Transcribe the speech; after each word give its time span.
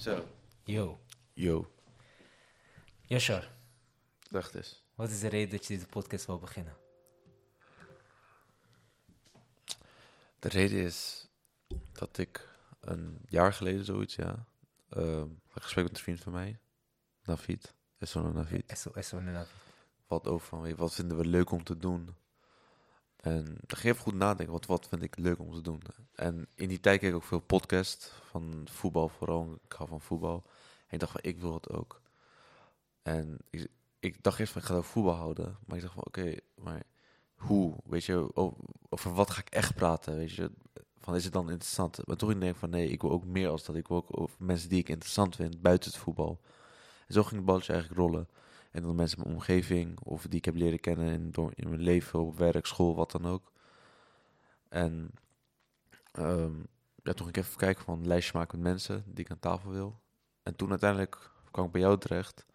Zo. 0.00 0.24
Yo. 0.64 1.00
Yo, 3.02 3.18
zeg 4.30 4.46
het 4.46 4.54
eens. 4.54 4.84
wat 4.94 5.10
is 5.10 5.20
de 5.20 5.28
reden 5.28 5.50
dat 5.50 5.66
je 5.66 5.74
deze 5.74 5.86
podcast 5.86 6.26
wil 6.26 6.38
beginnen? 6.38 6.76
De 10.38 10.48
reden 10.48 10.78
is 10.78 11.28
dat 11.92 12.18
ik 12.18 12.48
een 12.80 13.18
jaar 13.28 13.52
geleden 13.52 13.84
zoiets, 13.84 14.14
ja, 14.14 14.46
ehm 14.88 15.28
een 15.52 15.62
gesprek 15.62 15.84
met 15.84 15.96
een 15.96 16.02
vriend 16.02 16.20
van 16.20 16.32
mij, 16.32 16.58
Navid, 17.22 17.74
is 17.98 18.10
zo'n 18.10 18.32
Navid, 18.32 18.70
eso, 18.96 19.18
inderdaad. 19.18 19.48
wat 20.06 20.26
over 20.26 20.46
van, 20.46 20.76
wat 20.76 20.94
vinden 20.94 21.16
we 21.16 21.26
leuk 21.26 21.50
om 21.50 21.64
te 21.64 21.76
doen? 21.76 22.14
En 23.20 23.56
even 23.68 23.96
goed 23.96 24.14
nadenken, 24.14 24.52
wat, 24.52 24.66
wat 24.66 24.88
vind 24.88 25.02
ik 25.02 25.18
leuk 25.18 25.38
om 25.38 25.52
te 25.52 25.60
doen? 25.60 25.82
En 26.14 26.46
in 26.54 26.68
die 26.68 26.80
tijd 26.80 27.00
keek 27.00 27.08
ik 27.08 27.14
ook 27.14 27.24
veel 27.24 27.40
podcast 27.40 28.12
van 28.22 28.66
voetbal 28.70 29.08
vooral, 29.08 29.58
ik 29.64 29.72
hou 29.72 29.88
van 29.88 30.00
voetbal. 30.00 30.42
En 30.86 30.94
ik 30.94 31.00
dacht 31.00 31.12
van, 31.12 31.20
ik 31.22 31.40
wil 31.40 31.54
het 31.54 31.70
ook. 31.70 32.00
En 33.02 33.38
ik, 34.00 34.22
dacht 34.22 34.38
eerst 34.38 34.52
van, 34.52 34.62
ik 34.62 34.68
ga 34.68 34.74
over 34.74 34.90
voetbal 34.90 35.14
houden. 35.14 35.58
Maar 35.66 35.76
ik 35.76 35.82
dacht 35.82 35.94
van, 35.94 36.04
oké, 36.04 36.36
maar 36.54 36.82
hoe? 37.34 37.74
Weet 37.84 38.04
je, 38.04 38.36
over 38.88 39.14
wat 39.14 39.30
ga 39.30 39.40
ik 39.40 39.50
echt 39.50 39.74
praten? 39.74 40.16
Weet 40.16 40.32
je, 40.32 40.50
van 40.98 41.14
is 41.14 41.24
het 41.24 41.32
dan 41.32 41.50
interessant? 41.50 42.06
Maar 42.06 42.16
toen 42.16 42.30
ging 42.30 42.44
ik 42.44 42.56
van, 42.56 42.70
nee, 42.70 42.88
ik 42.88 43.02
wil 43.02 43.10
ook 43.10 43.24
meer 43.24 43.48
als 43.48 43.64
dat. 43.64 43.76
Ik 43.76 43.88
wil 43.88 43.96
ook 43.96 44.20
over 44.20 44.36
mensen 44.38 44.68
die 44.68 44.78
ik 44.78 44.88
interessant 44.88 45.36
vind, 45.36 45.62
buiten 45.62 45.90
het 45.90 46.00
voetbal. 46.00 46.40
En 47.06 47.14
zo 47.14 47.22
ging 47.22 47.36
het 47.36 47.44
balletje 47.44 47.72
eigenlijk 47.72 48.00
rollen. 48.00 48.28
En 48.70 48.82
dan 48.82 48.94
mensen 48.94 49.18
in 49.18 49.22
mijn 49.24 49.36
omgeving, 49.36 50.00
of 50.00 50.22
die 50.22 50.38
ik 50.38 50.44
heb 50.44 50.54
leren 50.54 50.80
kennen 50.80 51.06
in, 51.12 51.30
door, 51.30 51.52
in 51.54 51.68
mijn 51.68 51.80
leven, 51.80 52.18
op 52.20 52.38
werk, 52.38 52.66
school, 52.66 52.94
wat 52.94 53.10
dan 53.10 53.26
ook. 53.26 53.52
En 54.68 55.10
ehm, 56.12 56.54
ja, 57.02 57.12
toen 57.12 57.26
ging 57.26 57.28
ik 57.28 57.36
even 57.36 57.56
kijken 57.56 57.84
van 57.84 57.98
een 57.98 58.06
lijstje 58.06 58.38
maken 58.38 58.58
met 58.58 58.66
mensen 58.66 59.04
die 59.06 59.24
ik 59.24 59.30
aan 59.30 59.38
tafel 59.38 59.70
wil. 59.70 60.00
En 60.42 60.56
toen 60.56 60.70
uiteindelijk 60.70 61.30
kwam 61.50 61.66
ik 61.66 61.72
bij 61.72 61.80
jou 61.80 61.98
terecht. 61.98 62.46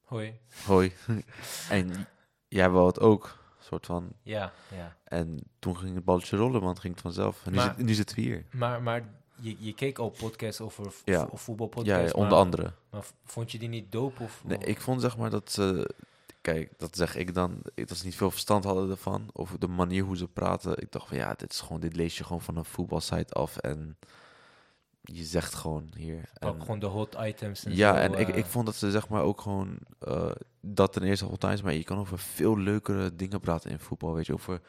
Hoi. 0.00 0.40
Hoi. 0.64 0.92
en 1.70 2.06
jij 2.48 2.70
wou 2.70 2.86
het 2.86 3.00
ook, 3.00 3.38
soort 3.58 3.86
van. 3.86 4.12
Ja, 4.22 4.52
ja. 4.74 4.96
En 5.04 5.40
toen 5.58 5.76
ging 5.76 5.94
het 5.94 6.04
balletje 6.04 6.36
rollen, 6.36 6.60
want 6.60 6.70
het 6.72 6.80
ging 6.80 6.92
het 6.94 7.02
vanzelf. 7.02 7.44
En 7.46 7.50
nu, 7.50 7.56
Maar- 7.56 7.74
zit, 7.76 7.86
nu 7.86 7.92
zitten 7.94 8.16
we 8.16 8.22
hier. 8.22 8.46
Maar, 8.52 8.82
maar 8.82 9.14
je, 9.44 9.56
je 9.58 9.74
keek 9.74 9.98
al 9.98 10.10
podcasts 10.10 10.60
over 10.60 10.92
Ja. 11.04 11.26
vo- 11.28 11.36
voetbalpodcasts. 11.36 12.10
Ja, 12.12 12.16
onder 12.18 12.30
maar, 12.30 12.38
andere. 12.44 12.72
Maar 12.90 13.04
vond 13.24 13.52
je 13.52 13.58
die 13.58 13.68
niet 13.68 13.92
dope? 13.92 14.22
Of, 14.22 14.42
Nee, 14.44 14.58
ik 14.58 14.80
vond 14.80 15.00
zeg 15.00 15.16
maar 15.16 15.30
dat 15.30 15.50
ze... 15.52 15.90
Kijk, 16.40 16.72
dat 16.78 16.96
zeg 16.96 17.16
ik 17.16 17.34
dan. 17.34 17.58
ik- 17.74 17.88
Dat 17.88 17.96
ze 17.96 18.04
niet 18.04 18.16
veel 18.16 18.30
verstand 18.30 18.64
hadden 18.64 18.90
ervan. 18.90 19.28
Over 19.32 19.58
de 19.58 19.66
manier 19.68 20.04
hoe 20.04 20.16
ze 20.16 20.28
praten. 20.28 20.78
Ik 20.82 20.92
dacht 20.92 21.08
van 21.08 21.16
ja, 21.16 21.34
dit 21.34 21.52
is 21.52 21.60
gewoon... 21.60 21.80
Dit 21.80 21.96
lees 21.96 22.18
je 22.18 22.24
gewoon 22.24 22.42
van 22.42 22.56
een 22.56 22.64
voetbalsite 22.64 23.32
af. 23.34 23.56
En 23.56 23.96
je 25.02 25.24
zegt 25.24 25.54
gewoon 25.54 25.90
hier. 25.96 26.30
pak 26.40 26.60
gewoon 26.60 26.78
de 26.78 26.86
hot 26.86 27.16
items 27.20 27.64
en 27.64 27.76
ja, 27.76 27.94
zo, 27.94 28.00
en 28.00 28.14
ik, 28.20 28.28
eh, 28.28 28.36
ik 28.36 28.44
vond 28.46 28.66
dat 28.66 28.74
ze 28.74 28.90
zeg 28.90 29.08
maar 29.08 29.22
ook 29.22 29.40
gewoon... 29.40 29.78
eh, 29.98 30.30
dat 30.60 30.92
ten 30.92 31.02
eerste 31.02 31.24
al 31.26 31.36
tijdens, 31.36 31.62
maar 31.62 31.72
je 31.74 31.84
kan 31.84 31.98
over 31.98 32.18
veel 32.18 32.58
leukere 32.58 33.16
dingen 33.16 33.40
praten 33.40 33.70
in 33.70 33.78
voetbal. 33.78 34.14
Weet 34.14 34.26
je, 34.26 34.32
over 34.32 34.60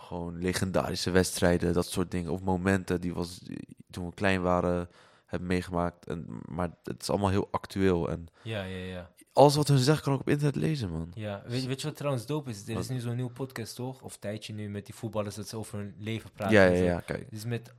gewoon 0.00 0.38
legendarische 0.38 1.10
wedstrijden, 1.10 1.72
dat 1.72 1.86
soort 1.86 2.10
dingen. 2.10 2.30
Of 2.32 2.40
momenten 2.42 3.00
die 3.00 3.14
was, 3.14 3.42
toen 3.90 4.06
we 4.06 4.14
klein 4.14 4.42
waren, 4.42 4.88
hebben 5.26 5.48
meegemaakt. 5.48 6.06
En, 6.06 6.26
maar 6.48 6.70
het 6.82 7.02
is 7.02 7.10
allemaal 7.10 7.30
heel 7.30 7.48
actueel. 7.50 8.10
En 8.10 8.26
Ja, 8.42 8.62
ja, 8.62 8.84
ja. 8.84 9.10
alles 9.32 9.56
wat 9.56 9.68
hun 9.68 9.78
zegt 9.78 10.02
kan 10.02 10.14
ik 10.14 10.20
op 10.20 10.28
internet 10.28 10.56
lezen, 10.56 10.90
man. 10.90 11.10
ja. 11.14 11.42
Weet, 11.46 11.66
weet 11.66 11.80
je 11.80 11.86
wat 11.86 11.96
trouwens 11.96 12.26
dope 12.26 12.50
is? 12.50 12.68
Er 12.68 12.78
is 12.78 12.88
nu 12.88 13.00
zo'n 13.00 13.14
nieuwe 13.14 13.30
podcast, 13.32 13.74
toch? 13.74 14.02
Of 14.02 14.16
tijdje 14.16 14.52
nu 14.54 14.68
met 14.68 14.86
die 14.86 14.94
voetballers 14.94 15.34
dat 15.34 15.48
ze 15.48 15.56
over 15.56 15.78
hun 15.78 15.94
leven 15.98 16.30
praten. 16.32 16.54
Ja, 16.56 16.64
ja, 16.64 16.82
ja, 16.84 17.00
kijk. 17.00 17.26
Is 17.30 17.44
met 17.44 17.72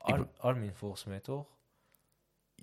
Ar- 0.00 0.28
Armin 0.38 0.74
volgens 0.74 1.04
mij, 1.04 1.20
toch? 1.20 1.46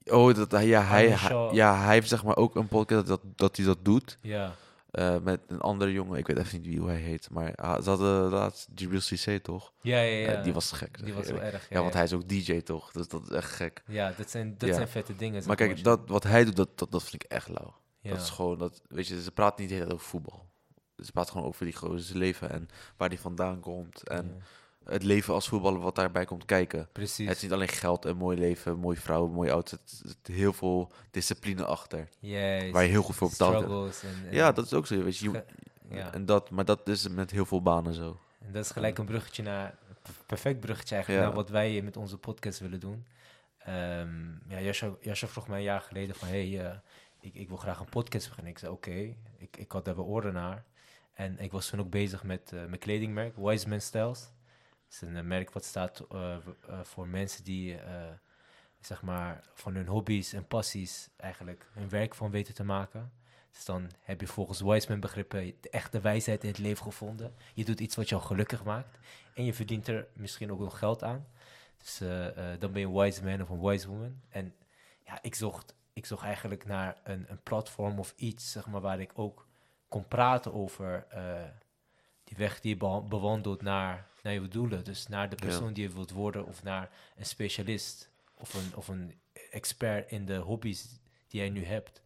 Oh, 0.05 0.33
dat, 0.35 0.51
hij- 0.51 0.67
ja, 0.67 0.81
hij, 0.81 1.09
hij- 1.09 1.49
ja, 1.53 1.83
hij 1.83 1.93
heeft 1.93 2.09
zeg 2.09 2.23
maar 2.23 2.35
ook 2.37 2.55
een 2.55 2.67
podcast 2.67 3.07
dat, 3.07 3.21
dat 3.35 3.55
hij 3.57 3.65
dat 3.65 3.85
doet. 3.85 4.17
Ja. 4.21 4.55
Eh, 4.93 5.17
met 5.19 5.41
een 5.47 5.59
andere 5.59 5.91
jongen, 5.91 6.17
ik 6.17 6.27
weet 6.27 6.37
even 6.37 6.57
niet 6.61 6.67
wie 6.67 6.79
hoe 6.79 6.87
hij 6.89 6.99
heet. 6.99 7.29
Maar 7.29 7.55
ah, 7.55 7.83
ze 7.83 7.89
hadden 7.89 8.29
laatst 8.29 8.67
Jibril 8.75 9.01
Cissé, 9.01 9.39
toch? 9.39 9.73
Ja, 9.81 9.99
ja, 10.01 10.17
ja. 10.17 10.33
Eh, 10.37 10.43
die 10.43 10.53
was 10.53 10.71
gek. 10.71 11.03
Die 11.03 11.13
was 11.13 11.27
wel 11.27 11.41
erg. 11.41 11.69
Ja, 11.69 11.81
want 11.81 11.93
hij 11.93 12.03
is 12.03 12.13
ook 12.13 12.27
DJ, 12.29 12.61
toch? 12.61 12.91
Dus 12.91 13.07
dat 13.07 13.23
is 13.23 13.29
echt 13.29 13.51
gek. 13.51 13.83
Ja, 13.87 14.13
dat 14.17 14.29
zijn, 14.29 14.55
dat 14.57 14.69
Ja. 14.69 14.75
zijn 14.75 14.87
vette 14.87 15.15
dingen. 15.15 15.43
Maar 15.47 15.55
kijk, 15.55 15.83
dat, 15.83 15.99
wat 16.05 16.23
hij 16.23 16.45
doet, 16.45 16.55
dat, 16.55 16.77
dat, 16.77 16.91
dat 16.91 17.03
vind 17.03 17.23
ik 17.23 17.31
echt 17.31 17.47
lauw. 17.47 17.75
ja. 17.99 18.09
Dat 18.09 18.21
is 18.21 18.29
gewoon, 18.29 18.57
dat, 18.57 18.81
weet 18.87 19.07
je, 19.07 19.21
ze 19.21 19.31
praten 19.31 19.61
niet 19.65 19.69
tijd 19.77 19.93
over 19.93 20.05
voetbal. 20.07 20.51
Ze 20.97 21.11
praten 21.11 21.31
gewoon 21.31 21.47
over 21.47 21.65
die 21.65 21.75
gozer 21.75 22.17
leven 22.17 22.49
en 22.49 22.67
waar 22.97 23.09
die 23.09 23.19
vandaan 23.19 23.59
komt. 23.59 24.07
En 24.07 24.41
het 24.85 25.03
leven 25.03 25.33
als 25.33 25.47
voetballer 25.47 25.79
wat 25.79 25.95
daarbij 25.95 26.25
komt 26.25 26.45
kijken. 26.45 26.87
precies. 26.91 27.27
Het 27.27 27.35
is 27.35 27.43
niet 27.43 27.51
alleen 27.51 27.67
geld 27.67 28.05
en 28.05 28.17
mooi 28.17 28.37
leven, 28.37 28.77
mooie 28.77 28.97
vrouw, 28.99 29.27
mooie 29.27 29.49
auto. 29.51 29.77
Het 29.81 30.01
zit 30.05 30.35
heel 30.35 30.53
veel 30.53 30.91
discipline 31.11 31.65
achter. 31.65 32.07
Juist. 32.19 32.71
Waar 32.71 32.83
je 32.83 32.89
heel 32.89 33.03
goed 33.03 33.15
voor 33.15 33.29
en- 34.03 34.27
Ja, 34.31 34.51
dat 34.51 34.65
is 34.65 34.73
ook 34.73 34.87
zo. 34.87 35.03
Weet 35.03 35.17
je, 35.17 35.29
Ge- 35.29 35.45
ja. 35.89 36.13
en 36.13 36.25
dat, 36.25 36.49
maar 36.49 36.65
dat 36.65 36.87
is 36.87 37.07
met 37.07 37.31
heel 37.31 37.45
veel 37.45 37.61
banen 37.61 37.93
zo. 37.93 38.19
En 38.45 38.51
dat 38.51 38.65
is 38.65 38.71
gelijk 38.71 38.97
een 38.97 39.05
bruggetje 39.05 39.43
naar, 39.43 39.75
perfect 40.25 40.59
bruggetje 40.59 40.95
eigenlijk, 40.95 41.23
Ja. 41.23 41.29
naar 41.29 41.39
wat 41.39 41.49
wij 41.49 41.81
met 41.81 41.97
onze 41.97 42.17
podcast 42.17 42.59
willen 42.59 42.79
doen. 42.79 43.05
Ehm 43.57 44.09
ja, 44.47 44.59
Jascha, 44.61 44.89
Jascha 45.01 45.27
vroeg 45.27 45.47
mij 45.47 45.57
een 45.57 45.63
jaar 45.63 45.81
geleden 45.81 46.15
van, 46.15 46.27
hey, 46.27 46.65
eh, 46.65 46.75
ik, 47.19 47.33
ik 47.35 47.47
wil 47.47 47.57
graag 47.57 47.79
een 47.79 47.89
podcast 47.89 48.27
beginnen. 48.27 48.51
Ik 48.51 48.57
zei, 48.59 48.71
oké, 48.71 49.15
ik, 49.37 49.57
ik 49.57 49.71
had 49.71 49.85
daar 49.85 49.95
wel 49.95 50.05
orde 50.05 50.31
naar. 50.31 50.63
En 51.13 51.39
ik 51.39 51.51
was 51.51 51.69
toen 51.69 51.79
ook 51.79 51.89
bezig 51.89 52.23
met 52.23 52.51
eh, 52.53 52.59
mijn 52.59 52.79
kledingmerk, 52.79 53.35
Wise 53.37 53.69
Man 53.69 53.81
Styles. 53.81 54.31
Dat 54.93 55.01
is 55.01 55.07
een 55.07 55.17
eh, 55.17 55.23
merk 55.23 55.51
wat 55.51 55.63
staat 55.63 55.99
eh, 55.99 56.35
eh, 56.35 56.79
voor 56.83 57.07
mensen 57.07 57.43
die, 57.43 57.77
zeg 58.79 59.01
maar, 59.01 59.41
van 59.53 59.75
hun 59.75 59.87
hobby's 59.87 60.33
en 60.33 60.47
passies 60.47 61.09
eigenlijk 61.17 61.69
hun 61.73 61.89
werk 61.89 62.15
van 62.15 62.31
weten 62.31 62.53
te 62.53 62.63
maken. 62.63 63.11
Dus 63.51 63.65
dan 63.65 63.91
heb 63.99 64.21
je 64.21 64.27
volgens 64.27 64.61
Wiseman 64.61 64.99
begrippen 64.99 65.53
de 65.61 65.69
echte 65.69 65.99
wijsheid 65.99 66.43
in 66.43 66.49
het 66.49 66.57
leven 66.57 66.83
gevonden. 66.83 67.35
Je 67.53 67.65
doet 67.65 67.79
iets 67.79 67.95
wat 67.95 68.09
jou 68.09 68.21
gelukkig 68.21 68.63
maakt. 68.63 68.97
En 69.33 69.45
je 69.45 69.53
verdient 69.53 69.87
er 69.87 70.07
misschien 70.13 70.51
ook 70.51 70.59
nog 70.59 70.77
geld 70.77 71.03
aan. 71.03 71.27
Dus 71.77 71.97
dan 72.59 72.71
ben 72.71 72.81
je 72.81 72.87
een 72.87 72.93
wise 72.93 73.23
man 73.23 73.41
of 73.41 73.49
een 73.49 73.61
wise 73.61 73.87
woman. 73.87 74.21
En 74.29 74.53
ja, 75.05 75.19
ik 75.21 75.35
zocht, 75.35 75.75
ik 75.93 76.05
zocht 76.05 76.23
eigenlijk 76.23 76.65
naar 76.65 76.97
een, 77.03 77.25
een 77.29 77.43
platform 77.43 77.99
of 77.99 78.13
iets, 78.15 78.51
zeg 78.51 78.67
maar, 78.67 78.81
waar 78.81 78.99
ik 78.99 79.11
ook 79.15 79.47
kon 79.87 80.07
praten 80.07 80.53
over 80.53 81.07
die 82.33 82.45
weg 82.45 82.59
die 82.59 82.77
je 82.79 83.01
bewandelt 83.07 83.61
naar, 83.61 84.07
naar 84.23 84.33
je 84.33 84.47
doelen. 84.47 84.83
Dus 84.83 85.07
naar 85.07 85.29
de 85.29 85.35
Ja. 85.39 85.45
persoon 85.45 85.73
die 85.73 85.83
je 85.83 85.93
wilt 85.93 86.11
worden 86.11 86.45
of 86.45 86.63
naar 86.63 86.89
een 87.15 87.25
specialist 87.25 88.09
of 88.33 88.53
een, 88.53 88.75
of 88.75 88.87
een 88.87 89.19
expert 89.51 90.11
in 90.11 90.25
de 90.25 90.35
hobby's 90.35 90.99
die 91.27 91.39
jij 91.39 91.49
nu 91.49 91.65
hebt. 91.65 92.01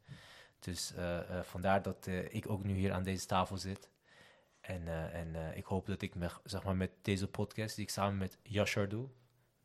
Dus 0.59 0.93
eh, 0.93 1.17
eh, 1.19 1.43
vandaar 1.43 1.81
dat 1.81 2.07
eh, 2.07 2.33
ik 2.33 2.49
ook 2.49 2.63
nu 2.63 2.73
hier 2.73 2.91
aan 2.91 3.03
deze 3.03 3.25
tafel 3.25 3.57
zit. 3.57 3.89
En, 4.61 5.11
en 5.13 5.57
ik 5.57 5.65
hoop 5.65 5.85
dat 5.85 6.01
ik 6.01 6.15
me, 6.15 6.29
zeg 6.43 6.63
maar, 6.63 6.75
met 6.75 6.91
deze 7.01 7.27
podcast, 7.27 7.75
die 7.75 7.85
ik 7.85 7.91
samen 7.91 8.17
met 8.17 8.37
Yashar 8.43 8.89
doe, 8.89 9.07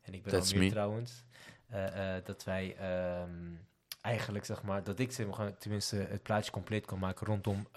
en 0.01 0.13
ik 0.13 0.23
ben 0.23 0.33
That's 0.33 0.51
Amir 0.51 0.63
me. 0.63 0.69
trouwens, 0.69 1.23
dat 2.23 2.43
wij 2.43 2.75
ehm, 2.75 3.53
eigenlijk, 4.01 4.45
zeg 4.45 4.63
maar, 4.63 4.83
dat 4.83 4.99
ik 4.99 5.11
zeg 5.11 5.25
maar, 5.37 5.57
tenminste 5.57 5.95
het 5.95 6.23
plaatje 6.23 6.51
compleet 6.51 6.85
kan 6.85 6.99
maken 6.99 7.27
rondom 7.27 7.67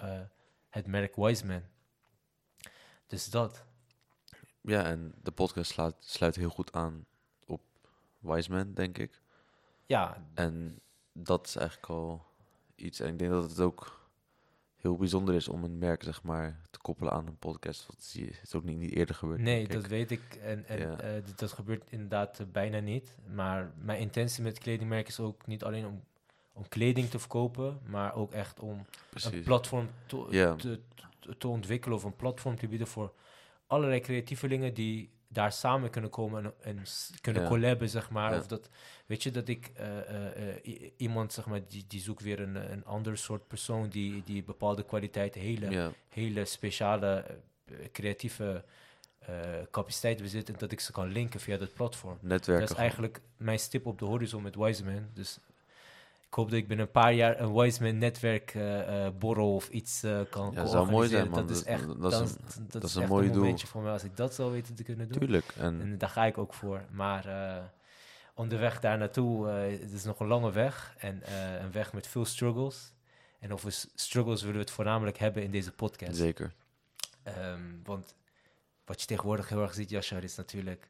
het 0.68 0.86
merk 0.86 1.16
Wiseman. 1.16 1.62
Dus 3.06 3.30
dat. 3.30 3.64
Ja, 4.60 4.84
en 4.84 5.14
de 5.22 5.30
podcast 5.30 5.70
sluit, 5.70 5.94
sluit 5.98 6.36
heel 6.36 6.48
goed 6.50 6.72
aan 6.72 7.04
op 7.46 7.60
Wiseman, 8.18 8.72
denk 8.74 8.98
ik. 8.98 9.20
Ja, 9.86 10.24
En 10.34 10.80
dat 11.12 11.46
is 11.46 11.56
eigenlijk 11.56 11.88
al 11.90 12.24
iets. 12.74 13.00
En 13.00 13.08
ik 13.12 13.18
denk 13.18 13.30
dat 13.30 13.50
het 13.50 13.60
ook 13.60 14.08
heel 14.76 14.96
bijzonder 14.96 15.34
is 15.34 15.48
om 15.48 15.64
een 15.64 15.78
merk, 15.78 16.02
zeg 16.02 16.22
maar, 16.22 16.60
te 16.70 16.78
koppelen 16.78 17.12
aan 17.12 17.26
een 17.26 17.36
podcast. 17.38 17.86
Zie 17.98 18.24
je, 18.24 18.32
is 18.42 18.54
ook 18.54 18.64
niet, 18.64 18.78
niet 18.78 18.92
eerder 18.92 19.14
gebeurd. 19.14 19.40
Nee, 19.40 19.68
dat 19.68 19.86
weet 19.86 20.10
ik. 20.10 20.34
En, 20.42 20.64
en 20.66 20.78
Ja. 20.78 20.98
eh, 21.00 21.22
dat 21.36 21.52
gebeurt 21.52 21.90
inderdaad 21.90 22.40
eh, 22.40 22.46
bijna 22.52 22.78
niet. 22.78 23.16
Maar 23.34 23.72
mijn 23.78 24.00
intentie 24.00 24.42
met 24.42 24.58
kledingmerk 24.58 25.08
is 25.08 25.20
ook 25.20 25.46
niet 25.46 25.64
alleen 25.64 25.86
om, 25.86 26.02
om 26.52 26.68
kleding 26.68 27.08
te 27.10 27.18
verkopen, 27.18 27.80
maar 27.84 28.14
ook 28.14 28.32
echt 28.32 28.60
om 28.60 28.86
een 29.12 29.42
platform 29.42 29.88
Ja. 30.30 30.54
te, 30.54 30.80
te, 31.38 31.48
ontwikkelen 31.48 31.96
of 31.96 32.04
een 32.04 32.16
platform 32.16 32.56
te 32.56 32.68
bieden 32.68 32.86
voor 32.86 33.12
allerlei 33.66 34.00
creatievelingen 34.00 34.74
die 34.74 35.14
daar 35.28 35.52
samen 35.52 35.90
kunnen 35.90 36.10
komen 36.10 36.54
en, 36.60 36.82
kunnen 37.20 37.42
Ja. 37.42 37.48
collaben, 37.48 37.88
zeg 37.88 38.10
maar. 38.10 38.32
Ja. 38.32 38.38
Of 38.38 38.46
dat, 38.46 38.68
weet 39.06 39.22
je, 39.22 39.30
dat 39.30 39.48
ik 39.48 39.70
eh, 39.74 39.98
eh, 39.98 40.56
eh, 40.64 40.90
iemand, 40.96 41.32
zeg 41.32 41.46
maar, 41.46 41.60
die, 41.68 41.84
die 41.88 42.00
zoekt 42.00 42.22
weer 42.22 42.40
een, 42.40 42.72
een 42.72 42.84
ander 42.84 43.18
soort 43.18 43.46
persoon 43.46 43.88
die, 43.88 44.22
die 44.24 44.42
bepaalde 44.42 44.84
kwaliteiten, 44.84 45.40
hele 45.40 45.70
Ja, 45.70 45.90
hele 46.08 46.44
speciale 46.44 47.24
creatieve 47.92 48.64
capaciteit 49.70 50.22
bezit 50.22 50.48
en 50.48 50.54
dat 50.58 50.72
ik 50.72 50.80
ze 50.80 50.92
kan 50.92 51.08
linken 51.08 51.40
via 51.40 51.56
dat 51.56 51.72
platform. 51.72 52.18
netwerken. 52.20 52.66
Dat 52.66 52.70
is 52.76 52.82
eigenlijk 52.82 53.20
mijn 53.36 53.58
stip 53.58 53.86
op 53.86 53.98
de 53.98 54.04
horizon 54.04 54.42
met 54.42 54.54
Wiseman. 54.54 55.08
Dus 55.14 55.38
hoop 56.36 56.50
dat 56.50 56.58
ik 56.58 56.68
binnen 56.68 56.86
een 56.86 56.92
paar 56.92 57.12
jaar 57.12 57.40
een 57.40 57.52
Wiseman 57.54 57.98
netwerk 57.98 58.54
eh, 58.54 59.06
eh, 59.06 59.12
borrel 59.18 59.54
of 59.54 59.68
iets 59.68 60.02
eh, 60.02 60.20
kan, 60.30 60.52
Ja, 60.54 60.66
zou 60.66 60.90
mooi 60.90 61.08
zijn, 61.08 61.28
organiseren. 61.28 61.30
man. 61.30 61.46
Dat 61.46 61.50
is 61.50 61.58
Dat- 61.58 61.66
echt, 61.66 62.00
dat 62.00 62.12
is 62.12 62.56
een- 62.56 62.66
dat 62.68 62.84
is 62.84 62.94
een 62.94 63.00
echt 63.02 63.10
mooi 63.10 63.26
een 63.26 63.32
doel. 63.32 63.56
voor 63.58 63.82
mij 63.82 63.92
als 63.92 64.04
ik 64.04 64.16
dat 64.16 64.34
zou 64.34 64.52
weten 64.52 64.74
te 64.74 64.82
kunnen 64.82 65.08
doen. 65.08 65.18
Tuurlijk. 65.18 65.44
En 65.58 65.80
En 65.80 65.98
daar 65.98 66.08
ga 66.08 66.24
ik 66.24 66.38
ook 66.38 66.54
voor. 66.54 66.84
Maar 66.90 67.26
eh, 67.26 67.64
onderweg 68.34 68.80
daar 68.80 68.98
naartoe, 68.98 69.46
het 69.48 69.92
is 69.92 70.04
nog 70.04 70.20
een 70.20 70.26
lange 70.26 70.52
weg 70.52 70.94
en 70.98 71.22
een 71.62 71.72
weg 71.72 71.92
met 71.92 72.06
veel 72.06 72.24
struggles. 72.24 72.92
En 73.38 73.52
over 73.52 73.72
struggles 73.94 74.40
willen 74.40 74.56
we 74.56 74.62
het 74.62 74.70
voornamelijk 74.70 75.18
hebben 75.18 75.42
in 75.42 75.50
deze 75.50 75.72
podcast. 75.72 76.16
Zeker. 76.16 76.52
Ehm, 77.22 77.60
want 77.84 78.14
wat 78.84 79.00
je 79.00 79.06
tegenwoordig 79.06 79.48
heel 79.48 79.62
erg 79.62 79.74
ziet, 79.74 79.90
Yashar, 79.90 80.22
is 80.22 80.36
natuurlijk... 80.36 80.88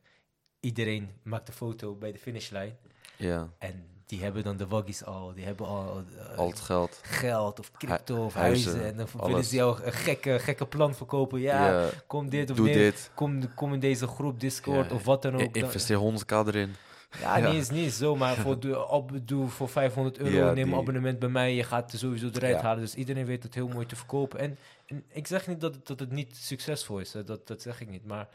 Iedereen 0.61 1.11
maakt 1.23 1.49
een 1.49 1.55
foto 1.55 1.95
bij 1.95 2.13
de 2.13 2.19
finishlijn. 2.19 2.77
Ja, 3.17 3.51
En 3.59 3.85
die 4.07 4.23
hebben 4.23 4.43
dan 4.43 4.57
de 4.57 4.67
waggies 4.67 5.05
al. 5.05 5.33
Die 5.35 5.45
hebben 5.45 5.67
al 5.67 6.05
eh, 6.31 6.39
al 6.39 6.49
het 6.49 6.61
geld. 6.61 6.99
geld 7.03 7.59
of 7.59 7.71
crypto 7.73 8.25
of 8.25 8.35
huizen, 8.35 8.71
huizen. 8.71 8.91
En 8.91 8.97
dan 8.97 9.07
willen 9.13 9.35
alles. 9.35 9.49
ze 9.49 9.55
jou 9.57 9.83
een 9.83 9.93
gekke, 9.93 10.39
gekke 10.39 10.67
plan 10.67 10.95
verkopen. 10.95 11.41
Ja, 11.41 11.81
Ja, 11.83 11.89
kom 12.07 12.29
dit 12.29 12.51
of 12.51 12.57
doe 12.57 12.67
dit. 12.73 13.11
Kom, 13.15 13.55
kom 13.55 13.73
in 13.73 13.81
deze 13.81 14.07
groep, 14.07 14.41
Discord 14.41 14.89
Ja, 14.91 14.95
of 14.95 15.05
wat 15.05 15.23
dan 15.23 15.35
ook. 15.35 15.41
I- 15.41 15.51
Dan- 15.51 15.63
Investeer 15.63 15.97
100k 15.99 16.33
erin. 16.47 16.75
ja, 17.21 17.37
Ja. 17.37 17.47
niet 17.47 17.55
eens, 17.55 17.71
niet 17.71 17.85
eens 17.85 17.97
zo, 17.97 18.17
maar 18.17 18.35
voor, 18.45 18.61
de, 18.61 18.87
op, 18.89 19.11
doe 19.23 19.49
voor 19.49 19.69
500 19.69 20.19
euro, 20.19 20.47
Ja, 20.47 20.53
neem 20.53 20.73
een 20.73 20.79
abonnement 20.79 21.19
bij 21.19 21.29
mij, 21.29 21.55
je 21.55 21.63
gaat 21.65 21.93
er 21.93 21.99
sowieso 21.99 22.27
eruit 22.33 22.57
Ja. 22.57 22.63
halen. 22.63 22.81
Dus 22.83 22.95
iedereen 22.95 23.27
weet 23.27 23.43
het 23.43 23.55
heel 23.55 23.69
mooi 23.69 23.87
te 23.87 23.97
verkopen. 23.97 24.39
En, 24.39 24.59
en 24.87 25.05
ik 25.09 25.27
zeg 25.27 25.47
niet 25.47 25.61
dat 25.61 25.75
het, 25.75 25.87
dat 25.87 26.01
het 26.01 26.11
niet 26.11 26.37
succesvol 26.37 26.99
is, 26.99 27.13
hè. 27.13 27.25
Dat, 27.25 27.47
dat 27.47 27.63
zeg 27.63 27.81
ik 27.81 27.89
niet. 27.91 28.07
Maar 28.07 28.29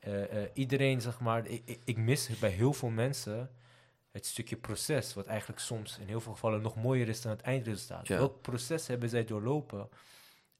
eh, 0.00 0.22
eh, 0.22 0.48
iedereen, 0.54 1.00
zeg 1.00 1.20
maar, 1.20 1.46
ik, 1.46 1.62
ik- 1.64 1.80
ik 1.84 1.96
mis 1.96 2.28
bij 2.40 2.50
heel 2.50 2.72
veel 2.72 2.88
mensen 2.90 3.50
het 4.14 4.26
stukje 4.26 4.56
proces, 4.56 5.14
wat 5.14 5.26
eigenlijk 5.26 5.60
soms 5.60 5.98
in 5.98 6.06
heel 6.06 6.20
veel 6.20 6.32
gevallen 6.32 6.62
nog 6.62 6.76
mooier 6.76 7.08
is 7.08 7.20
dan 7.20 7.32
het 7.32 7.40
eindresultaat. 7.40 8.08
Ja. 8.08 8.16
Welk 8.16 8.40
proces 8.42 8.86
hebben 8.86 9.08
zij 9.08 9.24
doorlopen 9.24 9.88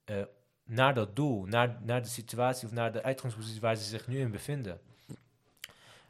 eh, 0.03 0.21
naar 0.63 0.93
dat 0.93 1.15
doel, 1.15 1.45
naar, 1.45 1.79
naar 1.83 2.01
de 2.01 2.07
situatie 2.07 2.67
of 2.67 2.73
naar 2.73 2.91
de 2.91 3.03
uitgangspositie 3.03 3.61
waar 3.61 3.75
ze 3.75 3.83
zich 3.83 4.07
nu 4.07 4.19
in 4.19 4.31
bevinden? 4.31 4.79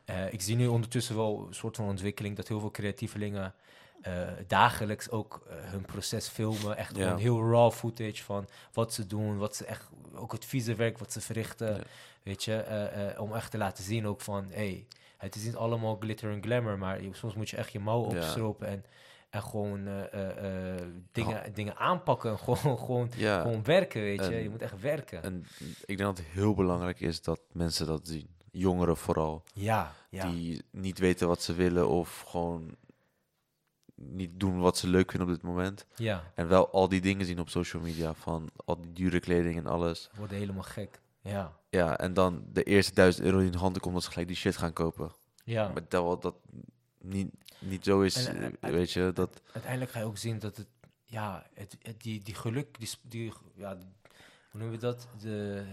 Eh, 0.05 0.33
ik 0.33 0.41
zie 0.41 0.55
nu 0.55 0.67
ondertussen 0.67 1.15
wel 1.15 1.45
een 1.47 1.53
soort 1.53 1.75
van 1.75 1.85
ontwikkeling 1.85 2.35
dat 2.35 2.47
heel 2.47 2.59
veel 2.59 2.71
creatievelingen 2.71 3.53
eh, 4.01 4.27
dagelijks 4.47 5.09
ook 5.09 5.45
hun 5.49 5.85
proces 5.85 6.27
filmen. 6.27 6.77
Echt 6.77 6.95
Ja. 6.97 7.03
gewoon 7.03 7.19
heel 7.19 7.49
raw 7.51 7.71
footage 7.71 8.23
van 8.23 8.47
wat 8.73 8.93
ze 8.93 9.07
doen, 9.07 9.37
wat 9.37 9.55
ze 9.55 9.65
echt, 9.65 9.89
ook 10.13 10.31
het 10.31 10.45
vieze 10.45 10.75
werk 10.75 10.97
wat 10.97 11.11
ze 11.11 11.21
verrichten. 11.21 11.75
Ja. 11.75 11.83
Weet 12.23 12.43
je, 12.43 13.15
om 13.17 13.33
echt 13.33 13.51
te 13.51 13.57
laten 13.57 13.83
zien 13.83 14.07
ook 14.07 14.21
van, 14.21 14.47
hey, 14.51 14.85
het 15.17 15.35
is 15.35 15.43
niet 15.43 15.55
allemaal 15.55 15.97
glitter 15.99 16.31
en 16.31 16.43
glamour, 16.43 16.77
maar 16.77 16.99
soms 17.11 17.33
moet 17.33 17.49
je 17.49 17.57
echt 17.57 17.71
je 17.71 17.79
mouw 17.79 18.01
opstropen 18.01 18.67
en, 18.67 18.85
en 19.29 19.43
gewoon 19.43 19.87
eh, 19.87 20.13
eh, 20.13 20.75
eh, 20.75 20.85
dingen, 21.11 21.53
dingen 21.53 21.77
aanpakken. 21.77 22.31
en 22.31 22.37
Gewoon, 22.45 22.77
gewoon, 22.79 23.09
Ja, 23.15 23.41
gewoon 23.41 23.63
werken, 23.63 24.01
weet 24.01 24.25
je. 24.25 24.35
je 24.35 24.49
moet 24.49 24.61
echt 24.61 24.81
werken. 24.81 25.23
en 25.23 25.45
ik 25.85 25.97
denk 25.97 25.99
dat 25.99 26.17
het 26.17 26.27
heel 26.27 26.53
belangrijk 26.53 26.99
is 26.99 27.21
dat 27.21 27.41
mensen 27.51 27.85
dat 27.85 28.07
zien. 28.07 28.33
Jongeren 28.51 28.97
vooral. 28.97 29.43
ja, 29.53 29.93
ja. 30.09 30.31
Die 30.31 30.61
niet 30.71 30.99
weten 30.99 31.27
wat 31.27 31.41
ze 31.41 31.53
willen 31.53 31.89
of 31.89 32.23
gewoon 32.27 32.75
niet 33.95 34.39
doen 34.39 34.59
wat 34.59 34.77
ze 34.77 34.87
leuk 34.87 35.11
vinden 35.11 35.29
op 35.29 35.35
dit 35.35 35.43
moment. 35.43 35.85
ja, 35.95 36.31
En 36.35 36.47
wel 36.47 36.71
al 36.71 36.89
die 36.89 37.01
dingen 37.01 37.25
zien 37.25 37.39
op 37.39 37.49
social 37.49 37.81
media 37.81 38.13
van 38.13 38.49
al 38.65 38.81
die 38.81 38.93
dure 38.93 39.19
kleding 39.19 39.57
en 39.57 39.65
alles. 39.67 40.09
worden 40.17 40.37
helemaal 40.37 40.63
gek. 40.63 40.99
Ja, 41.25 41.53
Ja, 41.69 41.97
en 41.97 42.13
dan 42.13 42.43
de 42.53 42.63
eerste 42.63 42.93
duizend 42.93 43.25
euro 43.25 43.37
die 43.37 43.45
in 43.45 43.51
de 43.51 43.57
handen 43.57 43.81
komt, 43.81 43.93
dat 43.93 44.03
ze 44.03 44.09
gelijk 44.09 44.27
die 44.27 44.37
shit 44.37 44.57
gaan 44.57 44.73
kopen. 44.73 45.11
ja. 45.43 45.67
Maar 45.73 45.87
terwijl 45.87 46.19
dat 46.19 46.35
niet, 47.01 47.27
niet 47.59 47.83
zo 47.83 48.01
is, 48.01 48.25
En, 48.25 48.57
eh, 48.61 48.71
weet 48.71 48.91
je, 48.91 49.11
dat... 49.13 49.41
uiteindelijk 49.51 49.91
ga 49.91 49.99
je 49.99 50.05
ook 50.05 50.17
zien 50.17 50.39
dat 50.39 50.57
het, 50.57 50.67
ja, 51.05 51.45
het, 51.53 51.77
het- 51.81 52.01
die, 52.01 52.21
die 52.23 52.35
geluk, 52.35 52.79
die, 52.79 52.89
die, 53.01 53.33
ja, 53.55 53.77
hoe 54.51 54.59
noemen 54.59 54.71
we 54.71 54.77
dat? 54.85 55.07
De, 55.21 55.63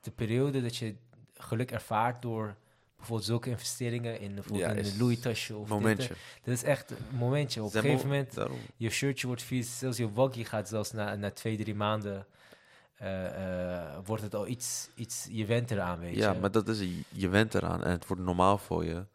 de 0.00 0.10
periode 0.10 0.62
dat 0.62 0.76
je 0.76 0.94
geluk 1.34 1.70
ervaart 1.70 2.22
door 2.22 2.56
bijvoorbeeld 2.96 3.28
zulke 3.28 3.50
investeringen 3.50 4.20
in 4.20 4.34
bijvoorbeeld 4.34 4.64
Ja, 4.64 4.70
in 4.70 4.78
is 4.78 4.92
een 4.92 4.98
Louis 4.98 5.20
tasje 5.20 5.56
of 5.56 5.60
dit, 5.68 5.68
momentje. 5.78 6.08
eh, 6.14 6.20
Dat 6.44 6.54
is 6.54 6.62
echt 6.62 6.90
een 6.90 6.96
momentje. 7.16 7.60
Op 7.62 7.74
een 7.74 7.80
gegeven 7.80 7.96
mo- 7.96 8.02
moment, 8.12 8.34
Daarom. 8.34 8.58
je 8.76 8.90
shirtje 8.90 9.26
wordt 9.26 9.42
vies, 9.42 9.78
zelfs 9.78 9.96
je 9.96 10.12
waggie 10.12 10.44
gaat 10.44 10.68
zelfs 10.68 10.92
na, 10.92 11.14
na 11.14 11.30
twee, 11.30 11.56
drie 11.56 11.74
maanden, 11.74 12.26
wordt 14.04 14.22
het 14.22 14.34
al 14.34 14.46
iets, 14.46 14.88
iets, 14.94 15.26
je 15.30 15.46
went 15.46 15.70
eraan, 15.70 15.98
weet 15.98 16.14
Ja, 16.16 16.32
je. 16.32 16.40
maar 16.40 16.50
dat 16.50 16.68
is, 16.68 16.78
je- 16.78 17.02
je 17.12 17.28
went 17.28 17.54
eraan 17.54 17.82
en 17.84 17.90
het 17.90 18.06
wordt 18.06 18.22
normaal 18.22 18.58
voor 18.58 18.84
je. 18.84 19.06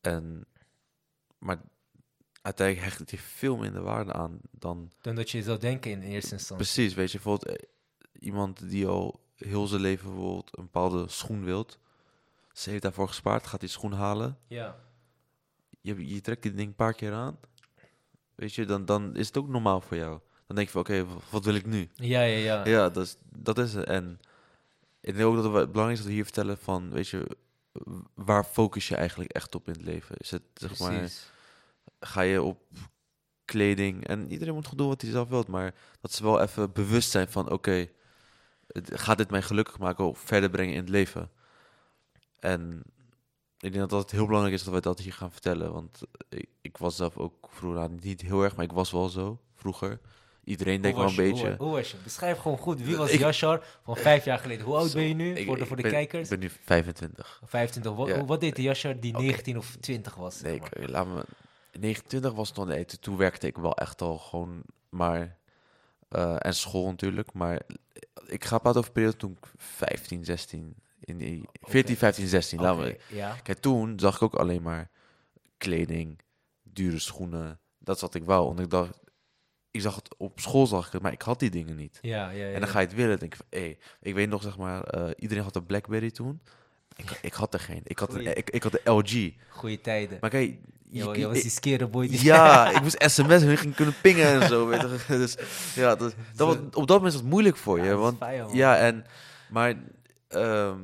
En, 0.00 0.44
maar 1.38 1.60
uiteindelijk 2.42 2.86
hecht 2.86 2.98
het 3.00 3.10
je 3.10 3.18
veel 3.18 3.56
minder 3.56 3.82
waarde 3.82 4.12
aan 4.12 4.38
dan... 4.50 4.90
Dan 5.00 5.14
dat 5.14 5.30
je 5.30 5.42
zou 5.42 5.58
denken 5.58 5.90
in 5.90 6.02
eerste 6.02 6.32
instantie. 6.34 6.64
Precies, 6.66 6.94
weet 6.94 7.10
je, 7.12 7.18
bijvoorbeeld 7.18 7.56
eh, 7.56 7.68
iemand 8.18 8.68
die 8.68 8.86
al 8.86 9.20
heel 9.36 9.66
zijn 9.66 9.80
leven 9.80 10.08
bijvoorbeeld 10.10 10.58
een 10.58 10.64
bepaalde 10.64 11.08
schoen 11.08 11.44
wilt. 11.44 11.78
Ze 12.52 12.70
heeft 12.70 12.82
daarvoor 12.82 13.08
gespaard, 13.08 13.46
gaat 13.46 13.60
die 13.60 13.68
schoen 13.68 13.92
halen. 13.92 14.38
Ja, 14.46 14.76
Je, 15.80 16.08
je 16.08 16.20
trekt 16.20 16.42
die 16.42 16.52
ding 16.54 16.68
een 16.68 16.74
paar 16.74 16.94
keer 16.94 17.12
aan. 17.12 17.38
Weet 18.34 18.54
je, 18.54 18.64
dan, 18.64 18.84
dan 18.84 19.16
is 19.16 19.26
het 19.26 19.36
ook 19.36 19.48
normaal 19.48 19.80
voor 19.80 19.96
jou. 19.96 20.20
Dan 20.50 20.58
denk 20.58 20.70
je 20.70 20.74
van, 20.82 21.06
oké, 21.10 21.20
wat 21.30 21.44
wil 21.44 21.54
ik 21.54 21.66
nu? 21.66 21.88
ja, 21.94 22.22
ja. 22.22 22.38
ja. 22.38 22.68
Ja, 22.68 22.88
dat 22.88 23.06
is, 23.06 23.16
dat 23.34 23.58
is 23.58 23.74
het. 23.74 23.86
En 23.86 24.20
ik 25.00 25.14
denk 25.14 25.28
ook 25.28 25.34
dat 25.34 25.44
het 25.44 25.72
belangrijk 25.72 25.90
is 25.90 25.98
dat 25.98 26.06
we 26.06 26.12
hier 26.12 26.24
vertellen 26.24 26.58
van, 26.58 26.90
weet 26.90 27.08
je, 27.08 27.36
waar 28.14 28.44
focus 28.44 28.88
je 28.88 28.96
eigenlijk 28.96 29.32
echt 29.32 29.54
op 29.54 29.66
in 29.66 29.72
het 29.72 29.82
leven? 29.82 30.16
Is 30.16 30.30
het, 30.30 30.42
zeg 30.54 30.78
maar, 30.78 31.10
ga 32.00 32.20
je 32.20 32.42
op 32.42 32.62
kleding? 33.44 34.06
En 34.06 34.30
iedereen 34.30 34.54
moet 34.54 34.64
gewoon 34.64 34.78
doen 34.78 34.88
wat 34.88 35.00
hij 35.00 35.10
zelf 35.10 35.28
wil, 35.28 35.44
maar 35.48 35.74
dat 36.00 36.12
ze 36.12 36.22
wel 36.22 36.40
even 36.40 36.72
bewust 36.72 37.10
zijn 37.10 37.28
van, 37.28 37.50
oké, 37.50 37.88
gaat 38.84 39.18
dit 39.18 39.30
mij 39.30 39.42
gelukkig 39.42 39.78
maken 39.78 40.04
of 40.04 40.18
verder 40.18 40.50
brengen 40.50 40.74
in 40.74 40.80
het 40.80 40.88
leven? 40.88 41.30
En 42.38 42.82
ik 43.58 43.72
denk 43.72 43.90
dat 43.90 44.02
het 44.02 44.10
heel 44.10 44.26
belangrijk 44.26 44.54
is 44.54 44.62
dat 44.62 44.72
wij 44.72 44.82
dat 44.82 44.98
hier 44.98 45.12
gaan 45.12 45.32
vertellen, 45.32 45.72
want 45.72 46.02
ik, 46.28 46.48
ik 46.60 46.76
was 46.76 46.96
zelf 46.96 47.16
ook 47.16 47.48
vroeger, 47.50 47.90
niet 47.90 48.20
heel 48.20 48.42
erg, 48.42 48.56
maar 48.56 48.64
ik 48.64 48.72
was 48.72 48.90
wel 48.90 49.08
zo 49.08 49.40
vroeger. 49.54 50.00
Iedereen 50.44 50.80
denkt 50.80 50.96
wel 50.98 51.06
een 51.06 51.14
je? 51.14 51.22
beetje. 51.22 51.46
Hoe, 51.56 51.66
hoe 51.66 51.70
was 51.76 51.90
je? 51.90 51.96
Beschrijf 52.04 52.38
gewoon 52.38 52.58
goed. 52.58 52.82
Wie 52.82 52.96
was 52.96 53.10
Ik- 53.10 53.20
Yashar 53.20 53.64
van 53.82 53.96
vijf 53.96 54.24
jaar 54.24 54.38
geleden? 54.38 54.64
Hoe 54.64 54.76
oud 54.76 54.92
ben 54.92 55.08
je 55.08 55.14
nu? 55.14 55.34
Ik- 55.34 55.46
voor 55.46 55.58
de, 55.58 55.66
voor 55.66 55.76
de 55.76 55.82
ben- 55.82 55.90
kijkers? 55.90 56.22
Ik 56.22 56.28
ben 56.28 56.38
nu 56.38 56.50
25. 56.64 57.40
25. 57.44 57.94
Wat, 57.94 58.08
Ja. 58.08 58.24
wat 58.24 58.40
deed 58.40 58.56
de 58.56 58.62
Yashar 58.62 59.00
die 59.00 59.14
Oké. 59.14 59.22
19 59.22 59.58
of 59.58 59.76
20 59.80 60.14
was? 60.14 60.40
Nee, 60.40 60.54
ik, 60.54 60.88
laat 60.88 61.06
me. 61.06 61.24
29 61.78 62.32
was 62.32 62.48
het 62.48 62.56
nog 62.56 62.66
nee, 62.66 62.84
toen- 62.84 63.16
werkte 63.16 63.46
ik 63.46 63.56
wel 63.56 63.74
echt 63.76 64.00
al 64.02 64.18
gewoon 64.18 64.62
maar. 64.88 65.38
eh, 66.08 66.36
en 66.38 66.54
school 66.54 66.86
natuurlijk. 66.86 67.32
Maar 67.32 67.60
ik 68.26 68.44
ga 68.44 68.58
praten 68.58 68.78
over 68.80 68.84
de 68.84 68.90
periode 69.00 69.16
toen 69.16 69.36
ik 69.40 69.46
15, 69.56 70.24
16. 70.24 70.74
In 71.00 71.18
die, 71.18 71.48
14, 71.60 71.96
15, 71.96 72.26
16. 72.28 72.60
Laat 72.60 72.76
me. 72.76 72.98
ja. 73.08 73.36
Kijk, 73.42 73.58
toen 73.58 73.98
zag 73.98 74.14
ik 74.16 74.22
ook 74.22 74.34
alleen 74.34 74.62
maar 74.62 74.90
kleding, 75.58 76.18
dure 76.62 76.98
schoenen. 76.98 77.58
Dat 77.78 77.94
is 77.96 78.00
wat 78.02 78.14
ik 78.14 78.24
wou. 78.24 78.46
Want 78.46 78.60
ik 78.60 78.70
dacht, 78.70 78.98
ik 79.70 79.80
zag 79.80 79.94
het 79.94 80.14
op 80.16 80.40
school, 80.40 80.66
zag 80.66 80.86
ik 80.86 80.92
het, 80.92 81.02
maar 81.02 81.12
ik 81.12 81.22
had 81.22 81.38
die 81.38 81.50
dingen 81.50 81.76
niet. 81.76 81.98
Ja, 82.02 82.30
ja, 82.30 82.46
ja. 82.46 82.54
En 82.54 82.60
dan 82.60 82.68
ga 82.68 82.80
je 82.80 82.86
het 82.86 82.94
willen. 82.96 83.18
denk 83.18 83.34
ik 83.34 83.38
van, 83.50 83.60
hé, 83.60 83.76
ik 84.00 84.14
weet 84.14 84.28
nog, 84.28 84.42
zeg 84.42 84.58
maar, 84.58 84.82
eh, 84.82 85.10
iedereen 85.16 85.42
had 85.44 85.56
een 85.56 85.66
Blackberry 85.66 86.10
toen. 86.10 86.40
Ik, 86.96 87.18
ik 87.22 87.32
had 87.32 87.54
er 87.54 87.60
geen. 87.60 87.80
Ik 87.84 87.98
had, 87.98 88.14
een, 88.14 88.36
ik, 88.36 88.50
ik 88.50 88.62
had 88.62 88.72
de 88.72 88.80
LG. 88.90 89.32
Goeie 89.48 89.80
tijden. 89.80 90.18
Maar 90.20 90.30
kijk, 90.30 90.56
Je, 90.90 91.04
je- 91.04 91.18
je 91.18 91.26
was 91.26 91.40
die 91.42 91.50
skere 91.50 91.86
boy. 91.86 92.08
Die 92.08 92.24
ja, 92.24 92.70
ik 92.76 92.82
moest 92.82 93.02
sms'en, 93.10 93.50
ik 93.50 93.58
ging 93.58 93.74
kunnen 93.74 93.94
pingen 94.02 94.40
en 94.40 94.48
zo. 94.48 94.66
Weet 94.66 94.80
je. 94.80 94.98
Dus 95.18 95.36
ja, 95.74 95.94
dat, 95.94 96.14
dat 96.34 96.46
was, 96.46 96.56
op 96.56 96.72
dat 96.72 96.88
moment 96.88 97.02
was 97.12 97.14
het 97.14 97.24
moeilijk 97.30 97.56
voor 97.56 97.78
Ja, 97.78 97.84
je. 97.84 97.94
Want 97.94 98.18
fijn, 98.18 98.54
ja, 98.54 98.78
en 98.78 99.04
maar 99.50 99.74
ehm, 100.28 100.78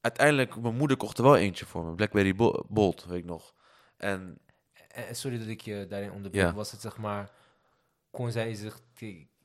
uiteindelijk, 0.00 0.56
mijn 0.60 0.76
moeder 0.76 0.96
kocht 0.96 1.18
er 1.18 1.24
wel 1.24 1.36
eentje 1.36 1.66
voor 1.66 1.84
me, 1.84 1.94
Blackberry 1.94 2.34
Bo- 2.34 2.64
Bolt, 2.68 3.04
weet 3.08 3.18
ik 3.18 3.24
nog. 3.24 3.54
En 3.96 4.38
Eh, 4.88 5.02
Sorry 5.12 5.38
dat 5.38 5.46
ik 5.48 5.60
je 5.60 5.86
daarin 5.88 6.12
onderbreek. 6.12 6.42
Ja. 6.44 6.54
Was 6.54 6.70
het 6.72 6.80
zeg 6.80 6.96
maar... 6.96 7.30
Kon 8.14 8.30
zij 8.30 8.54
zich... 8.54 8.80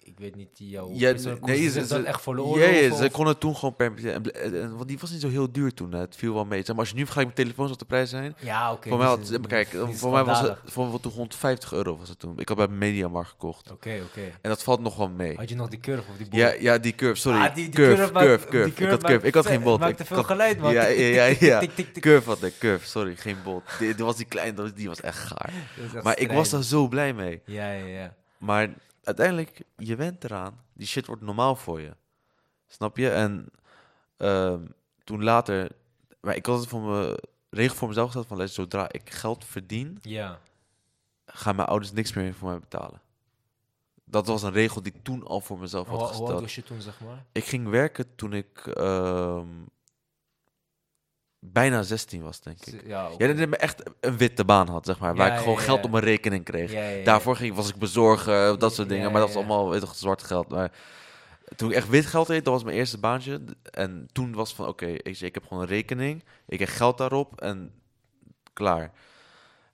Ik, 0.03 0.19
weet 0.19 0.35
niet 0.35 0.57
die 0.57 0.69
jouw... 0.69 0.89
Ja, 0.93 1.11
persoon- 1.11 1.39
kon 1.39 1.49
nee, 1.49 1.69
ze 1.69 1.79
dat 1.87 2.03
echt 2.03 2.15
ja, 2.15 2.21
verloren? 2.21 2.73
ja, 2.73 2.91
of- 2.91 2.97
ze 2.97 3.05
of- 3.05 3.11
konden 3.11 3.37
toen 3.37 3.55
gewoon 3.55 3.75
per 3.75 3.91
en, 4.05 4.31
en- 4.33 4.61
en- 4.61 4.75
Want 4.75 4.87
die 4.87 4.97
was 4.99 5.11
niet 5.11 5.21
zo 5.21 5.29
heel 5.29 5.51
duur 5.51 5.73
toen, 5.73 5.91
het 5.93 6.15
viel 6.15 6.33
wel 6.33 6.45
mee. 6.45 6.59
Zeg 6.59 6.67
maar, 6.67 6.77
als 6.79 6.89
je 6.89 6.95
nu 6.95 7.01
vergelijkt 7.03 7.35
met 7.35 7.45
telefoons 7.45 7.69
wat 7.69 7.79
de 7.79 7.85
prijs 7.85 8.09
zijn. 8.09 8.35
Ja, 8.39 8.71
oké. 8.71 8.89
voor 8.89 8.97
mij 8.97 9.07
had, 9.07 9.27
het- 9.27 9.47
kijk, 9.47 9.71
het 9.71 9.95
voor 9.97 10.11
mij 10.11 10.23
was 10.23 10.41
het 10.41 10.57
voor 10.65 10.87
mij 10.87 10.99
toen 10.99 11.11
150 11.11 11.73
euro 11.73 11.97
was 11.97 12.09
het 12.09 12.19
toen. 12.19 12.39
Ik 12.39 12.47
had 12.47 12.57
bij 12.57 12.67
Mediamarkt 12.67 13.29
gekocht. 13.29 13.71
Oké, 13.71 13.99
oké. 14.09 14.21
En 14.21 14.49
dat 14.49 14.63
valt 14.63 14.79
nog 14.81 14.95
wel 14.95 15.09
mee. 15.09 15.35
Had 15.35 15.49
je 15.49 15.55
nog 15.55 15.67
die 15.69 15.79
curve 15.79 16.11
of 16.11 16.17
die 16.17 16.27
boel? 16.29 16.39
Ja, 16.39 16.53
ja, 16.59 16.77
die 16.77 16.95
curve, 16.95 17.21
sorry. 17.21 17.39
Ah, 17.39 17.55
die, 17.55 17.63
die 17.69 17.73
curve, 17.73 17.95
curve, 17.95 18.11
curve, 18.13 18.27
maakt- 18.37 18.49
curve. 18.49 18.73
die 18.75 18.83
Ik 18.85 18.89
had 18.91 19.03
curve, 19.03 19.27
ik 19.27 19.33
had 19.33 19.45
geen 19.45 19.55
vet- 19.55 19.63
bolt. 19.63 19.79
maakt 19.79 19.91
Ik 19.91 19.97
te 19.97 20.05
veel 20.13 20.23
geluid, 20.23 20.59
man. 20.61 20.73
Ja, 20.73 20.85
ja, 20.87 21.25
ja. 21.39 21.63
Curve 21.99 22.29
had 22.29 22.43
ik, 22.43 22.53
curve, 22.59 22.87
sorry, 22.87 23.15
geen 23.15 23.37
bolt. 23.43 23.63
Die, 23.79 23.95
was 23.95 24.15
die 24.15 24.25
klein, 24.25 24.71
die 24.75 24.87
was 24.87 25.01
echt 25.01 25.17
gaar. 25.17 25.53
Maar 26.03 26.19
ik 26.19 26.31
was 26.31 26.49
daar 26.49 26.63
zo 26.63 26.87
blij 26.87 27.13
mee. 27.13 27.41
Ja, 27.45 27.71
ja, 27.71 27.85
ja. 27.85 28.17
Maar 28.39 28.73
uiteindelijk, 29.03 29.61
je 29.77 29.95
went 29.95 30.23
eraan. 30.23 30.63
Die 30.73 30.87
shit 30.87 31.05
wordt 31.05 31.21
normaal 31.21 31.55
voor 31.55 31.81
je. 31.81 31.95
Snap 32.67 32.97
je? 32.97 33.09
En 33.09 33.49
ehm, 34.17 34.65
toen 35.03 35.23
later... 35.23 35.71
Maar 36.21 36.35
ik 36.35 36.45
had 36.45 36.59
het 36.59 36.69
voor 36.69 36.81
me 36.81 37.23
regel 37.49 37.75
voor 37.75 37.87
mezelf 37.87 38.05
gesteld 38.05 38.27
van... 38.27 38.47
Zodra 38.47 38.91
ik 38.91 39.09
geld 39.09 39.45
verdien, 39.45 39.99
Ja, 40.01 40.39
gaan 41.25 41.55
mijn 41.55 41.67
ouders 41.67 41.91
niks 41.91 42.13
meer 42.13 42.33
voor 42.33 42.49
mij 42.49 42.59
betalen. 42.59 43.01
Dat 44.03 44.27
was 44.27 44.43
een 44.43 44.51
regel 44.51 44.81
die 44.81 44.93
ik 44.93 45.03
toen 45.03 45.23
al 45.23 45.41
voor 45.41 45.59
mezelf 45.59 45.87
hoe, 45.87 45.97
had 45.97 46.05
hoe 46.05 46.15
oud 46.15 46.19
gesteld. 46.19 46.41
was 46.41 46.55
je 46.55 46.63
toen, 46.63 46.81
zeg 46.81 46.99
maar? 46.99 47.25
Ik 47.31 47.45
ging 47.45 47.67
werken 47.67 48.15
toen 48.15 48.33
ik... 48.33 48.67
ehm, 48.67 49.47
bijna 51.39 51.83
16 51.83 52.21
was, 52.21 52.41
denk 52.41 52.65
ik. 52.65 52.87
Ja, 52.87 53.07
ook. 53.07 53.19
Ja, 53.19 53.27
dat 53.27 53.39
ik 53.39 53.53
echt 53.53 53.83
een 53.99 54.17
witte 54.17 54.45
baan 54.45 54.67
had, 54.67 54.85
zeg 54.85 54.99
maar. 54.99 55.15
Waar 55.15 55.31
ik 55.33 55.39
gewoon 55.39 55.55
ja, 55.55 55.61
geld 55.61 55.83
op 55.83 55.91
mijn 55.91 56.03
rekening 56.03 56.43
kreeg. 56.43 56.71
Ja, 56.71 56.81
ja, 56.81 56.89
ja. 56.89 57.03
Daarvoor 57.03 57.35
ging, 57.35 57.55
was 57.55 57.69
ik 57.69 57.75
bezorger, 57.75 58.59
dat 58.59 58.73
soort 58.73 58.89
Ja, 58.89 58.93
dingen. 58.95 59.11
Maar 59.11 59.21
dat 59.21 59.33
was 59.33 59.37
allemaal 59.37 59.69
weet 59.69 59.79
toch, 59.79 59.95
zwart 59.95 60.23
geld. 60.23 60.49
Maar 60.49 60.71
toen 61.55 61.69
ik 61.69 61.75
echt 61.75 61.89
wit 61.89 62.05
geld 62.05 62.27
deed, 62.27 62.45
dat 62.45 62.53
was 62.53 62.63
mijn 62.63 62.77
eerste 62.77 62.97
baantje. 62.97 63.41
En 63.71 64.07
toen 64.11 64.33
was 64.33 64.55
van, 64.55 64.67
oké, 64.67 64.85
ik, 64.85 65.19
ik 65.19 65.33
heb 65.33 65.43
gewoon 65.47 65.63
een 65.63 65.69
rekening. 65.69 66.23
Ik 66.47 66.59
heb 66.59 66.69
geld 66.69 66.97
daarop 66.97 67.41
en 67.41 67.73
klaar. 68.53 68.91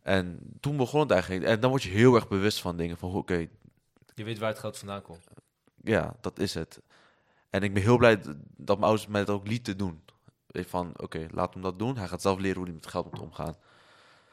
En 0.01 0.39
toen 0.60 0.77
begon 0.77 1.00
het 1.00 1.12
eigenlijk. 1.12 1.43
En 1.43 1.60
dan 1.60 1.69
word 1.69 1.84
je 1.84 1.89
heel 1.89 2.15
erg 2.15 2.27
bewust 2.27 2.62
van 2.62 2.77
dingen. 2.77 2.98
Van, 2.98 3.13
oké, 3.13 3.48
Je 4.15 4.24
weet 4.24 4.38
waar 4.38 4.50
het 4.50 4.60
geld 4.60 4.77
vandaan 4.77 5.01
komt. 5.01 5.24
ja, 5.84 6.15
dat 6.22 6.39
is 6.39 6.53
het. 6.53 6.81
En 7.50 7.63
ik 7.63 7.74
ben 7.74 7.84
heel 7.84 7.98
blij 7.98 8.19
dat 8.57 8.77
mijn 8.77 8.89
ouders 8.89 9.07
mij 9.07 9.25
dat 9.25 9.36
ook 9.36 9.48
lieten 9.48 9.77
doen. 9.77 10.03
Van, 10.63 10.93
oké, 10.97 11.27
laat 11.31 11.53
hem 11.53 11.63
dat 11.63 11.79
doen. 11.79 11.97
Hij 11.97 12.07
gaat 12.07 12.21
zelf 12.21 12.39
leren 12.39 12.55
hoe 12.57 12.65
hij 12.65 12.74
met 12.74 12.88
geld 12.88 13.12
moet 13.12 13.19
omgaan. 13.21 13.55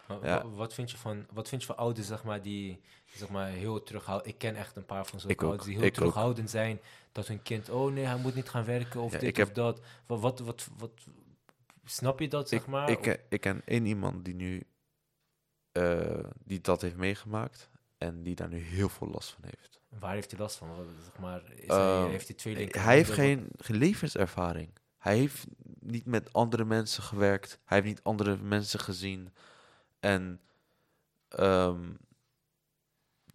Ja. 0.09 0.19
wa- 0.43 0.49
Wat 0.49 0.75
vind 0.75 0.91
je 0.91 0.97
van, 0.97 1.27
wat 1.33 1.49
vind 1.49 1.61
je 1.61 1.67
van 1.67 1.77
ouders, 1.77 2.07
zeg 2.07 2.25
maar, 2.25 2.43
die, 2.43 2.81
zeg 3.15 3.29
maar, 3.29 3.49
heel 3.49 3.83
terughoudend... 3.83 4.29
Ik 4.33 4.39
ken 4.39 4.57
echt 4.57 4.77
een 4.77 4.87
paar 4.87 5.07
van 5.07 5.21
zulke 5.21 5.35
ook, 5.37 5.43
ouders 5.43 5.65
die 5.65 5.75
heel 5.75 5.85
ik 5.85 5.91
ook. 5.91 5.95
terughoudend 5.97 6.51
zijn. 6.51 6.81
Dat 7.13 7.27
hun 7.27 7.43
kind, 7.43 7.71
oh 7.71 7.93
nee, 7.93 8.05
hij 8.05 8.17
moet 8.17 8.35
niet 8.35 8.49
gaan 8.49 8.65
werken 8.65 9.01
of 9.01 9.13
Ja, 9.13 9.19
dit 9.19 9.29
ik 9.29 9.39
of 9.39 9.47
heb- 9.47 9.55
dat. 9.55 9.81
Wat, 10.07 10.21
wat, 10.21 10.39
wat, 10.41 10.69
wat, 10.79 10.91
snap 11.85 12.21
je 12.21 12.29
dat, 12.29 12.49
zeg 12.49 12.61
ik, 12.61 12.67
maar? 12.67 12.91
ik, 12.91 13.25
ik 13.29 13.41
ken 13.41 13.63
één 13.65 13.87
iemand 13.87 14.25
die 14.25 14.35
nu 14.35 14.63
eh, 15.73 16.25
die 16.45 16.61
dat 16.61 16.81
heeft 16.81 16.97
meegemaakt 16.97 17.69
en 17.99 18.23
die 18.23 18.35
daar 18.35 18.49
nu 18.49 18.59
heel 18.59 18.89
veel 18.89 19.09
last 19.09 19.31
van 19.31 19.45
heeft. 19.45 19.81
Waar 19.89 20.15
heeft 20.15 20.31
hij 20.31 20.41
last 20.41 20.57
van? 20.57 20.69
Zeg 21.03 21.19
maar, 21.21 21.43
is 21.55 21.67
Ehm, 21.67 22.01
hij, 22.03 22.11
heeft 22.11 22.27
hij 22.29 22.37
twee 22.37 22.69
Hij 22.71 22.95
heeft 22.97 23.11
geen, 23.11 23.49
geen 23.57 23.77
levenservaring. 23.77 24.71
Hij 25.03 25.17
heeft 25.17 25.47
niet 25.81 26.07
met 26.07 26.33
andere 26.33 26.65
mensen 26.65 27.03
gewerkt. 27.03 27.59
Hij 27.65 27.77
heeft 27.77 27.89
niet 27.89 28.03
andere 28.03 28.37
mensen 28.37 28.81
gezien. 28.81 29.33
En 30.01 30.41
ehm, 31.29 31.91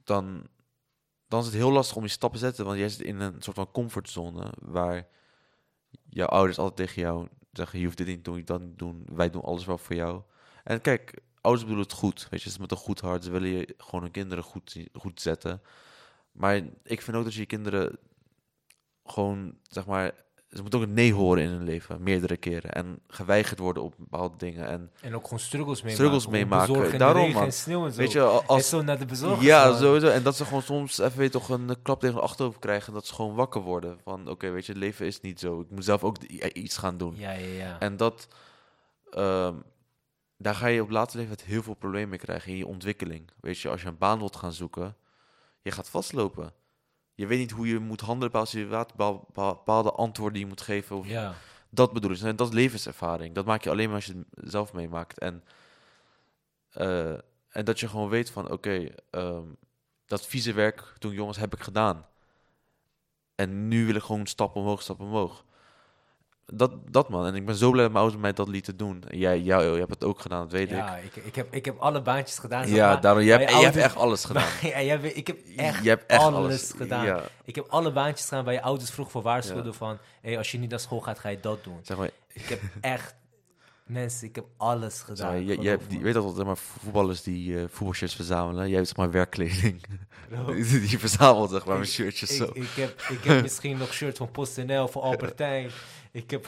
dan, 0.03 0.47
dan 1.27 1.39
is 1.39 1.45
het 1.45 1.55
heel 1.55 1.71
lastig 1.71 1.95
om 1.97 2.03
je 2.03 2.09
stappen 2.09 2.39
te 2.39 2.45
zetten. 2.45 2.65
Want 2.65 2.77
jij 2.77 2.89
zit 2.89 3.01
in 3.01 3.19
een 3.19 3.41
soort 3.41 3.55
van 3.55 3.71
comfortzone 3.71 4.53
waar 4.59 5.07
jouw 6.09 6.27
ouders 6.27 6.57
altijd 6.57 6.87
tegen 6.87 7.01
jou 7.01 7.27
zeggen: 7.51 7.79
Je 7.79 7.85
hoeft 7.85 7.97
dit 7.97 8.07
niet 8.07 8.23
te 8.23 8.31
doen, 8.31 8.45
dat 8.45 8.61
niet 8.61 8.79
doen. 8.79 9.07
Wij 9.13 9.29
doen 9.29 9.41
alles 9.41 9.65
wel 9.65 9.77
voor 9.77 9.95
jou. 9.95 10.21
En 10.63 10.81
kijk, 10.81 11.21
ouders 11.41 11.65
bedoelen 11.65 11.89
het 11.89 11.99
goed. 11.99 12.27
Weet 12.29 12.41
je, 12.41 12.49
ze 12.49 12.61
met 12.61 12.71
een 12.71 12.77
goed 12.77 12.99
hart. 12.99 13.23
Ze 13.23 13.31
willen 13.31 13.49
je 13.49 13.73
gewoon 13.77 14.01
hun 14.01 14.11
kinderen 14.11 14.43
goed, 14.43 14.77
goed 14.93 15.21
zetten. 15.21 15.61
Maar 16.31 16.55
ik 16.83 17.01
vind 17.01 17.17
ook 17.17 17.23
dat 17.23 17.33
je 17.33 17.45
kinderen 17.45 17.99
gewoon, 19.03 19.57
zeg 19.63 19.85
maar, 19.85 20.25
ze 20.49 20.61
moeten 20.61 20.79
ook 20.79 20.85
een 20.85 20.93
nee 20.93 21.13
horen 21.13 21.43
in 21.43 21.49
hun 21.49 21.63
leven, 21.63 22.03
meerdere 22.03 22.37
keren. 22.37 22.71
En 22.73 22.99
geweigerd 23.07 23.59
worden 23.59 23.83
op 23.83 23.93
bepaalde 23.97 24.37
dingen. 24.37 24.67
En 24.67 24.91
En 25.01 25.15
ook 25.15 25.23
gewoon 25.23 25.39
struggles 25.39 25.81
meemaken. 25.81 26.05
Struggles 26.05 26.27
meemaken, 26.27 26.99
daarom, 26.99 27.31
man. 27.31 27.51
sneeuw 27.51 27.89
weet 27.91 28.11
je, 28.11 28.21
als... 28.21 28.69
zo 28.69 28.81
naar 28.81 28.99
de 28.99 29.05
bezorgers 29.05 29.45
Ja, 29.45 29.63
gaan. 29.63 29.77
sowieso. 29.77 30.07
En 30.07 30.23
dat 30.23 30.35
ze 30.35 30.45
gewoon 30.45 30.61
soms 30.61 30.97
even 30.97 31.17
weet 31.17 31.31
toch 31.31 31.49
een 31.49 31.81
klap 31.81 31.99
tegen 31.99 32.15
de 32.15 32.21
achterhoofd 32.21 32.59
krijgen. 32.59 32.87
En 32.87 32.93
dat 32.93 33.07
ze 33.07 33.13
gewoon 33.13 33.35
wakker 33.35 33.61
worden. 33.61 33.99
Van, 34.03 34.29
oké, 34.29 34.49
weet 34.49 34.65
je, 34.65 34.71
het 34.71 34.81
leven 34.81 35.05
is 35.05 35.21
niet 35.21 35.39
zo. 35.39 35.59
Ik 35.59 35.69
moet 35.69 35.85
zelf 35.85 36.03
ook 36.03 36.17
iets 36.53 36.77
gaan 36.77 36.97
doen. 36.97 37.13
Ja, 37.17 37.31
ja, 37.31 37.47
ja. 37.47 37.79
En 37.79 37.97
dat, 37.97 38.27
ehm, 39.11 39.55
daar 40.37 40.55
ga 40.55 40.67
je 40.67 40.81
op 40.81 40.89
later 40.89 41.17
leeftijd 41.17 41.43
heel 41.43 41.63
veel 41.63 41.73
problemen 41.73 42.09
mee 42.09 42.19
krijgen 42.19 42.51
in 42.51 42.57
je 42.57 42.67
ontwikkeling. 42.67 43.29
Weet 43.39 43.59
je, 43.59 43.69
als 43.69 43.81
je 43.81 43.87
een 43.87 43.97
baan 43.97 44.19
wilt 44.19 44.35
gaan 44.35 44.53
zoeken, 44.53 44.95
je 45.61 45.71
gaat 45.71 45.89
vastlopen. 45.89 46.53
Je 47.17 47.27
weet 47.27 47.39
niet 47.39 47.51
hoe 47.51 47.67
je 47.67 47.79
moet 47.79 48.01
handelen 48.01 48.33
als 48.33 48.51
je 48.51 48.85
bepaalde 49.33 49.91
antwoorden 49.91 50.39
je 50.39 50.45
moet 50.45 50.61
geven. 50.61 50.95
Of, 50.95 51.07
ja. 51.07 51.33
Dat 51.69 51.93
bedoel 51.93 52.11
ik. 52.11 52.21
En 52.21 52.35
dat 52.35 52.47
is 52.47 52.53
levenservaring. 52.53 53.35
Dat 53.35 53.45
maak 53.45 53.63
je 53.63 53.69
alleen 53.69 53.87
maar 53.87 53.95
als 53.95 54.05
je 54.05 54.23
het 54.33 54.49
zelf 54.51 54.73
meemaakt. 54.73 55.19
En, 55.19 55.43
eh, 56.69 57.13
en 57.49 57.65
dat 57.65 57.79
je 57.79 57.87
gewoon 57.87 58.09
weet 58.09 58.29
van, 58.29 58.51
oké, 58.51 58.89
ehm, 59.09 59.45
dat 60.05 60.25
vieze 60.25 60.53
werk 60.53 60.93
toen 60.97 61.13
jongens 61.13 61.37
heb 61.37 61.53
ik 61.53 61.59
gedaan. 61.59 62.05
En 63.35 63.67
nu 63.67 63.85
wil 63.85 63.95
ik 63.95 64.03
gewoon 64.03 64.25
stap 64.25 64.55
omhoog, 64.55 64.81
stap 64.81 64.99
omhoog. 64.99 65.45
Dat, 66.53 66.71
dat 66.91 67.09
man. 67.09 67.25
En 67.25 67.35
ik 67.35 67.45
ben 67.45 67.55
zo 67.55 67.71
blij 67.71 67.81
dat 67.83 67.91
mijn 67.91 68.03
ouders 68.03 68.21
mij 68.23 68.33
dat 68.33 68.47
lieten 68.47 68.77
doen. 68.77 69.03
En 69.07 69.17
jij, 69.17 69.39
jij, 69.41 69.63
jij 69.69 69.77
hebt 69.77 69.89
het 69.89 70.03
ook 70.03 70.19
gedaan, 70.19 70.41
dat 70.41 70.51
weet 70.51 70.69
Ja, 70.69 70.95
ik. 70.97 71.15
ik, 71.15 71.23
ik, 71.25 71.35
heb, 71.35 71.53
ik 71.53 71.65
heb 71.65 71.77
alle 71.79 72.01
baantjes 72.01 72.37
gedaan. 72.39 72.67
Ja, 72.69 72.87
maar. 72.87 73.01
daarom, 73.01 73.23
jij, 73.23 73.35
Bij 73.37 73.45
hebt- 73.45 73.57
jij 73.57 73.65
hebt 73.71 73.83
echt 73.83 73.95
alles 73.95 74.25
gedaan. 74.29 74.47
ja, 74.61 74.81
jij 74.81 74.99
ik 74.99 75.27
heb 75.27 75.37
echt, 75.57 75.83
je 75.83 75.89
hebt 75.89 76.05
echt 76.05 76.21
alles, 76.21 76.37
alles, 76.37 76.73
gedaan. 76.77 77.05
Ja, 77.05 77.21
Ik 77.43 77.55
heb 77.55 77.65
alle 77.69 77.91
baantjes 77.91 78.27
gedaan 78.27 78.43
waar 78.43 78.53
je 78.53 78.61
ouders 78.61 78.89
vroeg 78.91 79.11
voor 79.11 79.21
waarschuwden 79.21 79.65
Ja. 79.71 79.77
van... 79.77 79.97
Hey, 80.21 80.37
als 80.37 80.51
je 80.51 80.57
niet 80.59 80.69
naar 80.69 80.79
school 80.79 80.99
gaat, 81.01 81.19
ga 81.19 81.29
je 81.29 81.39
dat 81.39 81.63
doen. 81.63 81.79
zeg 81.81 81.97
maar, 81.97 82.09
Ik 82.33 82.45
heb 82.45 82.61
echt... 82.81 83.15
Mensen, 83.85 84.27
ik 84.27 84.35
heb 84.35 84.45
alles 84.57 85.01
gedaan. 85.01 85.45
je, 85.45 85.61
je, 85.61 85.69
hebt- 85.69 85.89
die, 85.89 85.99
weet 85.99 86.13
dat 86.13 86.35
zeg 86.35 86.45
maar, 86.45 86.57
voetballers 86.57 87.21
die 87.23 87.57
eh 87.59 87.63
voetbalshirts 87.69 88.15
verzamelen. 88.15 88.67
Jij 88.67 88.75
hebt 88.75 88.87
zeg 88.87 88.97
maar 88.97 89.11
werkkleding. 89.11 89.83
Die, 90.55 90.99
verzamelt 90.99 91.49
zeg 91.49 91.65
maar 91.65 91.73
Ik- 91.73 91.79
met 91.81 91.89
shirtjes 91.89 92.35
zo. 92.37 92.43
ik, 92.43 92.55
ik, 92.55 92.69
heb, 92.75 93.01
ik 93.09 93.23
heb 93.23 93.41
misschien 93.41 93.77
nog 93.77 93.93
shirt 93.93 94.17
van 94.17 94.31
PostNL, 94.31 94.87
van 94.87 95.01
Albertijn. 95.01 95.69
Ik 96.17 96.31
heb, 96.31 96.47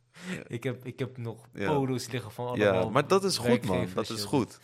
ik 0.56 0.62
heb, 0.64 0.84
ik 0.86 0.98
heb 0.98 1.16
nog 1.16 1.46
Ja. 1.52 1.72
polo's 1.74 2.10
liggen 2.10 2.32
van 2.32 2.56
Ja, 2.58 2.70
allemaal 2.70 2.90
maar 2.90 3.08
dat 3.08 3.24
is 3.24 3.36
goed, 3.38 3.64
man. 3.64 3.88
Dat 3.94 4.10
is 4.10 4.24
goed. 4.24 4.58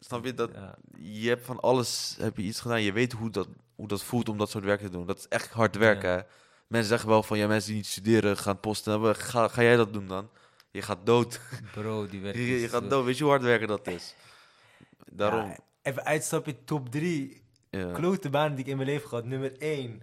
Snap 0.00 0.24
je? 0.24 0.34
Dat, 0.34 0.50
Ja. 0.54 0.78
je 0.98 1.28
hebt 1.28 1.46
van 1.46 1.60
alles 1.60 2.16
heb 2.20 2.36
je 2.36 2.42
iets 2.42 2.60
gedaan. 2.60 2.82
Je 2.82 2.92
weet 2.92 3.12
hoe 3.12 3.30
dat, 3.30 3.48
hoe 3.74 3.88
dat 3.88 4.02
voelt 4.02 4.28
om 4.28 4.38
dat 4.38 4.50
soort 4.50 4.64
werk 4.64 4.80
te 4.80 4.88
doen. 4.90 5.06
Dat 5.06 5.18
is 5.18 5.28
echt 5.28 5.50
hard 5.50 5.76
werken. 5.76 6.10
hè. 6.10 6.20
Mensen 6.66 6.88
zeggen 6.88 7.08
wel 7.08 7.22
van, 7.22 7.38
ja, 7.38 7.46
mensen 7.46 7.68
die 7.68 7.76
niet 7.76 7.86
studeren 7.86 8.36
gaan 8.36 8.60
posten 8.60 8.92
hebben. 8.92 9.16
Ga, 9.16 9.48
ga 9.48 9.62
jij 9.62 9.76
dat 9.76 9.92
doen 9.92 10.06
dan? 10.06 10.30
Je 10.70 10.82
gaat 10.82 11.06
dood. 11.06 11.40
Bro, 11.74 12.06
die 12.06 12.20
werkt 12.20 12.38
Je, 12.38 12.68
gaat 12.68 12.90
dood. 12.90 13.04
Weet 13.04 13.16
je 13.16 13.22
hoe 13.22 13.32
hard 13.32 13.44
werken 13.44 13.68
dat 13.68 13.86
is? 13.86 14.14
Daarom. 15.12 15.48
ja, 15.48 15.58
even 15.82 16.04
uitstapje, 16.04 16.64
top 16.64 16.90
3. 16.90 17.42
Ja. 17.70 17.92
Klote 17.92 18.30
banen 18.30 18.56
die 18.56 18.64
ik 18.64 18.70
in 18.70 18.76
mijn 18.76 18.88
leven 18.88 19.08
gehad. 19.08 19.24
Nummer 19.24 19.58
1. 19.58 20.02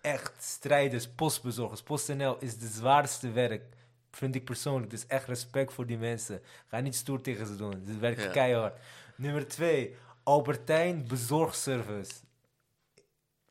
Echt 0.00 0.32
strijders, 0.38 1.08
postbezorgers. 1.08 1.82
PostNL 1.82 2.36
is 2.38 2.58
de 2.58 2.66
zwaarste 2.66 3.30
werk. 3.30 3.62
Vind 4.10 4.34
ik 4.34 4.44
persoonlijk. 4.44 4.90
Dus 4.90 5.06
echt 5.06 5.26
respect 5.26 5.72
voor 5.72 5.86
die 5.86 5.98
mensen. 5.98 6.42
Ga 6.66 6.80
niet 6.80 6.94
stoer 6.96 7.20
tegen 7.20 7.46
ze 7.46 7.56
doen. 7.56 7.82
Ze 7.86 7.98
werken 7.98 8.24
Ja. 8.24 8.30
keihard. 8.30 8.78
Nummer 9.16 9.48
2. 9.48 9.96
Albertijn 10.22 11.06
bezorgservice. 11.06 12.12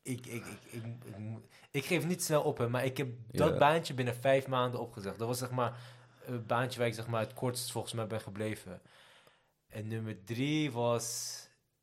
Ik, 0.02 0.26
ik, 0.26 0.46
ik, 0.46 0.84
ik, 0.84 0.84
ik, 1.72 1.86
geef 1.86 2.06
niet 2.06 2.24
snel 2.24 2.42
op, 2.42 2.58
hè, 2.58 2.70
maar 2.70 2.86
ik 2.86 2.98
heb 2.98 3.08
dat 3.32 3.58
baantje 3.58 3.94
binnen 3.94 4.16
vijf 4.16 4.48
maanden 4.48 4.80
opgezegd. 4.80 5.18
Dat 5.20 5.28
was 5.28 5.38
zeg 5.38 5.52
maar 5.52 5.78
een 6.26 6.46
baantje 6.46 6.80
waar 6.80 6.88
ik 6.88 6.94
zeg 6.94 7.08
maar 7.08 7.22
het 7.22 7.34
kortst 7.34 7.72
volgens 7.72 7.94
mij 7.94 8.08
ben 8.08 8.22
gebleven. 8.22 8.82
En 9.68 9.88
nummer 9.88 10.24
drie 10.26 10.72
was... 10.72 11.36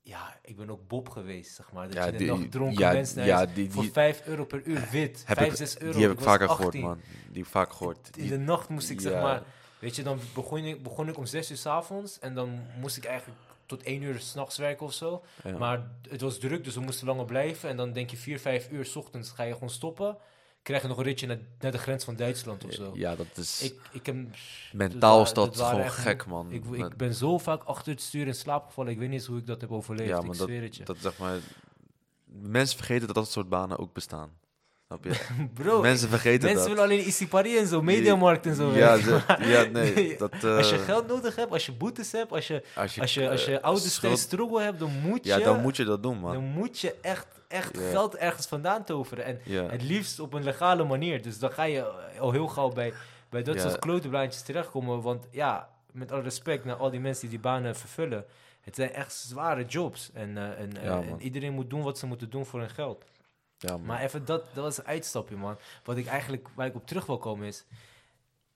Ja, 0.08 0.38
ik 0.42 0.56
ben 0.56 0.70
ook 0.70 0.88
Bob 0.88 1.08
geweest, 1.08 1.54
zeg 1.54 1.72
maar. 1.72 1.84
Dat 1.86 1.94
Ja, 1.94 2.04
je 2.06 2.10
de 2.12 2.16
die- 2.18 2.26
nacht 2.26 2.50
dronken 2.50 2.78
ja, 2.78 2.92
mensen 2.92 3.24
ja, 3.24 3.36
huis- 3.36 3.54
die- 3.54 3.70
voor 3.70 3.82
die- 3.82 3.92
5 3.92 4.22
euro 4.26 4.44
per 4.44 4.62
uur 4.64 4.88
wit. 4.90 5.22
Heb 5.26 5.36
5, 5.36 5.50
ik, 5.50 5.56
6 5.56 5.78
euro. 5.78 5.98
die 5.98 6.06
heb 6.08 6.16
ik 6.18 6.24
vaker 6.24 6.48
gehoord, 6.48 6.64
18. 6.66 6.80
man. 6.82 7.00
Die 7.06 7.36
heb 7.36 7.44
ik 7.44 7.46
vaak 7.50 7.72
gehoord. 7.72 8.10
In 8.16 8.22
Die- 8.22 8.30
de 8.30 8.38
nacht 8.38 8.68
moest 8.68 8.90
ik, 8.90 9.00
zeg 9.00 9.12
maar... 9.22 9.42
Weet 9.78 9.96
je, 9.96 10.02
dan 10.02 10.18
begon 10.34 10.58
ik, 10.58 10.82
begon 10.82 11.08
ik 11.08 11.16
om 11.18 11.26
6 11.26 11.50
uur 11.50 11.56
s 11.56 11.66
avonds. 11.66 12.18
En 12.18 12.34
dan 12.34 12.60
moest 12.80 12.96
ik 12.96 13.04
eigenlijk 13.04 13.38
tot 13.66 13.82
1 13.82 14.02
uur 14.02 14.20
s'nachts 14.20 14.56
werken 14.58 14.86
of 14.86 14.92
zo. 14.92 15.22
Maar 15.58 15.86
het 16.08 16.20
was 16.20 16.38
druk, 16.38 16.64
dus 16.64 16.74
we 16.74 16.80
moesten 16.80 17.06
langer 17.06 17.24
blijven. 17.24 17.68
En 17.68 17.76
dan 17.76 17.92
denk 17.92 18.10
je 18.10 18.16
4, 18.16 18.40
5 18.40 18.70
uur 18.70 18.84
s 18.84 18.96
ochtends 18.96 19.30
ga 19.30 19.42
je 19.42 19.52
gewoon 19.52 19.70
stoppen. 19.70 20.16
Krijg 20.66 20.82
je 20.82 20.88
nog 20.88 20.96
een 20.98 21.04
ritje 21.04 21.26
naar, 21.26 21.38
naar 21.60 21.72
de 21.72 21.78
grens 21.78 22.04
van 22.04 22.16
Duitsland 22.16 22.64
of 22.64 22.72
zo. 22.72 22.90
ja, 22.94 23.16
dat 23.16 23.26
is... 23.36 23.62
Ik, 23.62 23.80
ik 23.92 24.06
heb, 24.06 24.16
mentaal 24.72 25.22
is 25.22 25.32
dat 25.32 25.44
dat 25.46 25.56
waren 25.56 25.70
gewoon 25.70 25.86
echt- 25.86 25.98
gek, 26.00 26.26
man. 26.26 26.50
ik, 26.52 26.64
Met- 26.68 26.80
ik 26.92 26.96
ben 26.96 27.14
zo 27.14 27.38
vaak 27.38 27.62
achter 27.62 27.92
het 27.92 28.00
stuur 28.02 28.26
in 28.26 28.34
slaap 28.34 28.66
gevallen. 28.66 28.92
Ik 28.92 28.98
weet 28.98 29.08
niet 29.08 29.18
eens 29.18 29.28
hoe 29.28 29.38
ik 29.38 29.46
dat 29.46 29.60
heb 29.60 29.72
overleefd. 29.72 30.08
Ja, 30.08 30.16
ik 30.18 30.22
maar 30.26 30.36
dat- 30.36 30.86
dat 30.86 30.96
zeg 31.00 31.18
maar... 31.18 31.38
Mensen 32.24 32.76
vergeten 32.76 33.06
dat 33.06 33.16
dat 33.16 33.30
soort 33.30 33.48
banen 33.48 33.78
ook 33.78 33.92
bestaan. 33.92 34.30
Snap 34.86 35.04
je? 35.04 35.10
Bro, 35.62 35.80
mensen 35.80 36.08
vergeten 36.08 36.40
mensen 36.44 36.58
dat. 36.58 36.66
willen 36.68 36.82
alleen 36.82 37.06
Isipari 37.06 37.56
en 37.58 37.66
zo, 37.66 37.82
Mediamarkt 37.82 38.46
en 38.46 38.54
zo. 38.54 38.72
Ja, 38.72 38.94
ja, 39.40 39.62
nee. 39.72 40.16
Dat, 40.18 40.32
eh, 40.44 40.56
als 40.56 40.70
je 40.70 40.78
geld 40.78 41.06
nodig 41.06 41.36
hebt, 41.36 41.50
als 41.52 41.66
je 41.66 41.72
boetes 41.72 42.12
hebt, 42.12 42.32
als 42.32 42.46
je, 42.46 42.62
als 42.76 42.94
je, 42.94 43.00
als 43.00 43.14
je, 43.14 43.30
als 43.30 43.44
je 43.44 43.58
eh, 43.58 43.64
ouders 43.64 43.94
schuld- 43.94 44.18
struggle 44.18 44.62
hebt, 44.62 44.78
dan 44.78 44.90
moet 45.02 45.24
je, 45.24 45.30
Ja, 45.30 45.38
dan 45.38 45.60
moet 45.60 45.76
je 45.76 45.84
dat 45.84 46.02
doen, 46.02 46.18
man. 46.18 46.32
dan 46.32 46.44
moet 46.44 46.78
je 46.78 46.94
echt, 47.02 47.26
echt 47.48 47.78
geld 47.78 48.16
ergens 48.16 48.46
vandaan 48.46 48.84
toveren. 48.84 49.24
En 49.24 49.40
het 49.70 49.82
liefst 49.82 50.20
op 50.20 50.32
een 50.32 50.42
legale 50.44 50.84
manier. 50.84 51.22
Dus 51.22 51.38
dan 51.38 51.50
ga 51.52 51.62
je 51.64 51.84
al 52.20 52.32
heel 52.32 52.48
gauw 52.48 52.68
bij, 52.68 52.92
bij 53.30 53.42
dat 53.42 53.60
soort 53.60 53.78
klotenblaadjes 53.78 54.42
terechtkomen. 54.42 55.02
Want 55.02 55.26
ja, 55.30 55.68
met 55.92 56.12
alle 56.12 56.22
respect 56.22 56.64
naar 56.64 56.76
al 56.76 56.90
die 56.90 57.00
mensen 57.00 57.20
die 57.20 57.30
die 57.30 57.40
banen 57.40 57.76
vervullen. 57.76 58.24
Het 58.60 58.74
zijn 58.74 58.92
echt 58.92 59.12
zware 59.14 59.64
jobs. 59.64 60.10
En, 60.14 60.36
eh, 60.36 60.44
en, 60.44 60.76
eh, 60.76 60.84
Ja, 60.84 61.00
en 61.00 61.08
man. 61.08 61.20
iedereen 61.20 61.52
moet 61.52 61.70
doen 61.70 61.82
wat 61.82 61.98
ze 61.98 62.06
moeten 62.06 62.30
doen 62.30 62.46
voor 62.46 62.60
hun 62.60 62.70
geld. 62.70 63.04
Ja. 63.58 63.76
Maar 63.76 64.02
even 64.02 64.24
dat, 64.24 64.44
dat 64.54 64.64
was 64.64 64.78
een 64.78 64.86
uitstapje, 64.86 65.36
man. 65.36 65.58
Wat 65.84 65.96
ik 65.96 66.06
eigenlijk, 66.06 66.48
waar 66.54 66.66
ik 66.66 66.74
op 66.74 66.86
terug 66.86 67.06
wil 67.06 67.18
komen 67.18 67.46
is... 67.46 67.64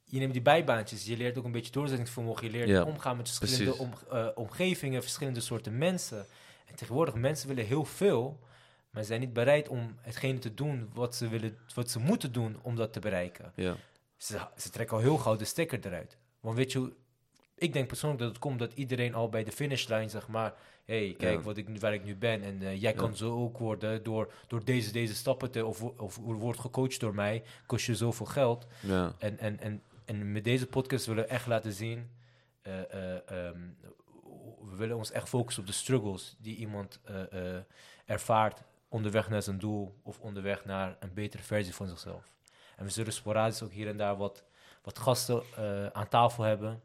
Je 0.04 0.18
neemt 0.18 0.32
die 0.32 0.42
bijbaantjes, 0.42 1.04
je 1.04 1.16
leert 1.16 1.38
ook 1.38 1.44
een 1.44 1.52
beetje 1.52 1.72
doorzettingsvermogen. 1.72 2.46
Je 2.46 2.52
leert 2.52 2.68
Ja, 2.68 2.82
omgaan 2.84 3.16
met 3.16 3.30
verschillende 3.30 3.78
om, 3.78 3.92
eh, 4.10 4.26
omgevingen, 4.34 5.02
verschillende 5.02 5.40
soorten 5.40 5.78
mensen. 5.78 6.26
En 6.66 6.74
tegenwoordig, 6.74 7.14
mensen 7.14 7.48
willen 7.48 7.64
heel 7.66 7.84
veel... 7.84 8.40
maar 8.90 9.04
zijn 9.04 9.20
niet 9.20 9.32
bereid 9.32 9.68
om 9.68 9.96
hetgene 10.00 10.38
te 10.38 10.54
doen 10.54 10.90
wat 10.94 11.14
ze, 11.14 11.28
willen, 11.28 11.58
wat 11.74 11.90
ze 11.90 11.98
moeten 11.98 12.32
doen 12.32 12.58
om 12.62 12.76
dat 12.76 12.92
te 12.92 13.00
bereiken. 13.00 13.52
ja. 13.54 13.76
Ze, 14.16 14.38
ze 14.56 14.70
trekken 14.70 14.96
al 14.96 15.02
heel 15.02 15.18
gauw 15.18 15.36
de 15.36 15.44
stekker 15.44 15.86
eruit. 15.86 16.16
Want 16.40 16.56
weet 16.56 16.72
je, 16.72 16.92
ik 17.60 17.72
denk 17.72 17.86
persoonlijk 17.88 18.20
dat 18.20 18.28
het 18.30 18.38
komt 18.38 18.58
dat 18.58 18.72
iedereen 18.72 19.14
al 19.14 19.28
bij 19.28 19.44
de 19.44 19.52
finishlijn 19.52 20.10
zeg 20.10 20.28
maar, 20.28 20.54
hey, 20.84 21.14
kijk 21.18 21.38
Ja. 21.38 21.42
wat 21.44 21.56
ik, 21.56 21.80
waar 21.80 21.94
ik 21.94 22.04
nu 22.04 22.16
ben 22.16 22.42
en 22.42 22.62
eh, 22.62 22.80
jij 22.80 22.90
Ja. 22.92 22.96
kan 22.96 23.16
zo 23.16 23.36
ook 23.42 23.58
worden 23.58 24.02
door, 24.02 24.32
door 24.46 24.64
deze, 24.64 24.92
deze 24.92 25.14
stappen 25.14 25.50
te, 25.50 25.66
of, 25.66 25.82
of 25.82 26.16
wordt 26.16 26.60
gecoacht 26.60 27.00
door 27.00 27.14
mij, 27.14 27.42
kost 27.66 27.86
je 27.86 27.94
zoveel 27.96 28.26
geld. 28.26 28.66
Ja, 28.80 29.14
En, 29.18 29.38
en, 29.38 29.60
en, 29.60 29.82
en 30.04 30.32
met 30.32 30.44
deze 30.44 30.66
podcast 30.66 31.06
willen 31.06 31.24
we 31.24 31.28
echt 31.30 31.46
laten 31.46 31.72
zien. 31.72 32.10
eh, 32.62 32.92
eh, 32.94 33.30
ehm, 33.46 33.58
we 34.70 34.76
willen 34.76 34.96
ons 34.96 35.10
echt 35.10 35.28
focussen 35.28 35.62
op 35.62 35.68
de 35.68 35.74
struggles 35.74 36.36
die 36.38 36.56
iemand 36.56 37.00
ervaart 38.06 38.62
onderweg 38.88 39.28
naar 39.28 39.42
zijn 39.42 39.58
doel 39.58 39.94
of 40.02 40.20
onderweg 40.20 40.64
naar 40.64 40.96
een 41.00 41.14
betere 41.14 41.42
versie 41.42 41.74
van 41.74 41.88
zichzelf. 41.88 42.30
En 42.76 42.84
we 42.84 42.90
zullen 42.90 43.12
sporadisch 43.12 43.62
ook 43.62 43.72
hier 43.72 43.88
en 43.88 43.96
daar 43.96 44.16
wat, 44.16 44.44
wat 44.82 44.98
gasten 44.98 45.42
aan 45.92 46.08
tafel 46.08 46.44
hebben. 46.44 46.80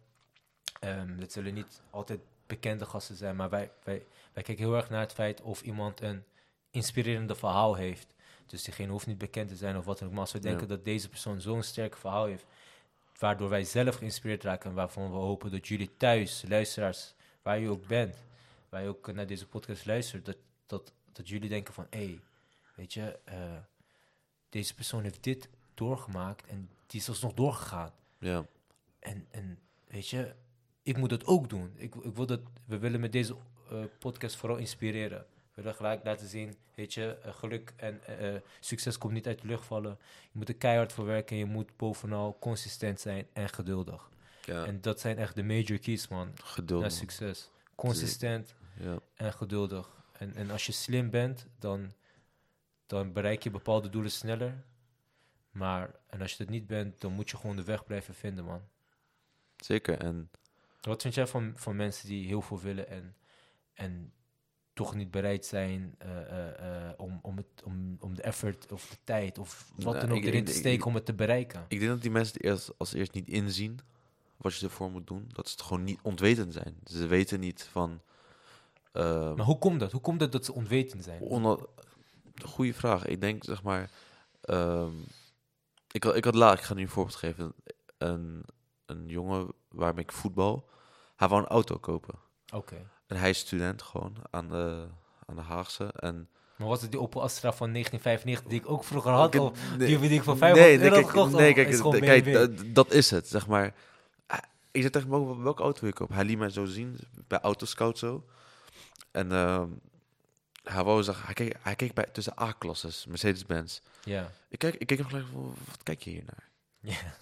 Ehm 0.79 1.17
dat 1.19 1.31
zullen 1.31 1.53
niet 1.53 1.81
altijd 1.89 2.19
bekende 2.47 2.85
gasten 2.85 3.15
zijn, 3.15 3.35
maar 3.35 3.49
wij, 3.49 3.71
wij, 3.83 4.05
wij 4.33 4.43
kijken 4.43 4.63
heel 4.65 4.75
erg 4.75 4.89
naar 4.89 4.99
het 5.01 5.13
feit 5.13 5.41
of 5.41 5.61
iemand 5.61 6.01
een 6.01 6.23
inspirerende 6.69 7.35
verhaal 7.35 7.75
heeft. 7.75 8.13
Dus 8.45 8.63
diegene 8.63 8.91
hoeft 8.91 9.07
niet 9.07 9.17
bekend 9.17 9.49
te 9.49 9.55
zijn 9.55 9.77
of 9.77 9.85
wat 9.85 9.97
dan 9.99 10.07
ook. 10.07 10.13
Maar 10.13 10.21
als 10.23 10.31
we 10.31 10.37
Ja. 10.37 10.43
denken 10.43 10.67
dat 10.67 10.85
deze 10.85 11.09
persoon 11.09 11.41
zo'n 11.41 11.63
sterk 11.63 11.97
verhaal 11.97 12.25
heeft, 12.25 12.45
waardoor 13.19 13.49
wij 13.49 13.63
zelf 13.63 13.95
geïnspireerd 13.95 14.43
raken 14.43 14.69
en 14.69 14.75
waarvan 14.75 15.11
we 15.11 15.17
hopen 15.17 15.51
dat 15.51 15.67
jullie 15.67 15.97
thuis, 15.97 16.43
luisteraars, 16.47 17.13
waar 17.41 17.59
je 17.59 17.69
ook 17.69 17.87
bent, 17.87 18.15
waar 18.69 18.81
je 18.81 18.87
ook 18.87 19.13
naar 19.13 19.27
deze 19.27 19.47
podcast 19.47 19.85
luistert, 19.85 20.25
dat, 20.25 20.37
dat, 20.65 20.93
dat 21.11 21.29
jullie 21.29 21.49
denken 21.49 21.73
van, 21.73 21.87
hé, 21.89 22.05
hey, 22.05 22.19
weet 22.75 22.93
je, 22.93 23.19
eh, 23.23 23.57
deze 24.49 24.73
persoon 24.75 25.03
heeft 25.03 25.23
dit 25.23 25.49
doorgemaakt 25.73 26.47
en 26.47 26.69
die 26.87 26.99
is 26.99 27.09
alsnog 27.09 27.33
doorgegaan. 27.33 27.91
ja, 28.19 28.45
En, 28.99 29.27
en 29.31 29.59
weet 29.87 30.09
je, 30.09 30.35
ik 30.85 30.97
moet 30.97 31.09
dat 31.09 31.25
ook 31.25 31.49
doen. 31.49 31.73
Ik, 31.75 31.95
ik 31.95 32.15
wil 32.15 32.25
dat, 32.25 32.39
we 32.65 32.77
willen 32.77 32.99
met 32.99 33.11
deze 33.11 33.35
eh, 33.69 33.83
podcast 33.99 34.35
vooral 34.35 34.57
inspireren. 34.57 35.25
We 35.53 35.61
willen 35.61 35.75
gelijk 35.75 36.03
laten 36.03 36.27
zien, 36.27 36.55
weet 36.75 36.93
je, 36.93 37.17
eh, 37.17 37.33
geluk 37.33 37.73
en 37.75 38.03
eh, 38.19 38.41
succes 38.59 38.97
komt 38.97 39.13
niet 39.13 39.27
uit 39.27 39.41
de 39.41 39.47
lucht 39.47 39.65
vallen. 39.65 39.97
Je 40.21 40.29
moet 40.31 40.49
er 40.49 40.55
keihard 40.55 40.93
voor 40.93 41.05
werken 41.05 41.31
en 41.31 41.37
je 41.37 41.45
moet 41.45 41.77
bovenal 41.77 42.37
consistent 42.39 42.99
zijn 42.99 43.27
en 43.33 43.49
geduldig. 43.49 44.09
ja. 44.43 44.65
En 44.65 44.81
dat 44.81 44.99
zijn 44.99 45.17
echt 45.17 45.35
de 45.35 45.43
major 45.43 45.77
keys, 45.77 46.07
man, 46.07 46.31
geduld. 46.43 46.81
naar 46.81 46.91
succes. 46.91 47.49
Consistent 47.75 48.55
Ja, 48.79 48.99
en 49.15 49.33
geduldig. 49.33 49.89
En, 50.11 50.35
en 50.35 50.51
als 50.51 50.65
je 50.65 50.71
slim 50.71 51.09
bent, 51.09 51.47
dan, 51.59 51.93
dan 52.85 53.13
bereik 53.13 53.43
je 53.43 53.49
bepaalde 53.49 53.89
doelen 53.89 54.11
sneller. 54.11 54.63
Maar, 55.51 55.95
en 56.07 56.21
als 56.21 56.31
je 56.31 56.37
dat 56.37 56.49
niet 56.49 56.67
bent, 56.67 57.01
dan 57.01 57.11
moet 57.11 57.29
je 57.29 57.37
gewoon 57.37 57.55
de 57.55 57.63
weg 57.63 57.85
blijven 57.85 58.13
vinden, 58.13 58.45
man. 58.45 58.61
zeker. 59.57 59.99
En 59.99 60.29
Wat 60.85 61.01
vind 61.01 61.13
jij 61.13 61.27
van, 61.27 61.53
van 61.55 61.75
mensen 61.75 62.07
die 62.07 62.27
heel 62.27 62.41
veel 62.41 62.59
willen 62.59 62.89
en, 62.89 63.15
en 63.73 64.13
toch 64.73 64.95
niet 64.95 65.11
bereid 65.11 65.45
zijn 65.45 65.95
eh, 65.97 66.21
eh, 66.21 66.87
eh, 66.87 66.93
om, 66.97 67.19
om, 67.21 67.37
het, 67.37 67.63
om, 67.63 67.97
om 67.99 68.15
de 68.15 68.21
effort 68.21 68.71
of 68.71 68.87
de 68.89 68.97
tijd 69.03 69.37
of 69.37 69.71
wat 69.75 69.93
Nou, 69.93 70.07
dan 70.07 70.17
ook 70.17 70.23
erin 70.23 70.45
te 70.45 70.53
steken 70.53 70.85
om 70.85 70.95
het 70.95 71.05
te 71.05 71.13
bereiken? 71.13 71.65
ik 71.67 71.79
denk 71.79 71.91
dat 71.91 72.01
die 72.01 72.11
mensen 72.11 72.33
het 72.33 72.43
eerst, 72.43 72.71
als 72.77 72.93
eerst 72.93 73.13
niet 73.13 73.27
inzien 73.27 73.79
wat 74.37 74.55
je 74.55 74.65
ervoor 74.65 74.91
moet 74.91 75.07
doen. 75.07 75.29
Dat 75.33 75.47
ze 75.47 75.51
het 75.55 75.61
gewoon 75.65 75.83
niet 75.83 75.99
ontwetend 76.01 76.53
zijn. 76.53 76.75
Ze 76.85 77.05
weten 77.07 77.39
niet 77.39 77.63
van... 77.71 78.01
ehm, 78.91 79.35
Maar 79.35 79.45
hoe 79.45 79.57
komt 79.57 79.79
dat? 79.79 79.91
Hoe 79.91 80.01
komt 80.01 80.21
het 80.21 80.31
dat 80.31 80.45
ze 80.45 80.53
onwetend 80.53 81.03
zijn? 81.03 81.21
Goede 82.43 82.73
vraag. 82.73 83.05
Ik 83.05 83.21
denk, 83.21 83.43
zeg 83.43 83.63
maar... 83.63 83.91
ehm, 84.41 84.91
ik, 85.91 86.03
had- 86.03 86.15
ik 86.15 86.23
had 86.25 86.35
laat, 86.35 86.57
ik 86.57 86.63
ga 86.63 86.73
nu 86.73 86.81
een 86.81 86.89
voorbeeld 86.89 87.15
geven. 87.17 87.53
Een, 87.97 88.43
een 88.85 89.07
jongen 89.07 89.51
waarmee 89.69 90.03
ik 90.03 90.11
voetbal, 90.11 90.69
hij 91.15 91.27
wou 91.27 91.41
een 91.41 91.47
auto 91.47 91.77
kopen. 91.77 92.15
Oké. 92.53 92.89
En 93.07 93.17
hij 93.17 93.29
is 93.29 93.39
student 93.39 93.81
gewoon 93.81 94.15
aan 94.29 94.47
de, 94.49 94.87
aan 95.25 95.35
de 95.35 95.41
Haagse. 95.41 95.93
En 95.95 96.29
Maar 96.55 96.67
was 96.67 96.81
het 96.81 96.91
die 96.91 96.99
Opel 96.99 97.21
Astra 97.23 97.53
van 97.53 97.71
1995 97.71 98.49
die 98.49 98.59
ik 98.59 98.69
ook 98.69 98.83
vroeger 98.83 99.11
had? 99.11 99.33
Ik- 99.33 99.41
Of 99.41 99.51
nee, 99.77 99.87
die 99.87 99.99
die 99.99 100.19
ik 100.19 100.25
nee, 100.25 100.35
500 100.35 100.55
nee, 100.55 100.79
euro 100.79 100.95
kijk, 100.95 101.07
gekocht? 101.07 101.31
nee, 101.31 101.49
of 101.49 101.55
kijk, 101.55 101.67
is 101.67 102.73
dat- 102.73 102.91
is 102.91 103.09
het, 103.09 103.27
zeg 103.27 103.47
maar. 103.47 103.73
Ah, 104.27 104.37
Ik 104.71 104.81
zei 104.81 104.89
tegen 104.89 105.11
hem 105.11 105.43
welke 105.43 105.61
auto 105.63 105.79
wil 105.79 105.89
je 105.89 105.95
kopen? 105.95 106.15
Hij 106.15 106.23
liet 106.25 106.37
mij 106.37 106.49
zo 106.49 106.65
zien, 106.65 106.97
bij 107.27 107.39
Autoscout 107.39 107.97
zo. 107.97 108.25
En 109.11 109.31
ehm, 109.31 109.67
hij 110.63 110.83
wou 110.83 111.03
zeggen, 111.03 111.25
hij 111.25 111.33
keek, 111.33 111.55
hij 111.61 111.75
keek 111.75 111.93
bij, 111.93 112.05
tussen 112.11 112.41
A-klasses, 112.41 113.05
Mercedes-Benz. 113.05 113.79
Ja. 114.03 114.31
Ik, 114.49 114.59
kijk, 114.59 114.75
ik 114.75 114.87
keek 114.87 114.97
hem 114.97 115.07
gelijk 115.07 115.25
van, 115.31 115.55
wat 115.67 115.83
kijk 115.83 116.01
je 116.01 116.09
hier 116.09 116.23
naar? 116.25 116.49
Ja. 116.85 117.13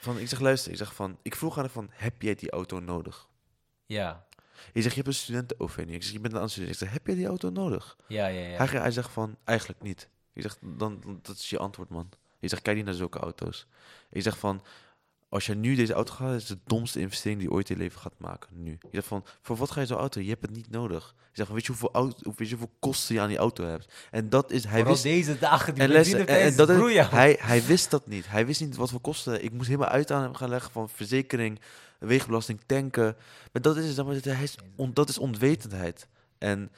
Van, 0.00 0.18
ik 0.18 0.28
zeg, 0.28 0.40
luister, 0.40 0.70
ik 0.72 0.76
zeg 0.78 0.94
van, 0.94 1.18
ik 1.22 1.36
vroeg 1.36 1.56
aan 1.56 1.62
hem 1.64 1.72
van, 1.72 1.88
heb 1.92 2.22
jij 2.22 2.34
die 2.34 2.50
auto 2.50 2.80
nodig? 2.80 3.28
Ja. 3.86 4.26
Je 4.72 4.82
zegt, 4.82 4.94
je 4.94 5.00
hebt 5.02 5.06
een 5.14 5.20
studenten-OV 5.20 5.76
nu. 5.86 5.92
Ik 5.92 6.02
zeg, 6.02 6.12
je 6.12 6.20
bent 6.20 6.34
een 6.34 6.50
student. 6.50 6.72
Ik 6.72 6.78
zeg, 6.78 6.92
heb 6.92 7.06
jij 7.06 7.14
die 7.14 7.26
auto 7.26 7.50
nodig? 7.50 7.96
Ja, 8.08 8.26
ja, 8.26 8.46
ja. 8.46 8.66
Hij, 8.66 8.90
zegt 8.90 9.10
van, 9.10 9.36
eigenlijk 9.44 9.82
niet. 9.82 10.08
Ik 10.32 10.42
zeg, 10.42 10.56
dan, 10.60 11.00
dan- 11.00 11.18
dat 11.22 11.36
is 11.36 11.50
je 11.50 11.58
antwoord, 11.58 11.88
man. 11.88 12.08
Je 12.38 12.48
zegt, 12.48 12.62
kijk 12.62 12.76
niet 12.76 12.84
naar 12.84 12.94
zulke 12.94 13.18
auto's. 13.18 13.66
Ik 14.10 14.22
zeg 14.22 14.38
van, 14.38 14.62
als 15.30 15.46
je 15.46 15.54
nu 15.54 15.74
deze 15.74 15.92
auto 15.92 16.12
gaat, 16.12 16.34
is 16.40 16.48
het 16.48 16.58
de 16.58 16.64
domste 16.66 17.00
investering 17.00 17.40
die 17.40 17.48
je 17.48 17.54
ooit 17.54 17.70
in 17.70 17.76
je 17.76 17.82
leven 17.82 18.00
gaat 18.00 18.18
maken. 18.18 18.48
Nu. 18.62 18.70
Je 18.70 18.88
zegt 18.92 19.06
van, 19.06 19.24
voor 19.42 19.56
wat 19.56 19.70
ga 19.70 19.80
je 19.80 19.86
zo'n 19.86 19.98
auto? 19.98 20.20
Je 20.20 20.28
hebt 20.28 20.42
het 20.42 20.50
niet 20.50 20.70
nodig. 20.70 21.14
Je 21.16 21.26
zegt 21.32 21.46
van, 21.46 21.56
weet 21.56 21.66
je 21.66 21.72
hoeveel, 21.72 21.92
auto, 21.92 22.32
weet 22.36 22.48
je 22.48 22.56
hoeveel 22.56 22.76
kosten 22.78 23.14
je 23.14 23.20
aan 23.20 23.28
die 23.28 23.36
auto 23.36 23.64
hebt? 23.64 23.92
En 24.10 24.28
dat 24.28 24.50
is, 24.50 24.62
hij 24.62 24.72
Vooral 24.72 24.92
wist... 24.92 25.02
deze 25.02 25.38
dagen, 25.38 25.74
die 25.74 25.82
En, 25.82 25.88
en, 26.26 26.56
dat 26.56 26.68
is, 26.70 27.06
hij, 27.10 27.38
hij 27.40 27.64
wist 27.64 27.90
dat 27.90 28.06
niet. 28.06 28.28
Hij 28.28 28.46
wist 28.46 28.60
niet 28.60 28.76
wat 28.76 28.90
voor 28.90 29.00
kosten. 29.00 29.44
Ik 29.44 29.52
moest 29.52 29.68
helemaal 29.68 29.88
uit 29.88 30.10
aan 30.10 30.22
hem 30.22 30.34
gaan 30.34 30.48
leggen 30.48 30.72
van 30.72 30.88
verzekering, 30.88 31.60
wegenbelasting, 31.98 32.60
tanken. 32.66 33.16
Maar 33.52 33.62
dat 33.62 33.76
is, 33.76 33.98
on- 34.76 34.94
dat 34.94 35.08
is 35.08 35.18
onwetendheid. 35.18 36.08
En 36.38 36.72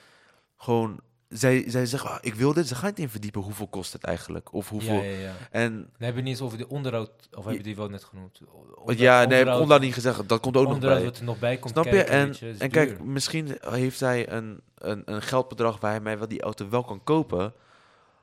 gewoon, 0.56 1.00
zij, 1.32 1.64
zij 1.66 1.86
zeggen, 1.86 2.10
ah, 2.10 2.18
ik 2.20 2.34
wil 2.34 2.52
dit. 2.52 2.68
Ze 2.68 2.74
gaan 2.74 2.88
niet 2.88 2.98
in 2.98 3.08
verdiepen 3.08 3.42
hoeveel 3.42 3.66
kost 3.66 3.92
het 3.92 4.04
eigenlijk. 4.04 4.52
Of 4.52 4.68
hoeveel. 4.68 4.94
Ja, 4.94 5.02
ja, 5.02 5.18
ja. 5.18 5.34
En 5.50 5.72
Dan 5.72 5.86
hebben 5.98 6.14
we 6.14 6.28
niet 6.28 6.38
eens 6.38 6.40
over 6.40 6.58
de 6.58 6.68
onderhoud, 6.68 7.10
of 7.30 7.44
hebben 7.44 7.56
we 7.56 7.62
die 7.62 7.76
wel 7.76 7.88
net 7.88 8.04
genoemd? 8.04 8.40
Ja, 8.86 9.24
nee, 9.24 9.44
heb 9.44 9.70
ik 9.70 9.80
niet 9.80 9.94
gezegd. 9.94 10.28
Dat 10.28 10.40
komt 10.40 10.56
ook 10.56 10.68
nog 10.68 10.78
bij. 10.78 11.04
wat 11.04 11.18
er 11.18 11.24
nog 11.24 11.38
bij 11.38 11.56
komt 11.58 11.72
Snap 11.72 11.84
je? 11.84 12.02
En, 12.02 12.34
je, 12.38 12.54
en 12.58 12.70
kijk, 12.70 13.04
misschien 13.04 13.58
heeft 13.60 14.00
hij 14.00 14.30
een, 14.30 14.60
een, 14.74 15.02
een 15.04 15.22
geldbedrag 15.22 15.80
waar 15.80 15.90
hij 15.90 16.00
mij 16.00 16.18
wel 16.18 16.28
die 16.28 16.42
auto 16.42 16.68
wel 16.68 16.84
kan 16.84 17.04
kopen. 17.04 17.52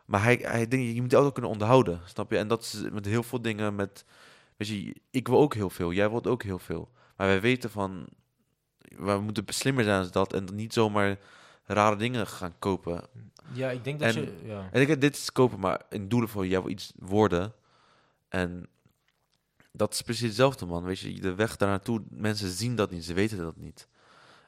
Maar 0.05 0.23
hij, 0.23 0.39
hij 0.41 0.67
denkt, 0.67 0.93
je 0.93 1.01
moet 1.01 1.09
die 1.09 1.17
auto 1.17 1.33
kunnen 1.33 1.51
onderhouden. 1.51 2.01
Snap 2.05 2.31
je? 2.31 2.37
En 2.37 2.47
dat 2.47 2.61
is 2.61 2.81
met 2.91 3.05
heel 3.05 3.23
veel 3.23 3.41
dingen. 3.41 3.75
Met, 3.75 4.05
weet 4.57 4.67
je, 4.67 4.95
ik 5.11 5.27
wil 5.27 5.39
ook 5.39 5.53
heel 5.53 5.69
veel. 5.69 5.91
Jij 5.91 6.09
wilt 6.09 6.27
ook 6.27 6.43
heel 6.43 6.59
veel. 6.59 6.89
Maar 7.15 7.27
wij 7.27 7.41
weten 7.41 7.69
van, 7.69 8.07
we 8.97 9.19
moeten 9.19 9.43
slimmer 9.47 9.83
zijn 9.83 10.01
dan 10.01 10.11
dat. 10.11 10.33
En 10.33 10.47
niet 10.53 10.73
zomaar 10.73 11.17
rare 11.73 11.95
dingen 11.95 12.27
gaan 12.27 12.59
kopen. 12.59 13.03
Ja, 13.53 13.71
ik 13.71 13.83
denk 13.83 13.99
dat 13.99 14.15
en- 14.15 14.21
je... 14.21 14.39
Ja. 14.43 14.69
En 14.71 14.81
ik 14.81 15.01
dit 15.01 15.15
is 15.15 15.31
kopen, 15.31 15.59
maar 15.59 15.81
in 15.89 16.09
doelen 16.09 16.29
voor 16.29 16.47
wil 16.47 16.69
iets 16.69 16.93
worden. 16.95 17.53
En 18.29 18.67
dat 19.71 19.93
is 19.93 20.01
precies 20.01 20.27
hetzelfde, 20.27 20.65
man. 20.65 20.83
Weet 20.83 20.99
je, 20.99 21.21
de 21.21 21.35
weg 21.35 21.57
daar 21.57 21.69
naartoe, 21.69 22.03
mensen 22.09 22.49
zien 22.49 22.75
dat 22.75 22.91
niet, 22.91 23.05
ze 23.05 23.13
weten 23.13 23.37
dat 23.37 23.55
niet. 23.57 23.87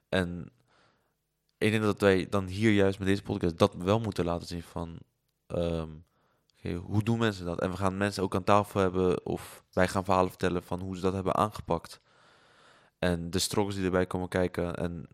En 0.10 0.50
ik 1.58 1.72
denk 1.72 1.84
dat 1.84 2.02
wij 2.02 2.28
dan 2.30 2.46
hier 2.46 2.72
juist 2.72 3.00
met 3.00 3.08
deze 3.08 3.24
podcast 3.24 3.58
dat 3.58 3.74
wel 3.76 4.00
moeten 4.00 4.26
laten 4.26 4.48
zien 4.48 4.64
van... 4.64 4.98
ehm, 5.48 5.90
hoe 6.84 7.04
doen 7.04 7.20
mensen 7.20 7.46
dat? 7.46 7.60
En 7.62 7.72
we 7.72 7.78
gaan 7.78 7.98
mensen 7.98 8.24
ook 8.24 8.36
aan 8.36 8.44
tafel 8.44 8.80
hebben 8.82 9.26
of 9.26 9.64
wij 9.72 9.88
gaan 9.88 10.04
verhalen 10.04 10.30
vertellen 10.30 10.64
van 10.64 10.80
hoe 10.80 10.96
ze 10.96 11.02
dat 11.02 11.14
hebben 11.14 11.36
aangepakt. 11.36 12.02
En 13.00 13.30
de 13.30 13.40
struggles 13.40 13.76
die 13.76 13.86
erbij 13.86 14.06
komen 14.06 14.28
kijken. 14.28 14.76
En 14.76 15.08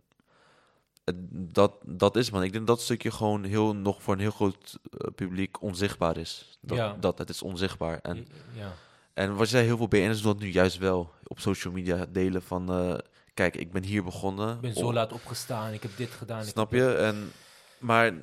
dat, 1.31 1.73
dat 1.85 2.15
is 2.15 2.31
man. 2.31 2.43
Ik 2.43 2.53
denk 2.53 2.67
dat 2.67 2.81
stukje 2.81 3.11
gewoon 3.11 3.43
heel, 3.43 3.75
nog 3.75 4.01
voor 4.01 4.13
een 4.13 4.19
heel 4.19 4.31
groot 4.31 4.79
eh, 4.83 5.07
publiek 5.15 5.61
onzichtbaar 5.61 6.17
is. 6.17 6.57
Dat, 6.61 6.77
Ja. 6.77 6.97
dat 6.99 7.17
het 7.17 7.29
is 7.29 7.41
onzichtbaar. 7.41 7.99
En, 8.01 8.27
ja. 8.53 8.73
en 9.13 9.35
wat 9.35 9.49
je 9.49 9.55
zei, 9.55 9.65
heel 9.65 9.77
veel 9.77 9.87
BN'ers 9.87 10.21
doen 10.21 10.31
dat 10.31 10.41
nu 10.41 10.51
juist 10.51 10.77
wel. 10.77 11.13
Op 11.23 11.39
social 11.39 11.73
media 11.73 12.05
delen 12.09 12.41
van, 12.41 12.71
eh, 12.71 12.97
kijk, 13.33 13.55
ik 13.55 13.71
ben 13.71 13.83
hier 13.83 14.03
begonnen. 14.03 14.55
Ik 14.55 14.61
ben 14.61 14.73
zo 14.73 14.93
laat 14.93 15.11
opgestaan, 15.11 15.73
ik 15.73 15.81
heb 15.81 15.97
dit 15.97 16.09
gedaan. 16.11 16.45
Snap 16.45 16.71
je? 16.71 16.93
En, 16.93 17.31
maar 17.79 18.13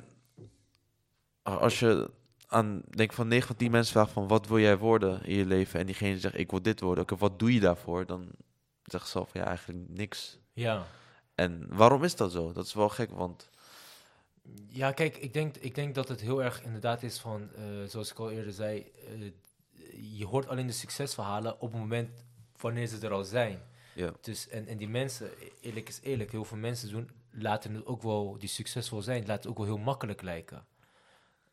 als 1.43 1.79
je 1.79 2.09
aan, 2.47 2.81
denk 2.89 3.13
van 3.13 3.27
9 3.27 3.47
van 3.47 3.55
10 3.55 3.71
mensen 3.71 3.93
vraagt 3.93 4.11
van 4.11 4.27
wat 4.27 4.47
wil 4.47 4.59
jij 4.59 4.77
worden 4.77 5.23
in 5.23 5.35
je 5.35 5.45
leven? 5.45 5.79
En 5.79 5.85
diegene 5.85 6.19
zegt 6.19 6.37
ik 6.37 6.51
wil 6.51 6.61
dit 6.61 6.79
worden. 6.79 7.03
Oké, 7.03 7.17
wat 7.17 7.39
doe 7.39 7.53
je 7.53 7.59
daarvoor? 7.59 8.05
Dan 8.05 8.27
zegt 8.83 9.05
ze 9.05 9.11
zelf 9.11 9.33
ja, 9.33 9.45
eigenlijk 9.45 9.79
niks. 9.87 10.39
Ja. 10.53 10.85
En 11.35 11.65
waarom 11.75 12.03
is 12.03 12.15
dat 12.15 12.31
zo? 12.31 12.51
Dat 12.51 12.65
is 12.65 12.73
wel 12.73 12.89
gek, 12.89 13.09
want 13.11 13.49
Ja, 14.67 14.91
kijk, 14.91 15.17
ik 15.17 15.33
denk, 15.33 15.57
ik 15.57 15.75
denk 15.75 15.95
dat 15.95 16.07
het 16.07 16.21
heel 16.21 16.43
erg 16.43 16.63
inderdaad 16.63 17.03
is 17.03 17.19
van, 17.19 17.49
eh, 17.55 17.63
zoals 17.87 18.11
ik 18.11 18.19
al 18.19 18.31
eerder 18.31 18.53
zei, 18.53 18.91
eh, 19.07 19.31
je 20.17 20.25
hoort 20.25 20.47
alleen 20.47 20.67
de 20.67 20.73
succesverhalen 20.73 21.53
op 21.61 21.71
het 21.71 21.79
moment 21.81 22.09
wanneer 22.59 22.87
ze 22.87 22.97
er 23.05 23.11
al 23.11 23.23
zijn. 23.23 23.61
ja, 23.95 24.11
Dus, 24.21 24.47
en, 24.47 24.67
en 24.67 24.77
die 24.77 24.89
mensen, 24.89 25.27
e- 25.39 25.49
eerlijk 25.61 25.87
is 25.89 25.99
eerlijk, 26.01 26.31
heel 26.31 26.45
veel 26.45 26.57
mensen 26.57 26.89
doen, 26.89 27.09
laten 27.31 27.73
het 27.73 27.85
ook 27.85 28.01
wel, 28.01 28.35
die 28.39 28.49
succesvol 28.49 29.01
zijn, 29.01 29.19
laten 29.19 29.35
het 29.35 29.47
ook 29.47 29.57
wel 29.57 29.65
heel 29.65 29.77
makkelijk 29.77 30.21
lijken. 30.21 30.65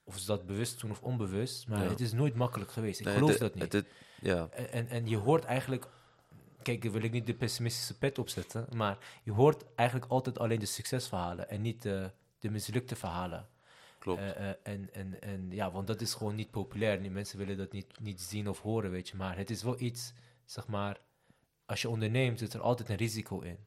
Of 0.05 0.19
ze 0.19 0.27
dat 0.27 0.47
bewust 0.47 0.81
doen 0.81 0.91
of 0.91 1.03
onbewust, 1.03 1.69
maar 1.69 1.83
Ja. 1.83 1.89
het 1.91 2.01
is 2.01 2.13
nooit 2.13 2.35
makkelijk 2.35 2.71
geweest. 2.73 3.01
Ik 3.01 3.07
Nee, 3.07 3.15
geloof 3.15 3.31
het- 3.31 3.39
dat 3.39 3.55
niet. 3.55 3.63
het- 3.63 3.73
het- 3.73 3.87
ja, 4.21 4.49
En, 4.51 4.71
en, 4.73 4.89
en 4.89 5.09
je 5.09 5.17
hoort 5.17 5.45
eigenlijk, 5.45 5.87
kijk, 6.63 6.83
wil 6.83 7.03
ik 7.03 7.13
niet 7.13 7.27
de 7.27 7.35
pessimistische 7.35 7.99
pet 7.99 8.19
opzetten, 8.19 8.67
maar 8.75 8.99
je 9.23 9.33
hoort 9.33 9.65
eigenlijk 9.75 10.11
altijd 10.11 10.39
alleen 10.39 10.59
de 10.59 10.67
succesverhalen 10.67 11.49
en 11.51 11.61
niet 11.61 11.83
de, 11.83 12.11
de 12.39 12.51
mislukte 12.51 12.97
verhalen. 12.97 13.49
Klopt. 13.99 14.21
Eh, 14.21 14.51
eh, 14.51 14.57
en, 14.63 14.95
en, 14.95 15.21
en 15.21 15.51
ja, 15.51 15.71
want 15.71 15.87
dat 15.87 16.01
is 16.01 16.15
gewoon 16.15 16.35
niet 16.35 16.51
populair. 16.51 17.03
Die 17.03 17.11
mensen 17.11 17.39
willen 17.39 17.57
dat 17.57 17.73
niet, 17.73 18.01
niet 18.01 18.21
zien 18.21 18.49
of 18.49 18.61
horen, 18.61 18.91
weet 18.91 19.09
je. 19.09 19.17
Maar 19.17 19.37
het 19.37 19.51
is 19.51 19.63
wel 19.63 19.81
iets, 19.81 20.13
zeg 20.45 20.67
maar, 20.67 21.01
als 21.67 21.83
je 21.83 21.89
onderneemt, 21.89 22.39
zit 22.39 22.55
er 22.55 22.61
altijd 22.61 22.89
een 22.89 22.97
risico 22.97 23.41
in. 23.41 23.59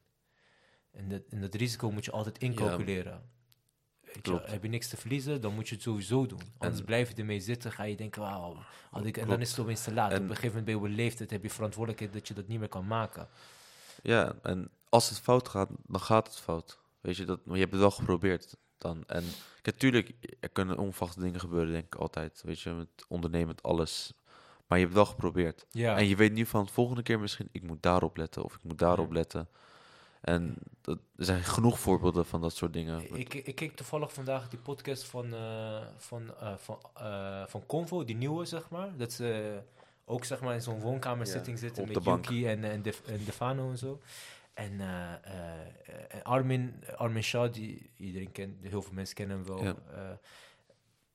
En 0.90 1.08
dat, 1.08 1.22
en 1.30 1.40
dat 1.40 1.54
risico 1.54 1.90
moet 1.90 2.04
je 2.04 2.10
altijd 2.10 2.38
incalculeren. 2.38 3.30
Weet 4.16 4.26
je, 4.26 4.30
Klopt. 4.32 4.50
heb 4.50 4.62
je 4.62 4.68
niks 4.68 4.88
te 4.88 4.96
verliezen, 4.96 5.40
dan 5.40 5.54
moet 5.54 5.68
je 5.68 5.74
het 5.74 5.84
sowieso 5.84 6.26
doen. 6.26 6.40
Anders 6.58 6.80
En- 6.80 6.86
blijf 6.86 7.08
je 7.08 7.14
ermee 7.14 7.40
zitten, 7.40 7.72
ga 7.72 7.82
je 7.82 7.96
denken, 7.96 8.22
wauw. 8.22 8.56
had 8.90 9.04
ik- 9.04 9.16
En 9.16 9.28
dan 9.28 9.40
is 9.40 9.50
het 9.50 9.58
opeens 9.60 9.82
te 9.82 9.92
laat. 9.92 10.10
En- 10.10 10.16
Op 10.16 10.22
een 10.22 10.28
gegeven 10.36 10.58
moment 10.58 10.80
ben 10.80 10.90
je 10.90 10.96
leeftijd, 10.96 11.30
heb 11.30 11.42
je 11.42 11.50
verantwoordelijkheid 11.50 12.12
dat 12.12 12.28
je 12.28 12.34
dat 12.34 12.48
niet 12.48 12.58
meer 12.58 12.68
kan 12.68 12.86
maken. 12.86 13.28
Ja, 14.02 14.34
en 14.42 14.70
als 14.88 15.08
het 15.08 15.18
fout 15.20 15.48
gaat, 15.48 15.68
dan 15.86 16.00
gaat 16.00 16.26
het 16.26 16.36
fout. 16.36 16.78
Weet 17.00 17.16
je, 17.16 17.24
dat, 17.24 17.44
maar 17.44 17.54
je 17.54 17.60
hebt 17.60 17.72
het 17.72 17.80
wel 17.80 17.90
geprobeerd 17.90 18.56
dan. 18.78 19.02
En 19.06 19.24
natuurlijk, 19.62 20.12
er 20.40 20.48
kunnen 20.48 20.78
onverwachte 20.78 21.20
dingen 21.20 21.40
gebeuren, 21.40 21.72
denk 21.72 21.84
ik 21.84 21.94
altijd. 21.94 22.42
Weet 22.44 22.60
je, 22.60 22.70
met 22.70 22.88
ondernemen, 23.08 23.46
met 23.48 23.62
alles. 23.62 24.12
Maar 24.66 24.78
je 24.78 24.84
hebt 24.84 24.96
het 24.96 25.04
wel 25.06 25.14
geprobeerd. 25.14 25.66
Ja, 25.70 25.96
En 25.96 26.06
je 26.08 26.16
weet 26.16 26.32
nu 26.32 26.46
van 26.46 26.64
de 26.64 26.72
volgende 26.72 27.02
keer 27.02 27.20
misschien, 27.20 27.48
ik 27.52 27.62
moet 27.62 27.82
daarop 27.82 28.16
letten 28.16 28.44
of 28.44 28.54
ik 28.54 28.62
moet 28.62 28.78
daarop 28.78 29.08
Ja. 29.08 29.14
letten. 29.14 29.48
En 30.26 30.54
dat, 30.80 30.98
er 31.16 31.24
zijn 31.24 31.42
genoeg 31.44 31.78
voorbeelden 31.78 32.26
van 32.26 32.40
dat 32.40 32.54
soort 32.56 32.72
dingen. 32.72 33.16
Ik, 33.18 33.34
ik 33.34 33.54
keek 33.54 33.76
toevallig 33.76 34.12
vandaag 34.12 34.48
die 34.48 34.58
podcast 34.58 35.04
van, 35.04 35.34
eh, 35.34 35.86
van, 35.96 36.34
eh, 36.40 36.56
van, 36.56 36.78
eh, 36.94 37.46
van 37.46 37.66
Convo, 37.66 38.04
die 38.04 38.16
nieuwe, 38.16 38.44
zeg 38.44 38.70
maar. 38.70 38.96
Dat 38.96 39.12
ze 39.12 39.58
ook 40.04 40.24
zeg 40.24 40.40
maar, 40.40 40.54
in 40.54 40.62
zo'n 40.62 40.80
woonkamerzitting 40.80 41.60
Ja, 41.60 41.62
zitten 41.62 41.88
met. 41.88 42.04
Yuki 42.04 42.46
en, 42.46 42.64
en, 42.64 42.82
Def- 42.82 43.06
en 43.06 43.24
Defano 43.24 43.70
en 43.70 43.78
zo. 43.78 44.00
En, 44.54 44.80
eh, 44.80 45.12
eh, 45.12 46.22
Armin, 46.22 46.84
Armin 46.96 47.22
Shah, 47.22 47.52
die 47.52 47.90
iedereen 47.96 48.32
kent, 48.32 48.62
heel 48.62 48.82
veel 48.82 48.92
mensen 48.94 49.14
kennen 49.14 49.36
hem 49.36 49.46
wel. 49.46 49.62
Ja. 49.64 49.74
Eh, 49.94 50.10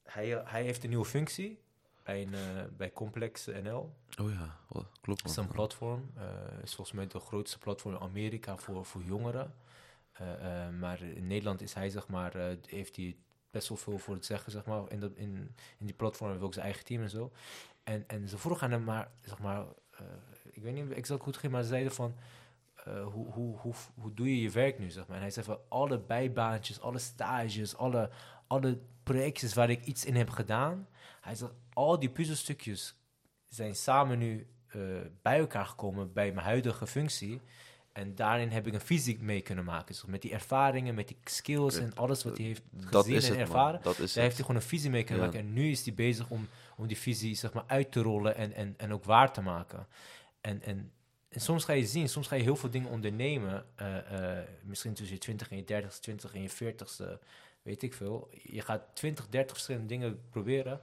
hij, 0.04 0.41
hij 0.45 0.63
heeft 0.63 0.84
een 0.84 0.89
nieuwe 0.89 1.06
functie 1.06 1.60
bij, 2.04 2.22
een, 2.22 2.34
eh, 2.34 2.64
bij 2.78 2.92
Complex 2.92 3.46
NL. 3.46 3.94
Oh 4.22 4.32
ja, 4.32 4.58
klopt. 5.02 5.22
Het 5.22 5.32
is 5.32 5.36
een 5.36 5.48
platform. 5.48 6.12
eh 6.16 6.64
is 6.64 6.76
volgens 6.76 6.98
mij 6.98 7.08
de 7.08 7.20
grootste 7.20 7.58
platform 7.58 7.94
in 7.94 8.02
Amerika 8.02 8.58
voor, 8.58 8.86
voor 8.86 9.04
jongeren. 9.04 9.54
Eh, 10.12 10.70
maar 10.80 11.02
in 11.02 11.28
Nederland 11.28 11.62
is 11.62 11.74
hij, 11.74 11.90
zeg 11.90 12.08
maar, 12.08 12.36
heeft 12.68 12.96
hij 12.96 13.16
best 13.52 13.68
wel 13.68 13.78
veel 13.78 13.98
voor 13.98 14.14
het 14.14 14.26
zeggen, 14.26 14.52
zeg 14.52 14.66
maar. 14.66 14.92
In, 14.92 15.00
dat, 15.00 15.12
in, 15.16 15.56
in 15.78 15.86
die 15.86 15.96
platform 15.96 16.28
heeft 16.28 16.40
hij 16.40 16.48
ook 16.48 16.54
zijn 16.54 16.66
eigen 16.66 16.86
team 16.86 17.02
en 17.02 17.10
zo. 17.10 17.32
En, 17.84 18.04
en 18.08 18.28
ze 18.28 18.38
vroegen 18.38 18.64
aan 18.64 18.72
hem 18.72 18.84
maar, 18.84 19.12
zeg 19.22 19.40
maar, 19.40 19.66
ik 20.52 20.64
weet 20.64 20.74
niet 20.74 20.92
exact 20.92 21.20
hoe 21.20 21.30
het 21.32 21.38
ging, 21.42 21.52
maar 21.52 21.62
ze 21.64 21.70
zeiden 21.70 21.92
van, 21.92 22.16
hoe, 22.86 23.32
hoe, 23.32 23.58
hoe, 23.58 23.74
hoe 23.96 24.14
doe 24.14 24.36
je 24.36 24.42
je 24.42 24.50
werk 24.50 24.80
nu, 24.80 24.90
zeg 24.90 25.08
maar. 25.08 25.16
En 25.16 25.22
hij 25.22 25.32
zei 25.32 25.46
van, 25.46 25.60
alle 25.68 26.00
bijbaantjes, 26.00 26.82
alle 26.82 27.00
stages, 27.00 27.76
alle, 27.76 28.10
alle 28.52 28.80
projectjes 29.04 29.54
waar 29.54 29.70
ik 29.70 29.86
iets 29.86 30.06
in 30.06 30.16
heb 30.16 30.30
gedaan. 30.30 30.88
Hij 31.22 31.36
zegt, 31.36 31.52
al 31.74 32.00
die 32.00 32.10
puzzelstukjes 32.10 32.96
zijn 33.48 33.76
samen 33.76 34.18
nu 34.18 34.48
eh, 34.68 34.82
bij 35.22 35.40
elkaar 35.40 35.66
gekomen 35.66 36.14
bij 36.14 36.32
mijn 36.32 36.46
huidige 36.46 36.88
functie. 36.88 37.42
En 37.92 38.16
daarin 38.16 38.50
heb 38.50 38.68
ik 38.68 38.74
een 38.74 38.82
visie 38.82 39.18
mee 39.22 39.42
kunnen 39.42 39.64
maken. 39.66 39.86
Dus 39.86 40.06
met 40.06 40.22
die 40.22 40.32
ervaringen, 40.32 40.96
met 40.96 41.08
die 41.08 41.18
skills 41.24 41.78
en 41.78 41.96
alles 41.96 42.24
wat 42.24 42.38
hij 42.38 42.46
heeft 42.46 42.62
dat 42.72 43.04
gezien 43.04 43.18
is 43.18 43.24
en 43.24 43.30
het, 43.30 43.38
man. 43.40 43.48
ervaren. 43.58 43.80
Dat 43.84 44.00
is 44.00 44.14
Daar 44.14 44.24
heeft 44.24 44.36
hij 44.38 44.46
gewoon 44.46 44.62
een 44.62 44.68
visie 44.68 44.90
mee 44.90 45.04
kunnen 45.04 45.24
Ja. 45.26 45.32
maken. 45.32 45.46
En 45.48 45.54
nu 45.54 45.72
is 45.72 45.86
hij 45.86 45.94
bezig 45.94 46.30
om, 46.30 46.48
om 46.78 46.88
die 46.88 46.98
visie 46.98 47.36
zeg 47.36 47.54
maar, 47.54 47.64
uit 47.68 47.92
te 47.92 48.02
rollen 48.02 48.36
en, 48.36 48.54
en, 48.54 48.74
en 48.78 48.94
ook 48.94 49.04
waar 49.04 49.34
te 49.34 49.42
maken. 49.42 49.88
En, 50.42 50.62
en, 50.62 50.92
en 51.30 51.42
soms 51.42 51.64
ga 51.64 51.74
je 51.74 51.86
zien, 51.86 52.10
soms 52.10 52.28
ga 52.28 52.36
je 52.36 52.44
heel 52.44 52.56
veel 52.56 52.70
dingen 52.70 52.90
ondernemen. 52.90 53.66
eh, 53.76 54.38
eh, 54.40 54.48
misschien 54.64 54.94
tussen 54.94 55.16
je 55.16 55.22
20 55.22 55.50
en 55.52 55.58
je 55.58 55.64
30 55.64 56.00
20 56.00 56.34
en 56.34 56.42
je 56.42 56.50
40ste, 56.50 57.20
weet 57.62 57.82
ik 57.84 57.93
veel. 57.93 58.30
Je 58.43 58.62
gaat 58.62 58.82
20, 58.93 59.28
30 59.30 59.52
verschillende 59.52 59.88
dingen 59.88 60.21
proberen. 60.30 60.80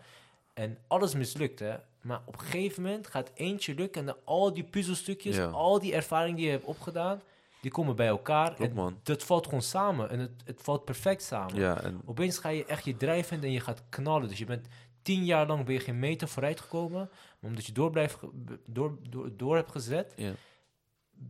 En 0.55 0.79
alles 0.87 1.15
mislukt, 1.15 1.59
hè. 1.59 1.77
Maar 2.03 2.21
op 2.27 2.35
een 2.35 2.41
gegeven 2.45 2.83
moment 2.83 3.07
gaat 3.07 3.31
eentje 3.35 3.75
lukken. 3.75 4.01
En 4.01 4.07
dan 4.07 4.17
al 4.25 4.55
die 4.55 4.65
puzzelstukjes, 4.65 5.37
Ja. 5.37 5.47
al 5.47 5.79
die 5.79 5.95
ervaring 5.95 6.37
die 6.37 6.45
je 6.45 6.51
hebt 6.51 6.65
opgedaan, 6.65 7.23
die 7.61 7.71
komen 7.71 7.97
bij 7.97 8.07
elkaar. 8.07 8.55
Klopt, 8.55 8.71
en 8.71 8.77
man. 8.77 8.99
dat 9.03 9.23
valt 9.25 9.45
gewoon 9.45 9.63
samen. 9.63 10.11
En 10.11 10.19
het, 10.19 10.31
het 10.45 10.63
valt 10.63 10.85
perfect 10.85 11.23
samen. 11.23 11.55
Ja, 11.55 11.81
en 11.83 12.01
Opeens 12.05 12.39
ga 12.39 12.49
je 12.49 12.65
echt 12.65 12.85
je 12.85 12.97
drijf 12.97 13.27
vinden 13.27 13.49
en 13.49 13.55
je 13.55 13.61
gaat 13.61 13.83
knallen. 13.89 14.29
Dus 14.29 14.39
je 14.39 14.45
bent 14.45 14.67
tien 15.03 15.25
jaar 15.25 15.47
lang 15.47 15.65
ben 15.65 15.75
je 15.75 15.81
geen 15.81 15.99
meter 15.99 16.29
vooruit 16.29 16.61
gekomen. 16.61 17.09
Maar 17.41 17.51
omdat 17.51 17.67
je 17.67 17.73
door, 17.73 17.91
blijft, 17.91 18.19
door, 18.67 18.99
door, 19.09 19.31
door 19.37 19.57
hebt 19.57 19.71
gezet, 19.73 20.13
ja, 20.17 20.33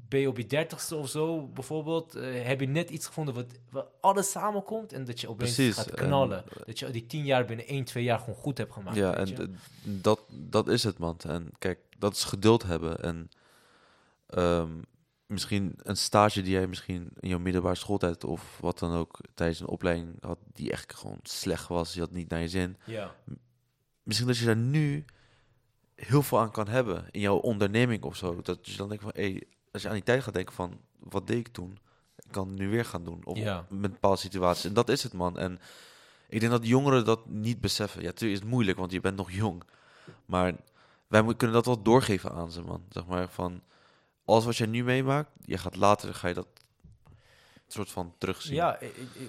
ben 0.09 0.20
je 0.20 0.29
op 0.29 0.37
je 0.37 0.46
dertigste 0.46 0.96
of 0.96 1.09
zo 1.09 1.46
bijvoorbeeld, 1.46 2.14
eh, 2.14 2.42
heb 2.46 2.61
je 2.61 2.66
net 2.68 2.90
iets 2.90 3.07
gevonden 3.07 3.35
wat, 3.35 3.46
wat 3.70 3.88
alles 4.01 4.31
samenkomt 4.31 4.92
en 4.92 5.05
dat 5.05 5.20
je 5.20 5.29
opeens 5.29 5.55
Precies, 5.55 5.74
gaat 5.77 5.87
en- 5.90 6.07
knallen. 6.07 6.44
dat 6.66 6.79
je 6.79 6.90
die 6.90 7.07
tien 7.07 7.24
jaar 7.24 7.44
binnen 7.44 7.66
één, 7.66 7.85
twee 7.85 8.05
jaar 8.05 8.18
gewoon 8.18 8.35
goed 8.35 8.59
hebt 8.59 8.72
gemaakt. 8.72 8.96
ja 8.96 9.14
en 9.16 9.27
je. 9.27 9.51
dat, 9.83 10.20
dat 10.29 10.68
is 10.68 10.83
het, 10.83 10.98
man. 10.98 11.16
En 11.27 11.51
kijk, 11.59 11.79
dat 11.98 12.12
is 12.14 12.24
geduld 12.24 12.62
hebben. 12.62 13.03
En 13.03 13.29
ehm, 14.27 14.70
misschien 15.27 15.74
een 15.83 15.96
stage 15.96 16.42
die 16.42 16.53
jij 16.53 16.66
misschien 16.66 17.09
in 17.20 17.29
jouw 17.29 17.38
middelbare 17.38 17.74
schooltijd 17.74 18.24
of 18.24 18.59
wat 18.61 18.79
dan 18.79 18.92
ook 18.92 19.18
tijdens 19.35 19.61
een 19.61 19.66
opleiding 19.68 20.16
had, 20.20 20.38
die 20.53 20.70
echt 20.70 20.94
gewoon 20.94 21.18
slecht 21.22 21.68
was. 21.68 21.94
Je 21.94 22.01
had 22.01 22.11
niet 22.11 22.29
naar 22.29 22.40
je 22.40 22.48
zin. 22.48 22.77
ja. 22.85 23.14
Misschien 24.03 24.29
dat 24.29 24.38
je 24.38 24.44
daar 24.44 24.57
nu 24.57 25.05
heel 25.94 26.22
veel 26.22 26.38
aan 26.40 26.51
kan 26.51 26.68
hebben 26.68 27.05
in 27.11 27.20
jouw 27.20 27.37
onderneming 27.37 28.03
of 28.03 28.16
zo. 28.16 28.40
Dat 28.42 28.66
je 28.68 28.77
dan 28.77 28.88
denkt 28.88 29.03
van, 29.03 29.12
hé, 29.14 29.38
als 29.72 29.83
je 29.83 29.88
aan 29.88 29.94
die 29.94 30.02
tijd 30.02 30.22
gaat 30.22 30.35
denken 30.35 30.54
van, 30.54 30.81
wat 30.98 31.26
deed 31.26 31.38
ik 31.38 31.48
toen? 31.48 31.78
Ik 32.16 32.31
kan 32.33 32.48
het 32.48 32.59
nu 32.59 32.68
weer 32.68 32.85
gaan 32.85 33.04
doen. 33.04 33.20
Of 33.24 33.38
Ja. 33.38 33.66
met 33.68 33.90
bepaalde 33.92 34.16
situaties. 34.18 34.64
En 34.64 34.72
dat 34.74 34.88
is 34.88 35.02
het, 35.02 35.12
man. 35.12 35.38
En 35.38 35.61
ik 36.28 36.40
denk 36.40 36.52
dat 36.52 36.66
jongeren 36.66 37.04
dat 37.04 37.26
niet 37.26 37.61
beseffen. 37.61 38.00
Ja, 38.00 38.07
natuurlijk 38.07 38.33
is 38.38 38.40
het 38.44 38.50
moeilijk, 38.54 38.78
want 38.78 38.92
je 38.92 39.00
bent 39.00 39.16
nog 39.16 39.31
jong. 39.31 39.62
Maar 40.26 40.52
wij 41.07 41.22
kunnen 41.37 41.57
dat 41.57 41.66
wel 41.66 41.83
doorgeven 41.83 42.33
aan 42.33 42.52
ze, 42.52 42.62
man. 42.62 42.85
Zeg 42.88 43.07
maar 43.07 43.28
van, 43.28 43.62
alles 44.24 44.44
wat 44.44 44.57
jij 44.57 44.66
nu 44.66 44.85
meemaakt, 44.85 45.31
je 45.44 45.59
gaat 45.59 45.76
later, 45.76 46.14
ga 46.14 46.28
je 46.28 46.35
dat 46.35 46.48
soort 47.66 47.90
van 47.90 48.14
terugzien. 48.18 48.54
Ja, 48.54 48.78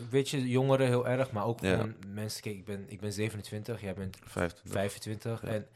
weet 0.10 0.30
je, 0.30 0.48
jongeren 0.50 0.88
heel 0.88 1.08
erg, 1.08 1.32
maar 1.32 1.46
ook 1.46 1.60
Ja. 1.62 1.88
mensen. 2.08 2.42
Kijk, 2.42 2.56
ik 2.56 2.66
ben, 2.66 2.86
ik 2.88 3.00
ben 3.00 3.14
27, 3.14 3.82
jij 3.82 3.94
bent 3.94 4.18
25. 4.24 4.72
25. 4.74 5.42
Ja. 5.42 5.48
En 5.48 5.68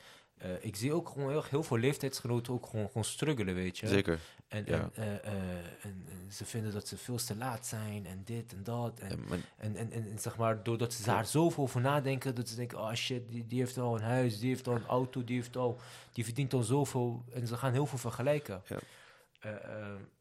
eh, 0.44 0.50
ik 0.62 0.76
zie 0.76 0.94
ook 0.94 1.10
gewoon 1.10 1.30
heel, 1.30 1.44
heel 1.50 1.64
veel 1.64 1.78
leeftijdsgenoten 1.78 2.54
ook 2.54 2.66
gewoon, 2.66 2.88
gewoon 2.88 3.04
struggelen, 3.04 3.56
weet 3.56 3.78
je. 3.78 3.88
Zeker. 3.88 4.20
En, 4.48 4.64
Ja. 4.66 4.90
en, 4.94 4.94
eh, 4.94 5.14
eh, 5.34 5.34
en, 5.82 6.06
en 6.10 6.32
ze 6.32 6.46
vinden 6.46 6.74
dat 6.74 6.88
ze 6.88 6.98
veel 6.98 7.16
te 7.18 7.36
laat 7.36 7.66
zijn 7.68 8.06
en 8.06 8.22
dit 8.26 8.54
en 8.54 8.64
dat. 8.64 9.00
En, 9.00 9.10
Ja, 9.30 9.36
en, 9.58 9.76
en, 9.76 9.92
en, 9.92 10.20
zeg 10.20 10.38
maar, 10.38 10.64
doordat 10.64 10.94
ze 10.94 11.04
daar 11.04 11.26
zoveel 11.26 11.64
over 11.64 11.82
nadenken, 11.82 12.36
dat 12.36 12.50
ze 12.50 12.56
denken, 12.56 12.80
oh 12.80 12.94
shit, 12.94 13.32
die, 13.32 13.48
die 13.48 13.60
heeft 13.60 13.78
al 13.78 13.96
een 13.96 14.02
huis, 14.02 14.40
die 14.40 14.50
heeft 14.50 14.68
al 14.68 14.76
een 14.76 14.86
auto, 14.86 15.24
die, 15.24 15.36
heeft 15.36 15.58
al, 15.58 15.80
die 16.12 16.24
verdient 16.24 16.54
al 16.54 16.64
zoveel. 16.64 17.24
En 17.34 17.48
ze 17.48 17.58
gaan 17.58 17.72
heel 17.74 17.86
veel 17.86 17.98
vergelijken. 17.98 18.62
Ja. 18.68 18.78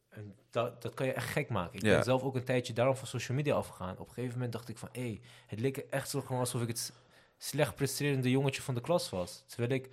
En 0.09 0.35
dat, 0.51 0.83
dat 0.83 0.95
kan 0.95 1.07
je 1.07 1.13
echt 1.13 1.29
gek 1.29 1.49
maken. 1.49 1.75
Ik 1.79 1.83
Ja. 1.85 1.95
ben 1.95 2.05
zelf 2.05 2.23
ook 2.23 2.35
een 2.35 2.45
tijdje 2.45 2.73
daarom 2.73 2.97
van 2.97 3.07
social 3.07 3.37
media 3.37 3.55
afgegaan. 3.55 3.99
Op 3.99 4.09
een 4.09 4.15
gegeven 4.15 4.33
moment 4.35 4.53
dacht 4.53 4.69
ik 4.69 4.79
van, 4.79 4.89
hé, 4.93 5.21
het 5.47 5.61
leek 5.61 5.77
echt 5.77 6.11
zo 6.11 6.21
gewoon 6.21 6.41
alsof 6.41 6.63
ik 6.63 6.69
het 6.69 6.93
slecht 7.39 7.75
presterende 7.75 8.31
jongetje 8.31 8.63
van 8.63 8.75
de 8.75 8.81
klas 8.81 9.11
was. 9.11 9.43
Terwijl 9.47 9.71
ik, 9.73 9.89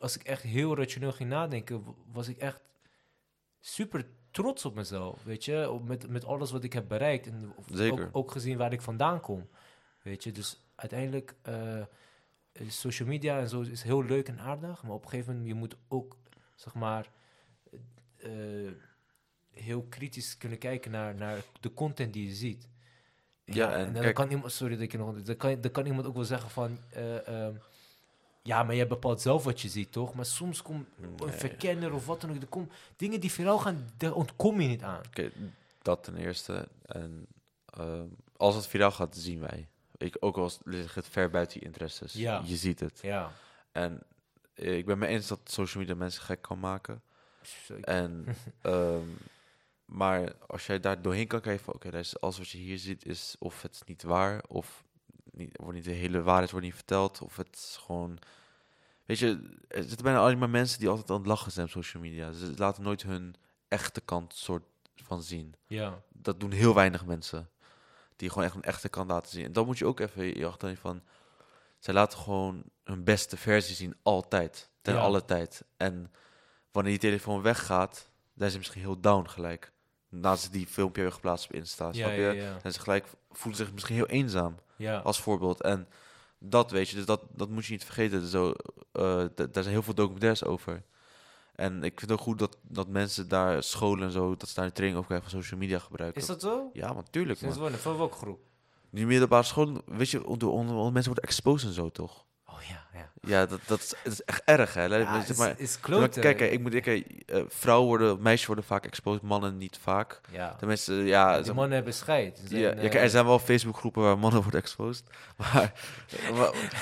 als 0.00 0.16
ik 0.16 0.22
echt 0.22 0.42
heel 0.42 0.76
rationeel 0.76 1.12
ging 1.12 1.28
nadenken, 1.28 1.84
was 2.12 2.28
ik 2.28 2.36
echt 2.38 2.60
super 3.60 4.06
trots 4.30 4.64
op 4.64 4.74
mezelf, 4.74 5.22
weet 5.24 5.44
je, 5.44 5.70
op- 5.70 5.84
met, 5.88 6.08
met 6.08 6.24
alles 6.24 6.50
wat 6.50 6.64
ik 6.64 6.72
heb 6.72 6.88
bereikt 6.88 7.26
en. 7.26 7.52
Ook, 7.92 7.98
ook 8.12 8.30
gezien 8.30 8.56
waar 8.56 8.72
ik 8.72 8.80
vandaan 8.80 9.20
kom, 9.20 9.48
weet 10.02 10.24
je. 10.24 10.32
Dus 10.32 10.60
uiteindelijk, 10.74 11.34
is 12.52 12.80
social 12.80 13.08
media 13.08 13.38
en 13.38 13.48
zo 13.48 13.60
is 13.60 13.82
heel 13.82 14.04
leuk 14.04 14.28
en 14.28 14.38
aardig, 14.40 14.82
maar 14.82 14.92
op 14.92 15.02
een 15.04 15.08
gegeven 15.10 15.32
moment 15.32 15.48
je 15.50 15.54
moet 15.58 15.76
ook, 15.88 16.16
zeg 16.54 16.74
maar, 16.74 17.10
eh, 18.16 18.30
heel 19.50 19.82
kritisch 19.82 20.36
kunnen 20.38 20.58
kijken 20.58 20.90
naar, 20.90 21.14
naar 21.14 21.38
de 21.60 21.74
content 21.74 22.12
die 22.12 22.28
je 22.28 22.34
ziet. 22.34 22.68
Ja, 23.44 23.72
en 23.72 23.86
en, 23.86 23.92
dan 23.92 24.02
kijk- 24.02 24.14
kan 24.14 24.30
iemand, 24.30 24.52
sorry 24.52 24.74
dat 24.74 24.82
ik 24.82 24.92
je 24.92 24.98
nog, 24.98 25.22
dan 25.22 25.36
kan, 25.36 25.60
dan 25.60 25.70
kan 25.70 25.86
iemand 25.86 26.06
ook 26.06 26.14
wel 26.14 26.24
zeggen 26.24 26.50
van, 26.50 26.78
eh, 26.90 27.28
ehm, 27.28 27.54
ja, 28.46 28.62
maar 28.62 28.74
jij 28.74 28.86
bepaalt 28.86 29.20
zelf 29.20 29.44
wat 29.44 29.60
je 29.60 29.68
ziet, 29.68 29.92
toch? 29.92 30.14
Maar 30.14 30.26
soms 30.26 30.62
komt 30.62 30.86
een 31.18 31.32
verkenner 31.32 31.92
of 31.92 32.06
wat 32.06 32.20
dan 32.20 32.30
ook, 32.30 32.42
er 32.42 32.46
komt 32.46 32.72
dingen 32.96 33.20
die 33.20 33.32
viraal 33.32 33.58
gaan, 33.58 33.88
daar 33.96 34.12
ontkom 34.12 34.60
je 34.60 34.68
niet 34.68 34.82
aan. 34.82 35.00
Oké, 35.06 35.30
dat 35.82 36.04
ten 36.04 36.16
eerste. 36.16 36.68
En 36.86 37.26
ehm, 37.66 38.06
als 38.36 38.54
het 38.54 38.66
viraal 38.66 38.90
gaat, 38.90 39.16
zien 39.16 39.40
wij. 39.40 39.68
Ik, 39.96 40.16
ook 40.20 40.36
al 40.36 40.50
ligt 40.64 40.94
het 40.94 41.08
ver 41.08 41.30
buiten 41.30 41.60
je 41.60 41.66
interesses. 41.66 42.12
Ja. 42.12 42.42
Je 42.44 42.56
ziet 42.56 42.80
het. 42.80 42.98
Ja, 43.02 43.32
En 43.72 44.02
eh, 44.54 44.76
ik 44.76 44.86
ben 44.86 44.98
me 44.98 45.06
eens 45.06 45.26
dat 45.26 45.40
social 45.44 45.82
media 45.82 45.98
mensen 45.98 46.22
gek 46.22 46.42
kan 46.42 46.58
maken. 46.58 47.02
En, 47.80 48.26
ehm, 48.62 49.08
maar 49.84 50.32
als 50.46 50.66
jij 50.66 50.80
daar 50.80 51.02
doorheen 51.02 51.26
kan 51.26 51.40
kijken 51.40 51.64
van... 51.64 51.74
Oké, 51.74 51.88
luister, 51.90 52.20
alles 52.20 52.38
wat 52.38 52.48
je 52.48 52.58
hier 52.58 52.78
ziet 52.78 53.06
is 53.06 53.36
of 53.38 53.62
het 53.62 53.74
is 53.74 53.82
niet 53.84 54.02
waar... 54.02 54.42
of 54.48 54.84
niet, 55.36 55.56
wordt 55.56 55.74
niet 55.74 55.84
de 55.84 55.90
hele 55.90 56.22
waarheid 56.22 56.50
wordt 56.50 56.66
niet 56.66 56.74
verteld... 56.74 57.20
of 57.22 57.36
het 57.36 57.54
is 57.56 57.78
gewoon 57.84 58.18
weet 59.04 59.18
je, 59.18 59.56
er 59.68 59.82
zitten 59.82 60.02
bijna 60.02 60.18
alleen 60.18 60.38
maar 60.38 60.50
mensen 60.50 60.78
die 60.78 60.88
altijd 60.88 61.10
aan 61.10 61.16
het 61.16 61.26
lachen 61.26 61.52
zijn 61.52 61.66
op 61.66 61.72
social 61.72 62.02
media. 62.02 62.32
Ze 62.32 62.52
laten 62.56 62.82
nooit 62.82 63.02
hun 63.02 63.34
echte 63.68 64.00
kant 64.00 64.34
soort 64.34 64.64
van 64.94 65.22
zien. 65.22 65.54
Ja. 65.66 66.02
Dat 66.12 66.40
doen 66.40 66.50
heel 66.50 66.74
weinig 66.74 67.04
mensen. 67.06 67.50
Die 68.16 68.28
gewoon 68.28 68.44
echt 68.44 68.54
een 68.54 68.62
echte 68.62 68.88
kant 68.88 69.10
laten 69.10 69.30
zien. 69.32 69.44
En 69.44 69.52
dan 69.52 69.66
moet 69.66 69.78
je 69.78 69.86
ook 69.86 70.00
even 70.00 70.38
je 70.38 70.46
achternemen 70.46 70.80
van... 70.82 71.02
Zij 71.78 71.94
laten 71.94 72.18
gewoon 72.18 72.62
hun 72.84 73.04
beste 73.04 73.36
versie 73.36 73.74
zien, 73.74 73.96
altijd. 74.02 74.70
Ten 74.82 74.94
Ja. 74.94 75.00
alle 75.00 75.24
tijd. 75.24 75.64
En 75.76 76.12
wanneer 76.72 76.92
die 76.92 77.00
telefoon 77.10 77.42
weggaat, 77.42 77.94
dan 77.94 78.32
zijn 78.34 78.50
ze 78.50 78.56
misschien 78.58 78.80
heel 78.80 79.00
down 79.00 79.28
gelijk. 79.28 79.72
Nadat 80.08 80.40
ze 80.40 80.50
die 80.50 80.66
filmpje 80.66 81.00
hebben 81.02 81.18
geplaatst 81.20 81.44
op 81.44 81.52
Insta, 81.52 81.86
Ja, 81.86 81.92
snap 81.92 82.10
je? 82.10 82.16
ja, 82.16 82.30
ja. 82.30 82.60
Zijn 82.60 82.72
ze 82.72 82.80
gelijk, 82.80 83.06
voelen 83.38 83.56
zich 83.60 83.72
misschien 83.72 83.96
heel 83.96 84.06
eenzaam, 84.06 84.56
Ja. 84.76 84.98
als 84.98 85.20
voorbeeld. 85.20 85.62
En 85.62 85.88
dat 86.38 86.70
weet 86.70 86.88
je, 86.88 86.96
dus 86.96 87.04
dat, 87.04 87.22
dat 87.32 87.48
moet 87.48 87.66
je 87.66 87.72
niet 87.72 87.84
vergeten. 87.84 88.26
Zo, 88.26 88.52
d- 88.52 89.36
daar 89.36 89.48
zijn 89.62 89.68
heel 89.68 89.82
veel 89.82 89.94
documentaires 89.94 90.44
over. 90.44 90.82
En 91.54 91.74
ik 91.76 91.98
vind 91.98 92.00
het 92.00 92.12
ook 92.12 92.20
goed 92.20 92.38
dat, 92.38 92.56
dat 92.62 92.88
mensen 92.88 93.28
daar, 93.28 93.62
scholen 93.62 94.04
en 94.06 94.10
zo, 94.12 94.36
dat 94.36 94.48
ze 94.48 94.54
daar 94.54 94.64
een 94.64 94.72
training 94.72 94.98
over 94.98 95.10
krijgen 95.12 95.30
van 95.30 95.40
social 95.42 95.60
media 95.60 95.78
gebruiken. 95.78 96.20
Is 96.20 96.26
dat 96.26 96.40
zo? 96.40 96.70
Ja, 96.72 96.92
maar 96.92 97.10
tuurlijk, 97.10 97.38
Sinds 97.38 97.54
man. 97.54 97.62
wanneer? 97.62 97.80
Van 97.82 97.96
welke 97.96 98.16
groep? 98.16 98.40
Nu 98.90 99.06
middelbare 99.06 99.42
school, 99.42 99.80
weet 99.86 100.10
je, 100.10 100.26
onder, 100.26 100.48
onder, 100.48 100.74
onder 100.76 100.92
mensen 100.92 101.12
worden 101.12 101.30
exposed 101.30 101.68
en 101.68 101.74
zo, 101.74 101.90
toch? 101.90 102.24
Oh 102.56 102.62
ja, 102.62 102.84
ja. 102.94 103.10
Ja, 103.20 103.46
dat, 103.46 103.60
dat, 103.66 103.80
is, 103.80 103.94
dat 104.02 104.12
is 104.12 104.22
echt 104.24 104.42
erg, 104.44 104.74
hè? 104.74 104.84
Ja, 104.84 105.24
zeg 105.24 105.36
maar, 105.36 105.54
is 105.56 105.80
kijk, 105.80 106.40
ik 106.40 106.60
moet 106.60 106.74
ik, 106.74 106.86
eh, 106.86 107.42
vrouwen 107.48 107.88
worden, 107.88 108.22
meisjes 108.22 108.46
worden 108.46 108.64
vaak 108.64 108.86
exposed, 108.86 109.22
mannen 109.22 109.58
niet 109.58 109.78
vaak. 109.82 110.20
Ja. 110.30 110.54
Tenminste, 110.58 110.94
ja, 110.94 111.36
Die 111.36 111.44
zeg 111.44 111.54
mannen 111.54 111.74
hebben 111.74 111.94
scheid. 111.94 112.40
Ja, 112.48 112.70
eh, 112.70 113.02
er 113.02 113.10
zijn 113.10 113.24
wel 113.26 113.38
Facebookgroepen 113.38 114.02
waar 114.02 114.18
mannen 114.18 114.42
worden 114.42 114.60
exposed. 114.60 115.04
Maar, 115.36 115.72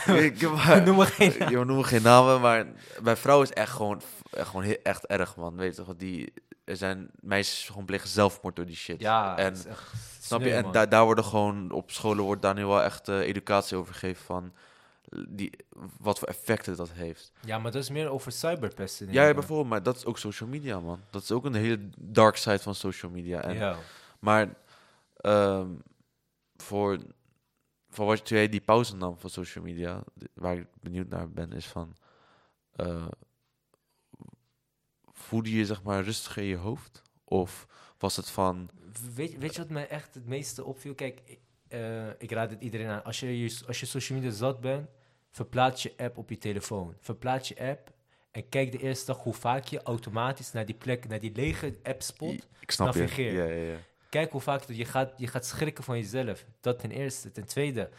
maar, 0.06 0.16
ik, 0.24 0.50
maar 0.50 0.82
Noem 0.82 0.96
maar 0.96 1.06
geen 1.06 1.52
noemen 1.66 1.84
geen 1.84 2.02
namen, 2.02 2.40
maar 2.40 2.66
bij 3.02 3.16
vrouwen 3.16 3.48
is 3.48 3.54
echt 3.54 3.72
gewoon, 3.72 4.02
echt 4.30 4.48
gewoon 4.48 4.64
heel, 4.64 4.78
echt 4.82 5.06
erg, 5.06 5.36
man. 5.36 5.56
Weet 5.56 5.76
je 5.76 5.84
toch, 5.84 5.96
die, 5.96 6.32
er 6.64 6.76
zijn 6.76 7.10
meisjes 7.20 7.68
gewoon 7.68 7.84
plegen 7.84 8.08
zelfmoord 8.08 8.56
door 8.56 8.66
die 8.66 8.76
shit. 8.76 9.00
Ja, 9.00 9.36
en 9.36 9.52
echt 9.52 9.92
snap 10.24 10.42
je? 10.42 10.54
En 10.54 10.88
daar 10.88 11.04
worden 11.04 11.24
gewoon, 11.24 11.70
op 11.70 11.90
scholen 11.90 12.24
wordt 12.24 12.42
daar 12.42 12.54
nu 12.54 12.66
wel 12.66 12.82
echt 12.82 13.08
eh, 13.08 13.18
educatie 13.18 13.76
over 13.76 13.92
gegeven 13.92 14.24
van 14.24 14.52
die, 15.28 15.52
wat 15.98 16.18
voor 16.18 16.28
effecten 16.28 16.76
dat 16.76 16.92
heeft. 16.92 17.32
Ja, 17.44 17.58
maar 17.58 17.72
dat 17.72 17.82
is 17.82 17.90
meer 17.90 18.08
over 18.08 18.32
cyberpesten. 18.32 19.12
Ja, 19.12 19.26
ja, 19.26 19.34
bijvoorbeeld, 19.34 19.68
maar 19.68 19.82
dat 19.82 19.96
is 19.96 20.04
ook 20.04 20.18
social 20.18 20.48
media, 20.48 20.80
man. 20.80 21.00
Dat 21.10 21.22
is 21.22 21.30
ook 21.30 21.44
een 21.44 21.54
hele 21.54 21.88
dark 21.98 22.36
side 22.36 22.58
van 22.58 22.74
social 22.74 23.10
media. 23.12 23.40
En 23.40 23.54
Ja. 23.54 23.76
Maar 24.18 24.54
ehm, 25.16 25.68
voor, 26.56 26.98
voor 27.88 28.06
wat 28.06 28.28
jij 28.28 28.48
die 28.48 28.60
pauze 28.60 28.96
nam 28.96 29.18
van 29.18 29.30
social 29.30 29.64
media, 29.64 30.02
waar 30.34 30.56
ik 30.56 30.66
benieuwd 30.80 31.08
naar 31.08 31.30
ben, 31.30 31.52
is 31.52 31.66
van 31.66 31.96
eh 32.72 33.06
voelde 35.12 35.50
je 35.50 35.56
je 35.56 35.66
zeg 35.66 35.82
maar 35.82 36.04
rustig 36.04 36.36
in 36.36 36.44
je 36.44 36.56
hoofd? 36.56 37.02
Of 37.24 37.66
was 37.98 38.16
het 38.16 38.30
van 38.30 38.70
Weet, 39.14 39.38
weet 39.38 39.54
je 39.54 39.60
wat 39.60 39.70
mij 39.70 39.88
echt 39.88 40.14
het 40.14 40.26
meeste 40.26 40.64
opviel? 40.64 40.94
Kijk, 40.94 41.20
ik, 41.24 41.38
eh, 41.74 42.08
ik 42.18 42.30
raad 42.32 42.50
het 42.50 42.60
iedereen 42.60 42.88
aan. 42.88 43.04
Als 43.04 43.20
je, 43.20 43.38
je, 43.40 43.58
als 43.66 43.80
je 43.80 43.86
social 43.86 44.18
media 44.18 44.32
zat 44.34 44.60
bent, 44.60 44.88
verplaats 45.30 45.82
je 45.82 45.92
app 45.96 46.18
op 46.18 46.30
je 46.30 46.38
telefoon. 46.38 46.94
Verplaats 47.00 47.48
je 47.48 47.58
app 47.60 47.92
en 48.30 48.48
kijk 48.48 48.72
de 48.72 48.78
eerste 48.78 49.06
dag 49.06 49.22
hoe 49.22 49.34
vaak 49.34 49.64
je 49.64 49.82
automatisch 49.82 50.52
naar 50.52 50.66
die 50.66 50.74
plek, 50.74 51.08
naar 51.08 51.18
die 51.20 51.32
lege 51.34 51.78
app 51.82 52.02
spot. 52.02 52.48
ik 52.60 52.70
snap 52.70 52.86
navigeer. 52.86 53.32
je? 53.32 53.38
Ja, 53.38 53.44
ja, 53.44 53.72
ja. 53.72 53.78
Kijk 54.08 54.30
hoe 54.32 54.40
vaak 54.40 54.66
dat 54.66 54.76
je 54.76 54.84
gaat, 54.84 55.12
je 55.16 55.26
gaat 55.26 55.46
schrikken 55.46 55.84
van 55.84 55.98
jezelf. 55.98 56.44
Dat 56.60 56.78
ten 56.78 56.90
eerste. 56.90 57.30
Ten 57.32 57.44
tweede, 57.46 57.90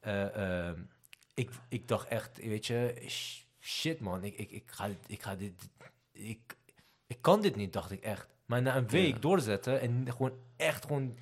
eh, 0.00 0.66
ehm, 0.68 0.80
ik, 1.34 1.50
ik 1.68 1.88
dacht 1.88 2.08
echt, 2.08 2.38
weet 2.44 2.66
je, 2.66 3.02
sh- 3.06 3.40
shit 3.60 4.00
man, 4.00 4.24
ik, 4.24 4.36
ik, 4.38 4.50
ik, 4.50 4.62
ga, 4.66 4.88
ik 5.06 5.22
ga 5.22 5.34
dit, 5.34 5.68
ik, 6.12 6.56
ik 7.06 7.18
kan 7.20 7.40
dit 7.40 7.56
niet, 7.56 7.72
dacht 7.72 7.90
ik 7.90 8.00
echt. 8.02 8.26
Maar 8.46 8.62
na 8.62 8.76
een 8.76 8.88
week 8.88 9.22
doorzetten 9.22 9.80
en 9.80 10.06
gewoon 10.10 10.32
echt 10.56 10.84
gewoon 10.86 11.16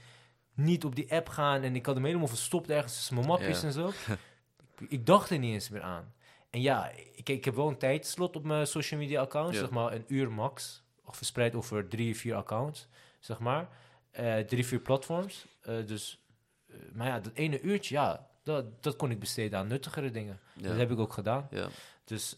niet 0.59 0.85
op 0.85 0.94
die 0.97 1.12
app 1.12 1.29
gaan 1.29 1.62
en 1.62 1.77
ik 1.77 1.87
had 1.87 1.94
hem 1.94 2.05
helemaal 2.05 2.27
verstopt 2.29 2.71
ergens 2.71 2.94
tussen 2.94 3.14
mijn 3.14 3.27
mapjes 3.27 3.61
Ja. 3.61 3.66
en 3.66 3.73
zo. 3.73 3.88
ik, 4.79 4.90
ik 4.90 5.07
dacht 5.07 5.31
er 5.31 5.38
niet 5.38 5.53
eens 5.53 5.68
meer 5.68 5.83
aan. 5.83 6.12
En 6.51 6.61
ja, 6.61 6.90
ik, 7.14 7.29
ik 7.29 7.44
heb 7.44 7.55
wel 7.55 7.68
een 7.68 7.79
tijdslot 7.79 8.37
op 8.37 8.44
mijn 8.44 8.66
social 8.66 9.01
media 9.01 9.21
accounts, 9.21 9.55
Ja. 9.55 9.61
zeg 9.61 9.71
maar 9.71 9.92
een 9.92 10.05
uur 10.07 10.33
max, 10.33 10.83
of 11.05 11.16
verspreid 11.16 11.55
over 11.55 11.88
drie, 11.88 12.16
vier 12.16 12.35
accounts, 12.35 12.88
zeg 13.21 13.38
maar. 13.38 13.68
Eh, 14.11 14.38
drie, 14.38 14.66
vier 14.66 14.81
platforms. 14.81 15.47
Eh, 15.61 15.75
dus, 15.87 16.25
eh, 16.71 16.77
maar 16.92 17.07
ja, 17.07 17.21
dat 17.21 17.33
ene 17.35 17.61
uurtje, 17.61 17.94
ja, 17.94 18.27
dat, 18.42 18.83
dat 18.83 18.97
kon 18.97 19.11
ik 19.11 19.18
besteden 19.18 19.59
aan 19.59 19.66
nuttigere 19.66 20.11
dingen. 20.11 20.40
Ja. 20.55 20.68
Dat 20.68 20.77
heb 20.77 20.90
ik 20.90 20.99
ook 20.99 21.12
gedaan. 21.12 21.49
Ja. 21.51 21.68
Dus 22.05 22.37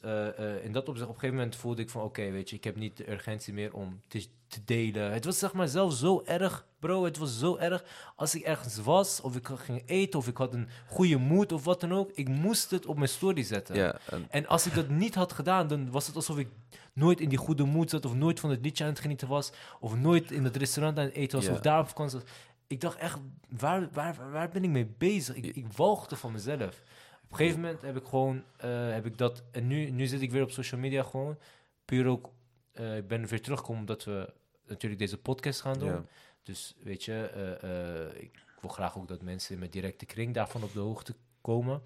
in 0.62 0.72
dat 0.72 0.88
opzicht, 0.88 1.08
op 1.08 1.14
een 1.14 1.20
gegeven 1.20 1.34
moment 1.34 1.56
voelde 1.56 1.82
ik 1.82 1.90
van, 1.90 2.02
oké, 2.02 2.30
weet 2.30 2.50
je, 2.50 2.56
ik 2.56 2.64
heb 2.64 2.76
niet 2.76 2.96
de 2.96 3.10
urgentie 3.10 3.52
meer 3.52 3.74
om 3.74 4.00
te, 4.08 4.26
te 4.48 4.64
delen. 4.64 5.12
Het 5.12 5.24
was 5.24 5.38
zeg 5.38 5.52
maar 5.52 5.68
zelf 5.68 5.92
zo 5.94 6.22
erg, 6.24 6.66
bro, 6.80 7.04
het 7.04 7.16
was 7.18 7.38
zo 7.38 7.56
erg. 7.56 7.84
Als 8.16 8.34
ik 8.34 8.42
ergens 8.42 8.76
was, 8.76 9.20
of 9.20 9.36
ik 9.36 9.48
ging 9.54 9.82
eten, 9.86 10.18
of 10.18 10.28
ik 10.28 10.36
had 10.36 10.54
een 10.54 10.68
goede 10.88 11.18
mood 11.18 11.52
of 11.52 11.64
wat 11.64 11.80
dan 11.80 11.92
ook, 11.92 12.10
ik 12.14 12.28
moest 12.28 12.70
het 12.70 12.86
op 12.86 12.96
mijn 12.96 13.08
story 13.08 13.42
zetten. 13.42 13.76
Ja, 13.76 13.98
en, 14.06 14.26
En 14.30 14.46
als 14.46 14.66
ik 14.66 14.74
dat 14.74 14.88
niet 14.88 15.14
had 15.14 15.32
gedaan, 15.32 15.68
dan 15.68 15.90
was 15.90 16.06
het 16.06 16.16
alsof 16.16 16.38
ik 16.38 16.48
nooit 16.92 17.20
in 17.20 17.28
die 17.28 17.38
goede 17.38 17.64
moed 17.64 17.90
zat, 17.90 18.04
of 18.04 18.14
nooit 18.14 18.40
van 18.40 18.50
het 18.50 18.60
liedje 18.62 18.84
aan 18.84 18.90
het 18.90 19.00
genieten 19.00 19.28
was, 19.28 19.52
of 19.80 19.94
nooit 19.96 20.30
in 20.30 20.44
het 20.44 20.56
restaurant 20.56 20.98
aan 20.98 21.04
het 21.04 21.14
eten 21.14 21.38
was, 21.38 21.46
Ja. 21.46 21.52
of 21.52 21.60
daar 21.60 21.80
op 21.80 21.88
vakantie 21.88 22.18
was. 22.18 22.28
Ik 22.66 22.80
dacht 22.80 22.98
echt, 22.98 23.18
waar, 23.58 23.88
waar, 23.92 24.30
waar 24.32 24.48
ben 24.48 24.64
ik 24.64 24.70
mee 24.70 24.86
bezig? 24.98 25.34
Ik, 25.36 25.56
ik 25.56 25.66
walgde 25.72 26.16
van 26.16 26.32
mezelf. 26.32 26.82
Op 27.24 27.30
een 27.30 27.36
gegeven 27.36 27.60
moment 27.60 27.82
heb 27.82 27.96
ik 27.96 28.04
gewoon, 28.04 28.42
eh, 28.56 28.90
heb 28.90 29.06
ik 29.06 29.18
dat, 29.18 29.42
en 29.50 29.66
nu, 29.66 29.90
nu 29.90 30.06
zit 30.06 30.20
ik 30.20 30.30
weer 30.30 30.42
op 30.42 30.50
social 30.50 30.80
media 30.80 31.02
gewoon, 31.02 31.38
puur 31.84 32.06
ook, 32.06 32.30
eh, 32.72 32.96
ik 32.96 33.08
ben 33.08 33.26
weer 33.26 33.40
teruggekomen 33.42 33.80
omdat 33.80 34.04
we 34.04 34.32
natuurlijk 34.66 35.00
deze 35.00 35.18
podcast 35.18 35.60
gaan 35.60 35.78
doen. 35.78 35.88
Ja. 35.88 36.04
Dus 36.42 36.74
weet 36.82 37.04
je, 37.04 37.14
eh, 37.62 38.06
eh, 38.06 38.22
ik 38.22 38.30
wil 38.60 38.70
graag 38.70 38.96
ook 38.98 39.08
dat 39.08 39.22
mensen 39.22 39.52
in 39.52 39.58
mijn 39.58 39.70
directe 39.70 40.06
kring 40.06 40.34
daarvan 40.34 40.62
op 40.62 40.72
de 40.72 40.80
hoogte 40.80 41.14
komen. 41.40 41.82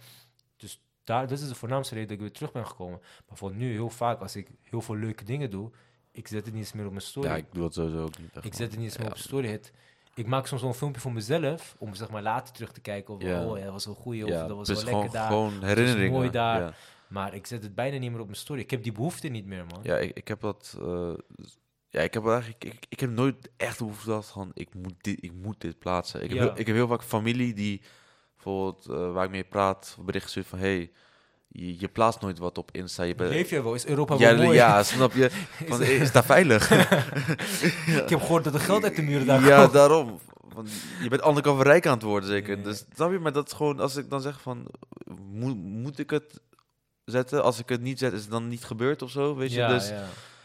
Dus 0.56 0.80
daar, 1.04 1.26
dat 1.28 1.38
is 1.40 1.48
de 1.48 1.54
voornaamste 1.54 1.94
reden 1.94 2.08
dat 2.08 2.16
ik 2.16 2.22
weer 2.22 2.32
terug 2.32 2.52
ben 2.52 2.66
gekomen. 2.66 3.00
Maar 3.28 3.36
voor 3.38 3.54
nu, 3.54 3.72
heel 3.72 3.90
vaak, 3.90 4.20
als 4.20 4.36
ik 4.36 4.48
heel 4.62 4.80
veel 4.80 4.96
leuke 4.96 5.24
dingen 5.24 5.50
doe, 5.50 5.70
ik 6.10 6.28
zet 6.28 6.44
het 6.44 6.54
niet 6.54 6.62
eens 6.64 6.72
meer 6.72 6.84
op 6.84 6.90
mijn 6.90 7.02
story. 7.04 7.28
ja, 7.28 7.36
ik 7.36 7.46
doe 7.52 7.62
dat 7.62 7.74
sowieso 7.74 8.02
ook 8.02 8.18
niet. 8.18 8.30
echt, 8.36 8.44
ik 8.44 8.54
zet 8.54 8.70
het 8.70 8.76
niet 8.76 8.84
eens 8.88 8.96
meer 8.96 9.06
Ja. 9.06 9.12
op 9.12 9.18
story. 9.18 9.48
Het, 9.48 9.72
ik 10.14 10.26
maak 10.26 10.46
soms 10.46 10.60
wel 10.60 10.70
een 10.70 10.76
filmpje 10.76 11.00
voor 11.00 11.12
mezelf, 11.12 11.76
om 11.78 11.94
zeg 11.94 12.10
maar 12.10 12.22
later 12.22 12.54
terug 12.54 12.72
te 12.72 12.80
kijken 12.80 13.14
of, 13.14 13.22
Ja. 13.22 13.46
oh 13.46 13.58
ja, 13.58 13.64
dat 13.64 13.72
was 13.72 13.84
wel 13.84 13.94
goed, 13.94 14.22
of 14.22 14.28
Ja, 14.28 14.46
dat 14.46 14.56
was 14.56 14.66
dus 14.66 14.76
wel 14.76 14.84
gewoon, 14.86 15.00
lekker 15.02 15.18
daar. 15.20 15.28
gewoon 15.28 15.62
herinneringen. 15.64 16.12
mooi 16.12 16.30
daar. 16.30 16.60
Ja. 16.60 16.74
Maar 17.08 17.34
ik 17.34 17.46
zet 17.46 17.62
het 17.62 17.74
bijna 17.74 17.98
niet 17.98 18.10
meer 18.10 18.20
op 18.20 18.26
mijn 18.26 18.38
story. 18.38 18.60
Ik 18.60 18.70
heb 18.70 18.82
die 18.82 18.92
behoefte 18.92 19.28
niet 19.28 19.46
meer, 19.46 19.66
man. 19.66 19.80
Ja, 19.82 19.96
ik, 19.98 20.16
ik 20.16 20.28
heb 20.28 20.40
dat. 20.40 20.76
eh, 20.80 21.12
ja, 21.94 22.00
ik 22.00 22.14
heb 22.14 22.26
eigenlijk. 22.26 22.64
Ik, 22.64 22.86
ik 22.88 23.00
heb 23.00 23.10
nooit 23.10 23.50
echt 23.56 23.78
behoefte 23.78 24.04
gehad 24.04 24.26
van. 24.26 24.50
Ik 24.54 24.74
moet 24.74 24.94
dit, 25.00 25.24
ik 25.24 25.32
moet 25.32 25.60
dit 25.60 25.78
plaatsen. 25.78 26.22
Ik 26.22 26.28
heb, 26.28 26.38
Ja. 26.38 26.44
heel, 26.44 26.58
ik 26.58 26.66
heb 26.66 26.76
heel 26.76 26.88
vaak 26.88 27.02
familie 27.02 27.54
die. 27.54 27.82
Bijvoorbeeld 28.34 28.86
eh, 28.86 29.12
waar 29.12 29.24
ik 29.24 29.30
mee 29.30 29.44
praat. 29.44 29.96
Berichten 30.00 30.30
stuurt 30.30 30.46
van. 30.46 30.58
Hey, 30.58 30.90
je, 31.48 31.80
je 31.80 31.88
plaatst 31.88 32.20
nooit 32.20 32.38
wat 32.38 32.58
op 32.58 32.70
Insta. 32.72 33.02
Je 33.02 33.14
bent, 33.14 33.30
Leef 33.30 33.50
jij 33.50 33.62
wel? 33.62 33.74
Is 33.74 33.86
Europa 33.86 34.14
ja, 34.18 34.34
wel 34.34 34.44
mooi? 34.44 34.56
ja, 34.56 34.82
snap 34.82 35.12
je? 35.12 35.30
Van, 35.68 35.82
is 35.82 36.12
daar 36.12 36.24
veilig? 36.24 36.70
ik 38.02 38.08
heb 38.08 38.20
gehoord 38.20 38.44
dat 38.44 38.54
er 38.54 38.60
geld 38.60 38.84
uit 38.84 38.96
de 38.96 39.02
muren 39.02 39.26
daar 39.26 39.44
ja, 39.44 39.60
komt. 39.60 39.72
daarom. 39.72 40.20
Want 40.54 40.70
je 41.02 41.08
bent 41.08 41.26
undercover 41.26 41.64
rijk 41.64 41.86
aan 41.86 41.94
het 41.94 42.02
worden, 42.02 42.28
zeker. 42.28 42.56
Ja. 42.56 42.62
Dus 42.62 42.84
snap 42.94 43.10
je? 43.12 43.18
Maar 43.18 43.32
dat 43.32 43.46
is 43.46 43.52
gewoon, 43.52 43.80
als 43.80 43.96
ik 43.96 44.10
dan 44.10 44.20
zeg 44.20 44.40
van, 44.40 44.66
moet, 45.30 45.56
moet 45.56 45.98
ik 45.98 46.10
het 46.10 46.40
zetten? 47.04 47.42
Als 47.42 47.58
ik 47.58 47.68
het 47.68 47.80
niet 47.80 47.98
zet, 47.98 48.12
is 48.12 48.20
het 48.20 48.30
dan 48.30 48.48
niet 48.48 48.64
gebeurd 48.64 49.02
of 49.02 49.10
zo, 49.10 49.36
weet 49.36 49.50
je? 49.50 49.56
ja, 49.56 49.68
dus, 49.68 49.88
ja. 49.88 50.04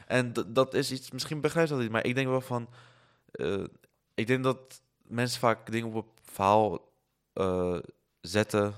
En 0.10 0.34
dat 0.48 0.74
is 0.74 0.91
iets, 0.91 1.12
misschien 1.12 1.41
begrijp 1.41 1.67
je 1.67 1.74
dat 1.74 1.82
niet, 1.82 1.91
maar 1.91 2.06
ik 2.06 2.15
denk 2.15 2.28
wel 2.28 2.41
van, 2.41 2.69
eh, 3.32 3.63
ik 4.15 4.28
denk 4.28 4.43
dat 4.43 4.82
mensen 5.04 5.39
vaak 5.39 5.72
dingen 5.72 5.93
op 5.93 6.06
een 6.06 6.24
verhaal 6.34 6.91
eh, 7.34 7.78
zetten, 8.22 8.74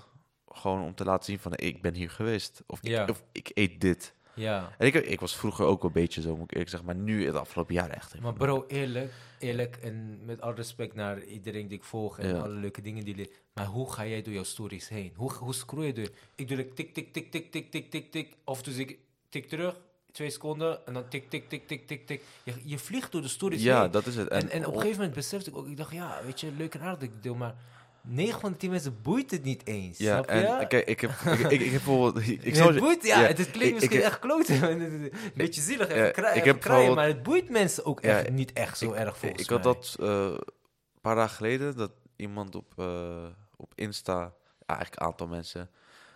gewoon 0.48 0.82
om 0.84 0.96
te 0.96 1.04
laten 1.06 1.26
zien 1.26 1.39
van, 1.39 1.52
ik 1.56 1.82
ben 1.82 1.94
hier 1.94 2.10
geweest. 2.10 2.63
Of, 2.67 2.80
Ja. 2.82 3.04
ik, 3.04 3.10
of 3.10 3.24
ik 3.32 3.52
eet 3.54 3.82
dit. 3.82 4.13
ja. 4.36 4.72
En 4.78 4.88
ik, 4.88 4.94
ik 4.96 5.20
was 5.20 5.36
vroeger 5.36 5.65
ook 5.65 5.84
een 5.84 5.91
beetje 5.91 6.22
zo, 6.22 6.32
moet 6.36 6.44
ik 6.44 6.52
eerlijk 6.52 6.70
zeggen, 6.70 6.88
maar 6.88 6.98
nu, 6.98 7.26
het 7.26 7.36
afgelopen 7.36 7.74
jaar 7.74 7.89
echt. 7.89 8.20
Maar 8.20 8.34
bro, 8.34 8.65
eerlijk, 8.67 9.13
eerlijk 9.39 9.76
en 9.76 10.26
met 10.26 10.41
al 10.41 10.54
respect 10.54 10.94
naar 10.96 11.24
iedereen 11.24 11.67
die 11.67 11.78
ik 11.78 11.84
volg 11.84 12.20
en 12.20 12.28
Ja. 12.28 12.39
alle 12.41 12.54
leuke 12.54 12.82
dingen 12.82 13.06
die... 13.06 13.32
Maar 13.54 13.65
hoe 13.65 13.91
ga 13.91 14.06
jij 14.06 14.22
door 14.22 14.34
jouw 14.34 14.44
stories 14.44 14.89
heen? 14.89 15.13
Hoe, 15.15 15.32
hoe 15.34 15.54
scroll 15.54 15.86
je 15.86 15.94
door? 15.94 16.10
Ik 16.36 16.48
doe 16.48 16.58
like 16.58 16.74
tik, 16.74 16.94
tik, 16.94 17.13
tik, 17.13 17.32
tik, 17.32 17.52
tik, 17.52 17.72
tik, 17.72 17.91
tik, 17.91 18.12
tik. 18.12 18.36
Of 18.44 18.63
dus 18.63 18.78
ik 18.78 18.98
tik 19.30 19.48
terug, 19.50 19.80
twee 20.12 20.30
seconden, 20.30 20.86
en 20.86 20.93
dan 20.93 21.08
tik, 21.10 21.30
tik, 21.30 21.50
tik, 21.50 21.67
tik, 21.67 21.88
tik, 21.88 22.08
tik. 22.08 22.21
Je, 22.43 22.54
je 22.63 22.78
vliegt 22.80 23.12
door 23.12 23.21
de 23.21 23.28
stories 23.28 23.63
Ja, 23.63 23.82
heen. 23.82 23.91
dat 23.91 24.06
is 24.06 24.15
het. 24.15 24.28
En, 24.28 24.50
en 24.50 24.65
op 24.65 24.74
een 24.74 24.80
gegeven 24.80 24.97
moment 24.97 25.15
besefte 25.15 25.50
ik 25.50 25.58
ook, 25.58 25.67
ik 25.67 25.78
dacht, 25.78 25.91
ja, 25.91 26.19
weet 26.26 26.39
je, 26.39 26.52
leuk 26.58 26.74
en 26.76 26.82
aardig 26.82 27.10
deel, 27.21 27.36
maar 27.36 27.56
9 28.04 28.39
van 28.39 28.52
de 28.52 28.58
10 28.58 28.69
mensen 28.69 29.02
boeit 29.02 29.32
het 29.32 29.43
niet 29.43 29.65
eens. 29.67 29.97
Ja, 29.97 30.13
snap 30.13 30.30
je? 30.30 30.45
en 30.45 30.67
kijk, 30.67 30.88
ik 30.88 31.00
heb, 31.02 31.10
ik, 31.12 31.39
ik, 31.39 31.52
ik 31.52 31.60
heb 31.62 31.69
bijvoorbeeld... 31.71 32.28
Ik, 32.28 32.43
het 32.45 32.56
zal 32.58 32.74
je- 32.74 32.80
boeit, 32.80 33.04
ja, 33.06 33.21
ja, 33.21 33.28
het, 33.28 33.38
het 33.43 33.52
klinkt 33.52 33.74
misschien 33.74 33.97
ik- 33.97 34.04
echt 34.04 34.19
kloten. 34.19 34.63
een 34.82 35.12
beetje 35.36 35.62
zielig, 35.62 35.88
even, 35.89 36.24
Ja, 36.24 36.32
ik 36.32 36.43
heb 36.43 36.60
kraaien, 36.60 36.95
maar 36.95 37.08
het 37.08 37.24
boeit 37.24 37.50
mensen 37.50 37.86
ook 37.86 38.02
Ja, 38.04 38.17
echt 38.19 38.30
niet 38.30 38.54
echt 38.54 38.78
zo 38.78 38.91
erg 38.93 39.17
volgens 39.17 39.41
ik 39.43 39.50
had 39.50 39.63
dat 39.63 39.95
eh, 40.00 40.08
een 40.26 41.02
paar 41.02 41.15
dagen 41.15 41.36
geleden, 41.36 41.76
dat 41.78 41.91
iemand 42.15 42.56
op, 42.56 42.74
eh, 42.78 43.26
op 43.56 43.71
Insta, 43.76 44.19
ja, 44.19 44.34
eigenlijk 44.65 45.02
een 45.02 45.08
aantal 45.08 45.28
mensen, 45.28 45.69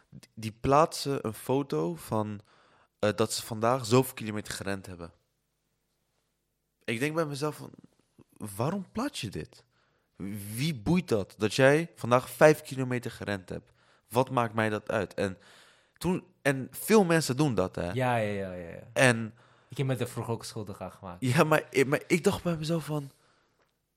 die, 0.10 0.30
die 0.34 0.58
plaatsen 0.62 1.20
een 1.22 1.34
foto 1.34 1.96
van 1.96 2.40
eh, 3.00 3.10
dat 3.16 3.34
ze 3.34 3.46
vandaag 3.46 3.86
zoveel 3.86 4.14
kilometer 4.14 4.54
gerend 4.54 4.86
hebben. 4.86 5.12
Ik 6.84 7.00
denk 7.00 7.16
bij 7.16 7.26
mezelf 7.26 7.56
van, 7.56 7.72
waarom 8.56 8.92
plaats 8.92 9.22
je 9.22 9.30
dit? 9.30 9.64
Wie 10.56 10.76
boeit 10.76 11.08
dat? 11.08 11.36
Dat 11.38 11.54
jij 11.54 11.92
vandaag 11.96 12.30
vijf 12.30 12.62
kilometer 12.62 13.12
gerend 13.12 13.50
hebt. 13.50 13.72
Wat 14.10 14.30
maakt 14.30 14.54
mij 14.54 14.70
dat 14.70 14.92
uit? 14.92 15.14
En, 15.14 15.38
toen, 15.98 16.24
en 16.42 16.68
veel 16.72 17.04
mensen 17.04 17.38
doen 17.38 17.56
dat, 17.56 17.76
hè? 17.76 17.92
Ja, 17.92 18.16
ja, 18.16 18.18
ja, 18.18 18.54
ja. 18.54 18.70
ja. 18.70 18.84
En 18.94 19.34
Ik 19.70 19.78
heb 19.78 19.86
me 19.88 19.96
er 19.96 20.08
vroeger 20.08 20.34
ook 20.34 20.46
schuldig 20.46 20.82
aan 20.82 20.92
gemaakt. 20.92 21.18
ja, 21.26 21.44
maar, 21.44 21.64
ik- 21.70 21.88
maar 21.88 22.02
ik 22.08 22.24
dacht 22.24 22.44
bij 22.44 22.58
mezelf 22.58 22.86
van... 22.86 23.12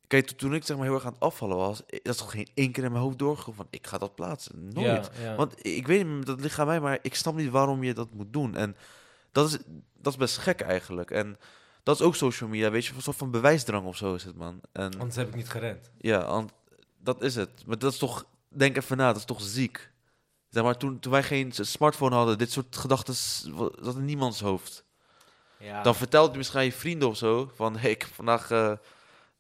Kijk, 0.08 0.26
to- 0.26 0.36
toen 0.36 0.54
ik 0.54 0.64
zeg 0.64 0.76
maar 0.76 0.86
heel 0.86 0.94
erg 0.94 1.04
aan 1.04 1.12
het 1.12 1.20
afvallen 1.22 1.56
was... 1.56 1.82
Dat 1.86 2.00
is 2.02 2.16
toch 2.16 2.30
geen 2.30 2.48
één 2.54 2.72
keer 2.72 2.84
in 2.84 2.92
mijn 2.92 3.02
hoofd 3.04 3.18
doorgegaan 3.18 3.54
van... 3.54 3.66
Ik 3.70 3.86
ga 3.86 3.98
dat 3.98 4.14
plaatsen. 4.14 4.68
Nooit. 4.72 5.10
Ja, 5.16 5.22
ja. 5.22 5.34
Want 5.34 5.66
ik 5.66 5.86
weet 5.86 6.06
niet, 6.06 6.26
dat 6.26 6.40
ligt 6.40 6.58
aan 6.58 6.66
mij, 6.66 6.80
maar 6.80 6.98
ik 7.02 7.14
snap 7.14 7.34
niet 7.34 7.50
waarom 7.50 7.82
je 7.82 7.94
dat 7.94 8.12
moet 8.12 8.32
doen. 8.32 8.56
En 8.56 8.76
dat 9.32 9.48
is, 9.48 9.58
dat 9.96 10.12
is 10.12 10.18
best 10.18 10.36
gek 10.38 10.60
eigenlijk. 10.60 11.10
En 11.10 11.38
dat 11.82 12.00
is 12.00 12.06
ook 12.06 12.14
social 12.16 12.48
media, 12.48 12.70
weet 12.70 12.86
je, 12.86 12.94
een 12.94 13.02
soort 13.02 13.16
van 13.16 13.30
bewijsdrang 13.30 13.86
of 13.86 13.96
zo 13.96 14.14
is 14.14 14.24
het, 14.24 14.36
man. 14.36 14.60
En 14.72 14.92
Anders 14.98 15.16
heb 15.16 15.28
ik 15.28 15.34
niet 15.34 15.48
gerend. 15.48 15.90
ja, 15.98 16.26
want 16.26 16.52
dat 16.98 17.22
is 17.22 17.34
het. 17.34 17.50
Maar 17.66 17.78
dat 17.78 17.92
is 17.92 17.98
toch, 17.98 18.24
denk 18.48 18.76
even 18.76 18.96
na, 18.96 19.06
dat 19.06 19.16
is 19.16 19.24
toch 19.24 19.40
ziek. 19.42 19.90
Zeg 20.48 20.62
maar, 20.62 20.76
toen, 20.76 20.98
toen 20.98 21.12
wij 21.12 21.22
geen 21.22 21.52
smartphone 21.52 22.14
hadden, 22.14 22.38
dit 22.38 22.52
soort 22.52 22.76
gedachten 22.76 23.14
zat 23.80 23.96
in 23.96 24.04
niemands 24.04 24.40
hoofd. 24.40 24.84
Ja. 25.58 25.82
Dan 25.82 25.94
vertelt 25.94 26.30
je 26.32 26.36
misschien 26.36 26.58
aan 26.58 26.64
je 26.64 26.72
vrienden 26.72 27.08
of 27.08 27.16
zo, 27.16 27.50
van, 27.54 27.76
hey, 27.76 27.90
ik 27.90 28.02
heb 28.02 28.10
vandaag 28.14 28.50
eh, 28.50 28.72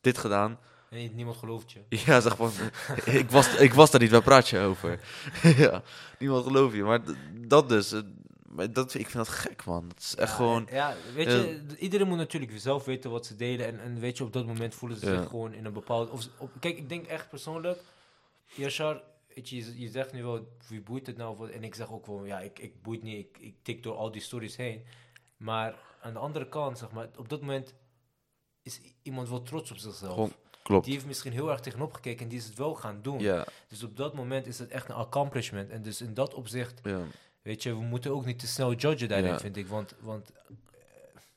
dit 0.00 0.18
gedaan. 0.18 0.58
Nee, 0.90 1.10
niemand 1.14 1.36
gelooft 1.36 1.72
je. 1.72 1.80
Ja, 1.88 2.20
zeg 2.20 2.36
van, 2.36 2.50
ik 3.22 3.30
was, 3.30 3.54
ik 3.54 3.74
was 3.74 3.90
daar 3.90 4.00
niet, 4.00 4.10
waar 4.10 4.22
praat 4.22 4.48
je 4.48 4.58
over? 4.58 5.00
ja, 5.64 5.82
niemand 6.18 6.44
gelooft 6.46 6.74
je. 6.74 6.82
Maar 6.82 7.00
dat 7.34 7.68
dus, 7.68 7.92
eh, 7.92 8.00
maar 8.48 8.72
dat, 8.72 8.94
ik 8.94 9.00
vind 9.10 9.12
dat 9.26 9.28
gek, 9.28 9.64
man. 9.64 9.88
Het 9.88 9.98
is 9.98 10.14
echt 10.16 10.28
Ja, 10.30 10.34
gewoon, 10.36 10.66
Ja, 10.70 10.94
weet 11.14 11.26
je, 11.26 11.64
d- 11.68 11.72
iedereen 11.78 12.08
moet 12.08 12.16
natuurlijk 12.16 12.52
zelf 12.56 12.84
weten 12.84 13.10
wat 13.10 13.26
ze 13.26 13.36
delen. 13.36 13.66
En, 13.66 13.80
en 13.80 14.00
weet 14.00 14.16
je, 14.18 14.24
op 14.24 14.32
dat 14.32 14.46
moment 14.46 14.74
voelen 14.74 14.98
ze 14.98 15.06
zich 15.06 15.28
gewoon 15.28 15.52
in 15.54 15.64
een 15.64 15.72
bepaald... 15.72 16.10
Of, 16.10 16.28
op, 16.38 16.50
kijk, 16.60 16.76
ik 16.78 16.88
denk 16.88 17.06
echt 17.06 17.28
persoonlijk... 17.28 17.80
Yashar, 18.46 19.02
weet 19.34 19.48
je, 19.48 19.88
zegt 19.92 20.12
nu 20.12 20.22
wel, 20.22 20.48
wie 20.68 20.80
boeit 20.80 21.06
het 21.06 21.16
nou? 21.16 21.50
En 21.50 21.64
ik 21.64 21.74
zeg 21.74 21.92
ook 21.92 22.06
wel, 22.06 22.24
ja, 22.24 22.40
ik, 22.40 22.58
ik 22.58 22.82
boeit 22.82 23.02
niet. 23.02 23.18
Ik, 23.26 23.38
ik 23.40 23.54
tik 23.62 23.82
door 23.82 23.94
al 23.96 24.10
die 24.10 24.22
stories 24.22 24.56
heen. 24.56 24.84
Maar 25.36 25.74
aan 26.00 26.12
de 26.12 26.18
andere 26.18 26.48
kant, 26.48 26.78
zeg 26.78 26.90
maar, 26.90 27.08
op 27.16 27.28
dat 27.28 27.40
moment 27.40 27.74
is 28.62 28.80
iemand 29.02 29.28
wel 29.28 29.42
trots 29.42 29.70
op 29.70 29.76
zichzelf. 29.76 30.12
gewoon, 30.14 30.32
klopt. 30.62 30.84
Die 30.84 30.94
heeft 30.94 31.06
misschien 31.06 31.32
heel 31.32 31.50
erg 31.50 31.60
tegenop 31.60 31.92
gekeken 31.92 32.22
en 32.22 32.28
die 32.28 32.38
is 32.38 32.44
het 32.44 32.54
wel 32.58 32.74
gaan 32.74 32.98
doen. 33.02 33.18
Ja, 33.20 33.46
Dus 33.68 33.82
op 33.82 33.96
dat 33.96 34.14
moment 34.14 34.46
is 34.46 34.58
het 34.58 34.70
echt 34.70 34.88
een 34.88 34.94
accomplishment. 34.94 35.70
En 35.70 35.82
dus 35.82 36.00
in 36.00 36.14
dat 36.14 36.34
opzicht, 36.34 36.80
ja, 36.82 37.00
weet 37.42 37.62
je, 37.62 37.70
we 37.70 37.82
moeten 37.84 38.10
ook 38.12 38.24
niet 38.24 38.38
te 38.38 38.46
snel 38.46 38.72
judgen 38.74 39.08
daarin, 39.08 39.30
Ja. 39.30 39.38
vind 39.38 39.56
ik. 39.56 39.66
Want, 39.66 39.94
want 40.00 40.32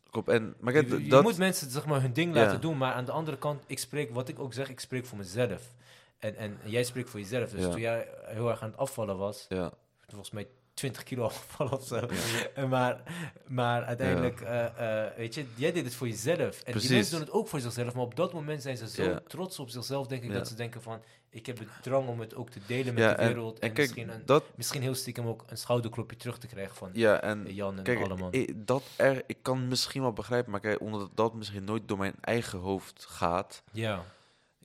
klopt. 0.09 0.27
En, 0.29 0.55
maar 0.59 0.73
je, 0.73 0.83
kijk, 0.85 1.01
je 1.01 1.07
dat, 1.09 1.23
moet 1.23 1.37
mensen 1.37 1.69
zeg 1.71 1.85
maar 1.85 2.01
hun 2.01 2.13
ding 2.13 2.33
laten 2.33 2.61
doen, 2.61 2.77
maar 2.77 2.93
aan 2.93 3.05
de 3.05 3.11
andere 3.11 3.37
kant, 3.37 3.63
ik 3.67 3.79
spreek, 3.79 4.13
wat 4.13 4.27
ik 4.29 4.39
ook 4.39 4.53
zeg, 4.53 4.69
ik 4.69 4.79
spreek 4.79 5.05
voor 5.05 5.17
mezelf. 5.17 5.73
En, 6.19 6.35
en 6.35 6.57
jij 6.63 6.83
spreekt 6.83 7.09
voor 7.09 7.19
jezelf. 7.19 7.49
Dus 7.51 7.61
Ja. 7.63 7.69
toen 7.71 7.79
jij 7.81 8.07
heel 8.25 8.49
erg 8.49 8.61
aan 8.61 8.69
het 8.69 8.77
afvallen 8.79 9.17
was, 9.17 9.45
ja, 9.49 9.71
volgens 10.07 10.31
mij 10.31 10.47
20 10.73 11.03
kilo 11.03 11.23
afvallen 11.31 11.73
of 11.73 11.83
zo. 11.85 12.07
En 12.55 12.69
maar, 12.69 13.01
maar 13.47 13.83
uiteindelijk, 13.83 14.41
eh, 14.41 15.05
eh, 15.05 15.15
weet 15.17 15.33
je, 15.35 15.45
jij 15.55 15.71
deed 15.71 15.83
het 15.85 15.95
voor 15.95 16.07
jezelf. 16.07 16.61
En 16.61 16.71
Precies. 16.71 16.81
die 16.87 16.91
mensen 16.97 17.11
doen 17.17 17.25
het 17.25 17.31
ook 17.35 17.47
voor 17.47 17.59
zichzelf. 17.59 17.93
Maar 17.93 18.03
op 18.03 18.15
dat 18.15 18.33
moment 18.33 18.61
zijn 18.61 18.77
ze 18.77 18.87
zo 18.89 19.03
Ja. 19.03 19.19
trots 19.27 19.59
op 19.59 19.69
zichzelf, 19.69 20.07
denk 20.07 20.23
ik, 20.23 20.33
dat 20.33 20.47
ze 20.47 20.55
denken 20.55 20.81
van, 20.81 21.01
ik 21.29 21.45
heb 21.45 21.59
het 21.59 21.67
drang 21.81 22.07
om 22.07 22.19
het 22.19 22.35
ook 22.35 22.49
te 22.49 22.59
delen 22.67 22.93
met 22.93 23.17
de 23.17 23.25
wereld. 23.25 23.59
en 23.59 23.67
En, 23.67 23.73
kijk, 23.73 23.87
misschien, 23.87 24.09
een, 24.13 24.25
dat, 24.25 24.43
misschien 24.55 24.81
heel 24.81 24.95
stiekem 24.95 25.27
ook 25.27 25.43
een 25.47 25.57
schouderklopje 25.57 26.17
terug 26.17 26.37
te 26.37 26.47
krijgen 26.47 26.75
van 26.75 26.89
ja, 26.93 27.21
en 27.21 27.53
Jan 27.53 27.77
en 27.77 27.83
Kijk, 27.83 27.99
allemaal. 28.01 28.27
ik, 28.31 28.67
dat 28.67 28.83
er, 28.95 29.23
ik 29.25 29.37
kan 29.41 29.67
misschien 29.67 30.01
wel 30.01 30.13
begrijpen, 30.13 30.51
maar 30.51 30.59
kijk, 30.59 30.79
omdat 30.81 31.09
dat 31.15 31.33
misschien 31.33 31.63
nooit 31.63 31.87
door 31.87 31.97
mijn 31.97 32.13
eigen 32.21 32.59
hoofd 32.59 33.05
gaat, 33.09 33.63
Ja, 33.71 34.03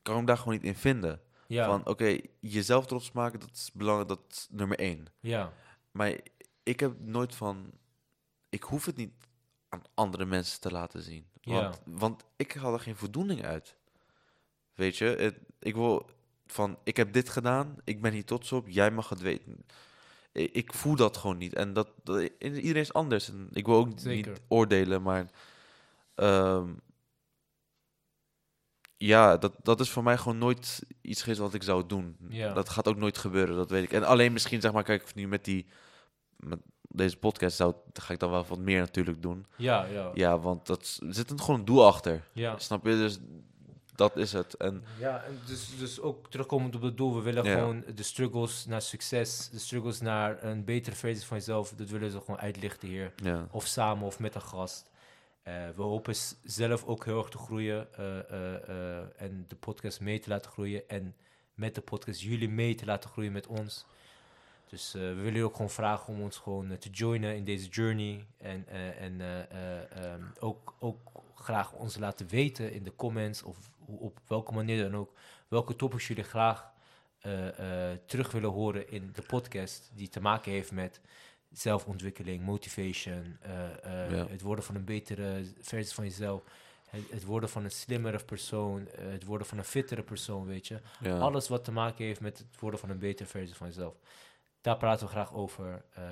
kan 0.02 0.14
ik 0.14 0.20
me 0.20 0.26
daar 0.26 0.38
gewoon 0.38 0.54
niet 0.54 0.64
in 0.64 0.74
vinden. 0.74 1.20
Van, 1.48 1.86
oké, 1.86 2.18
jezelf 2.40 2.86
trots 2.86 3.12
maken, 3.12 3.40
dat 3.40 3.50
is 3.52 3.70
belangrijk, 3.72 4.08
dat 4.08 4.20
is 4.30 4.46
nummer 4.50 4.78
één. 4.78 5.06
ja, 5.20 5.52
Maar 5.96 6.16
ik 6.62 6.80
heb 6.80 6.92
nooit 7.00 7.34
van, 7.34 7.70
ik 8.48 8.62
hoef 8.62 8.84
het 8.84 8.96
niet 8.96 9.12
aan 9.68 9.82
andere 9.94 10.24
mensen 10.24 10.60
te 10.60 10.70
laten 10.70 11.02
zien. 11.02 11.26
Want, 11.42 11.80
want 11.84 12.24
ik 12.36 12.52
haal 12.52 12.72
er 12.72 12.80
geen 12.80 12.96
voldoening 12.96 13.44
uit. 13.44 13.76
Weet 14.74 14.96
je, 14.96 15.04
het, 15.04 15.38
ik 15.58 15.74
wil 15.74 16.10
van, 16.46 16.78
ik 16.84 16.96
heb 16.96 17.12
dit 17.12 17.28
gedaan, 17.28 17.76
ik 17.84 18.00
ben 18.00 18.12
hier 18.12 18.24
trots 18.24 18.52
op, 18.52 18.68
jij 18.68 18.90
mag 18.90 19.08
het 19.08 19.20
weten. 19.20 19.64
Ik, 20.32 20.52
ik 20.52 20.72
voel 20.72 20.96
dat 20.96 21.16
gewoon 21.16 21.36
niet. 21.38 21.54
En 21.54 21.72
dat, 21.72 21.88
dat- 22.04 22.30
iedereen 22.38 22.74
is 22.82 22.92
anders. 22.92 23.28
En 23.28 23.48
ik 23.52 23.66
wil 23.66 23.76
ook 23.76 23.92
Zeker. 23.96 24.30
niet 24.32 24.40
oordelen, 24.48 25.02
maar 25.02 25.30
ehm, 26.14 26.72
ja, 28.96 29.36
dat, 29.36 29.54
dat 29.62 29.80
is 29.80 29.90
voor 29.90 30.02
mij 30.02 30.18
gewoon 30.18 30.38
nooit 30.38 30.82
iets 31.00 31.22
geweest 31.22 31.40
wat 31.40 31.54
ik 31.54 31.62
zou 31.62 31.86
doen. 31.86 32.16
Ja. 32.28 32.52
Dat 32.52 32.68
gaat 32.68 32.88
ook 32.88 32.96
nooit 32.96 33.18
gebeuren, 33.18 33.56
dat 33.56 33.70
weet 33.70 33.82
ik. 33.82 33.92
En 33.92 34.04
alleen 34.04 34.32
misschien, 34.32 34.60
zeg 34.60 34.72
maar, 34.72 34.82
kijk, 34.82 35.14
nu 35.14 35.28
met 35.28 35.44
die 35.44 35.66
met 36.36 36.58
deze 36.88 37.16
podcast 37.16 37.56
zou, 37.56 37.74
ga 37.92 38.12
ik 38.12 38.18
dan 38.18 38.30
wel 38.30 38.44
wat 38.46 38.58
meer 38.58 38.80
natuurlijk 38.80 39.22
doen. 39.22 39.46
ja, 39.56 39.84
ja, 39.84 40.10
Ja, 40.14 40.38
want 40.38 40.66
dat 40.66 40.98
er 41.06 41.14
zit 41.14 41.30
een, 41.30 41.40
gewoon 41.40 41.58
een 41.58 41.64
doel 41.66 41.86
achter. 41.86 42.22
ja. 42.32 42.58
Snap 42.58 42.84
je? 42.86 42.90
Dus 42.96 43.18
dat 43.94 44.16
is 44.16 44.32
het. 44.32 44.54
En 44.56 44.82
Ja, 44.98 45.22
en 45.24 45.38
dus, 45.46 45.78
dus 45.78 46.00
ook 46.00 46.30
terugkomend 46.30 46.74
op 46.74 46.82
het 46.82 46.96
doel, 46.96 47.14
we 47.14 47.20
willen 47.20 47.44
Ja. 47.44 47.54
gewoon 47.54 47.84
de 47.94 48.02
struggles 48.02 48.66
naar 48.66 48.82
succes, 48.82 49.48
de 49.52 49.58
struggles 49.58 50.00
naar 50.00 50.42
een 50.44 50.64
betere 50.64 50.96
versie 50.96 51.26
van 51.26 51.36
jezelf, 51.36 51.70
dat 51.76 51.88
willen 51.88 52.10
ze 52.10 52.18
gewoon 52.20 52.38
uitlichten 52.40 52.88
hier. 52.88 53.12
ja, 53.22 53.46
Of 53.50 53.66
samen 53.66 54.06
of 54.06 54.18
met 54.18 54.34
een 54.34 54.42
gast. 54.42 54.90
Eh, 55.42 55.54
we 55.76 55.82
hopen 55.82 56.14
zelf 56.44 56.84
ook 56.84 57.04
heel 57.04 57.18
erg 57.18 57.28
te 57.28 57.38
groeien 57.38 57.94
eh, 57.94 58.18
eh, 58.30 58.68
eh, 58.98 59.04
en 59.16 59.44
de 59.48 59.56
podcast 59.56 60.00
mee 60.00 60.18
te 60.20 60.28
laten 60.28 60.50
groeien. 60.50 60.88
En 60.88 61.14
met 61.54 61.74
de 61.74 61.80
podcast 61.80 62.20
jullie 62.20 62.48
mee 62.48 62.74
te 62.74 62.84
laten 62.84 63.10
groeien 63.10 63.32
met 63.32 63.46
ons. 63.46 63.86
Dus 64.68 64.94
eh, 64.94 65.00
we 65.00 65.06
willen 65.08 65.24
jullie 65.24 65.44
ook 65.44 65.52
gewoon 65.54 65.70
vragen 65.70 66.14
om 66.14 66.20
ons 66.22 66.36
gewoon 66.36 66.70
eh, 66.70 66.76
te 66.76 66.90
joinen 66.90 67.36
in 67.36 67.44
deze 67.44 67.68
journey. 67.68 68.26
En, 68.38 68.64
eh, 68.68 69.00
en 69.02 69.20
eh, 69.20 69.40
eh, 69.40 70.04
ehm, 70.12 70.22
ook, 70.38 70.74
ook 70.78 70.98
graag 71.34 71.72
ons 71.72 71.96
laten 71.98 72.28
weten 72.28 72.72
in 72.72 72.82
de 72.82 72.96
comments 72.96 73.42
of 73.42 73.56
op 73.86 74.18
welke 74.26 74.52
manier 74.52 74.82
dan 74.82 74.96
ook. 75.00 75.12
Welke 75.48 75.76
topics 75.76 76.06
jullie 76.06 76.24
graag 76.24 76.74
terug 78.06 78.30
willen 78.30 78.50
horen 78.50 78.90
in 78.90 79.10
de 79.12 79.22
podcast 79.22 79.90
die 79.94 80.08
te 80.08 80.20
maken 80.20 80.52
heeft 80.52 80.72
met 80.72 81.00
zelfontwikkeling, 81.52 82.42
motivation, 82.44 83.38
Ja. 84.10 84.26
het 84.28 84.40
worden 84.42 84.64
van 84.64 84.74
een 84.74 84.84
betere 84.84 85.44
versie 85.60 85.94
van 85.94 86.04
jezelf, 86.04 86.42
het, 86.90 87.10
het 87.10 87.24
worden 87.24 87.48
van 87.48 87.64
een 87.64 87.70
slimmere 87.70 88.24
persoon, 88.24 88.88
het 88.98 89.24
worden 89.24 89.46
van 89.46 89.58
een 89.58 89.64
fittere 89.64 90.02
persoon, 90.02 90.46
weet 90.46 90.66
je. 90.66 90.80
ja, 91.00 91.18
Alles 91.18 91.48
wat 91.48 91.64
te 91.64 91.72
maken 91.72 92.04
heeft 92.04 92.20
met 92.20 92.38
het 92.38 92.60
worden 92.60 92.80
van 92.80 92.90
een 92.90 92.98
betere 92.98 93.28
versie 93.28 93.56
van 93.56 93.66
jezelf. 93.66 93.94
Daar 94.66 94.76
praten 94.76 95.06
we 95.06 95.12
graag 95.12 95.32
over. 95.34 95.84
Eh, 95.94 96.02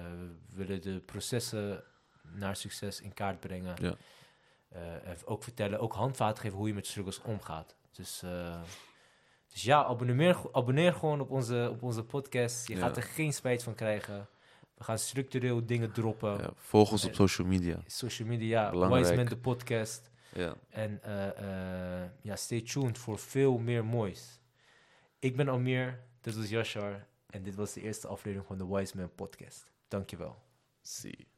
we 0.49 0.57
willen 0.57 0.81
de 0.83 1.01
processen 1.01 1.85
naar 2.33 2.57
succes 2.57 3.01
in 3.01 3.15
kaart 3.15 3.41
brengen. 3.41 3.77
Ja. 3.81 3.95
Eh, 4.69 5.09
en 5.09 5.17
ook 5.25 5.43
vertellen, 5.43 5.81
ook 5.81 5.93
handvaten 5.93 6.43
geven 6.43 6.59
hoe 6.59 6.69
je 6.69 6.75
met 6.75 6.87
struggles 6.87 7.23
omgaat. 7.23 7.77
Dus, 7.93 8.23
eh, 8.23 8.61
dus 9.53 9.63
ja, 9.63 9.85
abonneer, 9.85 10.37
abonneer 10.53 10.93
gewoon 10.93 11.21
op 11.21 11.31
onze, 11.31 11.69
op 11.73 11.83
onze 11.83 12.05
podcast. 12.05 12.69
Je 12.69 12.75
Ja. 12.75 12.81
gaat 12.81 12.97
er 12.97 13.03
geen 13.03 13.33
spijt 13.33 13.63
van 13.63 13.75
krijgen. 13.75 14.29
We 14.75 14.85
gaan 14.85 14.99
structureel 14.99 15.67
dingen 15.67 15.93
droppen. 15.93 16.39
ja, 16.39 16.51
volg 16.57 16.91
ons 16.91 17.05
op 17.05 17.15
social 17.15 17.47
media. 17.47 17.83
Social 17.87 18.29
media, 18.29 18.71
Belangrijk. 18.71 19.05
Wise 19.05 19.17
Man 19.17 19.25
de 19.27 19.37
podcast. 19.37 20.11
Ja. 20.35 20.55
En 20.69 21.01
ja, 22.23 22.37
stay 22.37 22.61
tuned 22.61 22.99
voor 22.99 23.19
veel 23.19 23.59
meer 23.59 23.85
moois. 23.85 24.41
Ik 25.19 25.37
ben 25.37 25.49
Amir, 25.49 26.01
dit 26.21 26.37
was 26.37 26.49
Yashar. 26.49 27.07
En 27.35 27.43
dit 27.43 27.55
was 27.55 27.73
de 27.73 27.81
eerste 27.81 28.09
aflevering 28.09 28.47
van 28.47 28.59
de 28.59 28.67
Wise 28.67 28.97
Man 28.97 29.15
podcast. 29.15 29.73
Dankjewel. 29.89 30.43
See. 30.83 31.34